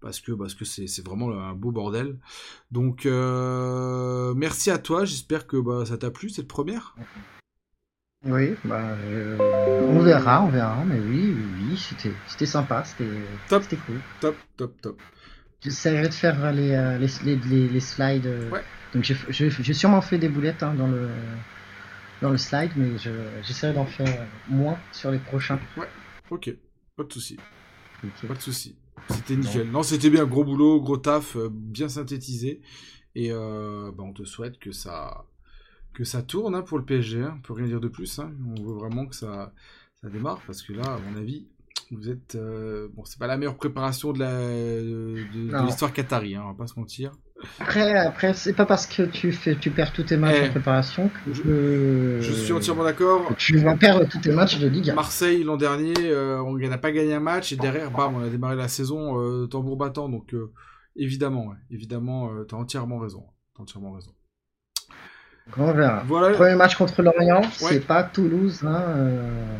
Parce 0.00 0.20
que 0.20 0.30
parce 0.30 0.54
que 0.54 0.64
c'est 0.64 1.04
vraiment 1.04 1.32
un 1.32 1.54
beau 1.54 1.72
bordel. 1.72 2.18
Donc 2.70 3.04
euh, 3.06 4.32
merci 4.34 4.70
à 4.70 4.78
toi, 4.78 5.04
j'espère 5.04 5.46
que 5.46 5.56
bah, 5.56 5.84
ça 5.86 5.98
t'a 5.98 6.10
plu 6.10 6.28
cette 6.28 6.46
première? 6.46 6.94
Oui, 8.24 8.54
bah, 8.64 8.96
on 9.38 10.00
verra, 10.00 10.42
on 10.42 10.48
verra, 10.48 10.84
mais 10.84 10.98
oui, 10.98 11.36
oui, 11.60 11.76
c'était, 11.78 12.12
c'était 12.26 12.46
sympa, 12.46 12.82
c'était, 12.82 13.08
top, 13.48 13.62
c'était 13.62 13.76
cool. 13.76 14.00
Top, 14.20 14.36
top, 14.56 14.80
top. 14.80 15.00
J'essaierai 15.60 16.08
de 16.08 16.14
faire 16.14 16.52
les, 16.52 16.72
euh, 16.72 16.98
les, 16.98 17.36
les, 17.36 17.68
les, 17.68 17.80
slides. 17.80 18.26
Euh, 18.26 18.50
ouais. 18.50 18.62
Donc 18.92 19.04
j'ai, 19.04 19.74
sûrement 19.74 20.00
fait 20.00 20.18
des 20.18 20.28
boulettes 20.28 20.62
hein, 20.62 20.74
dans 20.74 20.88
le 20.88 21.08
dans 22.20 22.30
le 22.30 22.38
slide, 22.38 22.72
mais 22.76 22.98
j'essaierai 23.42 23.74
d'en 23.74 23.86
faire 23.86 24.26
moins 24.48 24.78
sur 24.92 25.12
les 25.12 25.18
prochains. 25.18 25.60
Ouais, 25.76 25.88
ok, 26.30 26.50
pas 26.96 27.04
de 27.04 27.12
souci. 27.12 27.36
Pas 28.26 28.34
de 28.34 28.40
souci. 28.40 28.76
C'était 29.10 29.36
nickel. 29.36 29.70
Non, 29.70 29.84
c'était 29.84 30.10
bien, 30.10 30.24
gros 30.24 30.44
boulot, 30.44 30.80
gros 30.80 30.96
taf, 30.96 31.36
euh, 31.36 31.48
bien 31.52 31.88
synthétisé. 31.88 32.60
Et 33.14 33.30
bah, 33.30 33.94
on 33.98 34.12
te 34.12 34.24
souhaite 34.24 34.58
que 34.58 34.70
ça 34.70 35.24
que 35.98 36.04
ça 36.04 36.22
tourne 36.22 36.54
hein, 36.54 36.62
pour 36.62 36.78
le 36.78 36.84
PSG. 36.84 37.22
Hein. 37.22 37.34
On 37.38 37.40
peut 37.40 37.54
rien 37.54 37.66
dire 37.66 37.80
de 37.80 37.88
plus. 37.88 38.20
Hein. 38.20 38.30
On 38.56 38.62
veut 38.62 38.74
vraiment 38.74 39.04
que 39.04 39.16
ça, 39.16 39.52
ça 40.00 40.08
démarre 40.08 40.40
parce 40.46 40.62
que 40.62 40.72
là, 40.72 40.84
à 40.84 40.98
mon 40.98 41.18
avis, 41.18 41.48
vous 41.90 42.08
êtes 42.08 42.36
euh, 42.36 42.86
bon. 42.94 43.04
C'est 43.04 43.18
pas 43.18 43.26
la 43.26 43.36
meilleure 43.36 43.56
préparation 43.56 44.12
de 44.12 44.20
la 44.20 44.30
de, 44.30 45.64
l'histoire 45.66 45.92
qatari. 45.92 46.36
Hein, 46.36 46.42
on 46.44 46.48
va 46.50 46.54
pas 46.54 46.68
se 46.68 46.78
mentir. 46.78 47.10
Après, 47.58 47.96
après, 47.96 48.32
c'est 48.32 48.52
pas 48.52 48.64
parce 48.64 48.86
que 48.86 49.02
tu 49.02 49.32
fais, 49.32 49.56
tu 49.56 49.70
perds 49.70 49.92
tous 49.92 50.04
tes 50.04 50.16
matchs 50.16 50.40
en 50.40 50.44
eh, 50.44 50.50
préparation 50.50 51.08
que 51.08 51.32
je, 51.32 52.20
je 52.20 52.32
suis 52.32 52.52
entièrement 52.52 52.84
d'accord. 52.84 53.34
Tu 53.36 53.58
vas 53.58 53.74
perdre 53.74 54.08
tous 54.08 54.20
tes 54.20 54.30
matchs 54.30 54.60
de 54.60 54.68
Ligue. 54.68 54.92
Marseille 54.94 55.42
l'an 55.42 55.56
dernier, 55.56 55.94
euh, 55.98 56.40
on 56.42 56.56
n'a 56.56 56.78
pas 56.78 56.92
gagné 56.92 57.14
un 57.14 57.20
match 57.20 57.52
et 57.52 57.56
derrière, 57.56 57.90
bam, 57.90 58.14
on 58.14 58.22
a 58.22 58.28
démarré 58.28 58.54
la 58.54 58.68
saison 58.68 59.20
euh, 59.20 59.48
tambour 59.48 59.76
battant. 59.76 60.08
Donc 60.08 60.32
évidemment, 60.94 61.54
évidemment, 61.72 62.30
tu 62.48 62.54
as 62.54 62.58
entièrement 62.58 63.00
raison. 63.00 63.24
As 63.58 63.62
entièrement 63.62 63.92
raison. 63.92 64.12
On 65.56 65.72
verra. 65.72 66.04
Premier 66.04 66.54
match 66.54 66.76
contre 66.76 67.02
l'Orient, 67.02 67.42
c'est 67.52 67.86
pas 67.86 68.02
Toulouse. 68.02 68.60
Hein, 68.64 68.82
euh, 68.86 69.58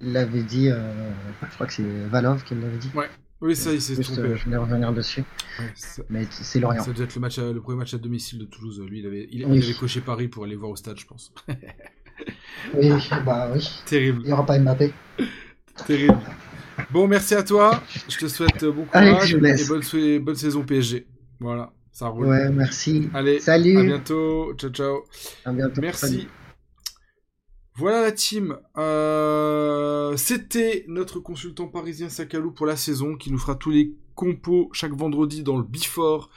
Il 0.00 0.12
l'avait 0.12 0.42
dit, 0.42 0.68
euh, 0.68 1.10
je 1.42 1.54
crois 1.54 1.66
que 1.66 1.72
c'est 1.72 1.82
Valov 1.82 2.44
qui 2.44 2.54
l'avait 2.54 2.78
dit. 2.78 2.90
Ouais. 2.94 3.08
Oui, 3.40 3.54
ça, 3.54 3.72
il 3.72 3.80
s'est 3.80 4.00
trompé. 4.02 4.20
Euh, 4.20 4.36
je 4.36 4.50
vais 4.50 4.56
revenir 4.56 4.92
dessus. 4.92 5.22
Mais 6.10 6.26
c'est 6.30 6.58
l'Orient. 6.58 6.82
Ça 6.82 6.92
doit 6.92 7.04
être 7.04 7.14
le, 7.14 7.20
match 7.20 7.38
le 7.38 7.60
premier 7.60 7.78
match 7.78 7.94
à 7.94 7.98
domicile 7.98 8.40
de 8.40 8.44
Toulouse. 8.44 8.82
Lui, 8.88 8.98
il 8.98 9.06
avait, 9.06 9.28
il, 9.30 9.44
avait 9.44 9.74
coché 9.74 10.00
Paris 10.00 10.26
pour 10.26 10.44
aller 10.44 10.56
voir 10.56 10.72
au 10.72 10.76
stade, 10.76 10.98
je 10.98 11.06
pense. 11.06 11.32
oui, 12.74 12.90
bah 13.24 13.48
oui. 13.54 13.80
Terrible. 13.86 14.22
Il 14.22 14.26
n'y 14.26 14.32
aura 14.32 14.44
pas 14.44 14.58
Mbappé. 14.58 14.92
Terrible. 15.86 16.18
Bon, 16.90 17.06
merci 17.06 17.34
à 17.34 17.44
toi. 17.44 17.80
Je 18.08 18.18
te 18.18 18.26
souhaite 18.26 18.64
bon 18.64 18.84
courage 18.84 19.34
et 19.34 19.38
bonne, 19.38 20.18
bonne 20.18 20.36
saison 20.36 20.64
PSG. 20.64 21.06
Voilà. 21.38 21.72
Ça 21.98 22.10
roule. 22.10 22.28
Ouais, 22.28 22.48
merci. 22.50 23.08
Allez, 23.12 23.40
salut. 23.40 23.76
À 23.76 23.82
bientôt. 23.82 24.54
Ciao, 24.54 24.70
ciao. 24.70 25.02
À 25.44 25.52
bientôt. 25.52 25.80
Merci. 25.80 26.28
Voilà 27.74 28.02
la 28.02 28.12
team. 28.12 28.56
Euh, 28.76 30.16
c'était 30.16 30.84
notre 30.86 31.18
consultant 31.18 31.66
parisien 31.66 32.08
Sakalou 32.08 32.52
pour 32.52 32.66
la 32.66 32.76
saison 32.76 33.16
qui 33.16 33.32
nous 33.32 33.38
fera 33.38 33.56
tous 33.56 33.70
les 33.70 33.96
compos 34.14 34.70
chaque 34.72 34.92
vendredi 34.92 35.42
dans 35.42 35.56
le 35.56 35.64
Before 35.64 36.30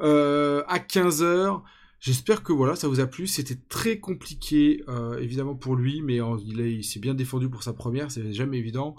euh, 0.00 0.64
à 0.66 0.80
15h. 0.80 1.62
J'espère 2.00 2.42
que 2.42 2.52
voilà, 2.52 2.74
ça 2.74 2.88
vous 2.88 2.98
a 2.98 3.06
plu. 3.06 3.28
C'était 3.28 3.60
très 3.68 4.00
compliqué, 4.00 4.82
euh, 4.88 5.16
évidemment 5.18 5.54
pour 5.54 5.76
lui, 5.76 6.02
mais 6.02 6.18
il, 6.44 6.58
il 6.58 6.82
s'est 6.82 6.98
bien 6.98 7.14
défendu 7.14 7.48
pour 7.48 7.62
sa 7.62 7.72
première. 7.72 8.10
C'est 8.10 8.32
jamais 8.32 8.58
évident 8.58 8.96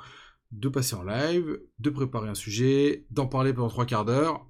de 0.53 0.69
passer 0.69 0.95
en 0.95 1.03
live, 1.03 1.59
de 1.79 1.89
préparer 1.89 2.29
un 2.29 2.35
sujet, 2.35 3.05
d'en 3.11 3.27
parler 3.27 3.51
pendant 3.51 3.67
trois 3.67 3.85
quarts 3.85 4.05
d'heure. 4.05 4.47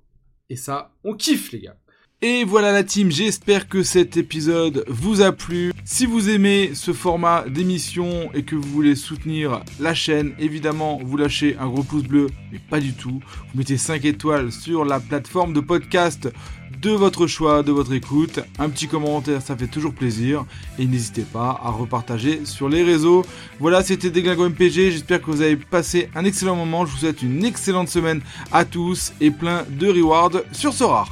Et 0.49 0.55
ça, 0.55 0.91
on 1.03 1.15
kiffe 1.15 1.51
les 1.51 1.61
gars. 1.61 1.77
Et 2.21 2.43
voilà 2.43 2.71
la 2.71 2.83
team, 2.83 3.11
j'espère 3.11 3.67
que 3.67 3.83
cet 3.83 4.15
épisode 4.15 4.85
vous 4.87 5.21
a 5.21 5.31
plu. 5.31 5.73
Si 5.83 6.05
vous 6.05 6.29
aimez 6.29 6.71
ce 6.73 6.93
format 6.93 7.45
d'émission 7.49 8.31
et 8.33 8.43
que 8.43 8.55
vous 8.55 8.69
voulez 8.69 8.95
soutenir 8.95 9.63
la 9.79 9.93
chaîne, 9.93 10.33
évidemment, 10.39 10.99
vous 11.03 11.17
lâchez 11.17 11.57
un 11.59 11.67
gros 11.67 11.83
pouce 11.83 12.03
bleu, 12.03 12.27
mais 12.51 12.59
pas 12.59 12.79
du 12.79 12.93
tout. 12.93 13.21
Vous 13.21 13.57
mettez 13.57 13.77
5 13.77 14.05
étoiles 14.05 14.51
sur 14.51 14.85
la 14.85 14.99
plateforme 14.99 15.53
de 15.53 15.59
podcast 15.59 16.29
de 16.85 16.91
votre 16.91 17.25
choix, 17.25 17.63
de 17.63 17.71
votre 17.71 17.93
écoute. 17.93 18.39
Un 18.59 18.69
petit 18.69 18.87
commentaire, 18.87 19.41
ça 19.41 19.57
fait 19.57 19.65
toujours 19.65 19.91
plaisir. 19.91 20.45
Et 20.77 20.85
n'hésitez 20.85 21.23
pas 21.23 21.59
à 21.63 21.71
repartager 21.71 22.45
sur 22.45 22.69
les 22.69 22.83
réseaux. 22.83 23.25
Voilà, 23.59 23.83
c'était 23.83 24.11
Déglingo 24.11 24.47
MPG. 24.49 24.91
J'espère 24.91 25.19
que 25.19 25.31
vous 25.31 25.41
avez 25.41 25.55
passé 25.55 26.09
un 26.13 26.25
excellent 26.25 26.55
moment. 26.55 26.85
Je 26.85 26.91
vous 26.91 26.99
souhaite 26.99 27.23
une 27.23 27.43
excellente 27.43 27.89
semaine 27.89 28.21
à 28.51 28.65
tous 28.65 29.13
et 29.19 29.31
plein 29.31 29.65
de 29.67 29.87
rewards 29.87 30.43
sur 30.51 30.73
Sora. 30.73 31.07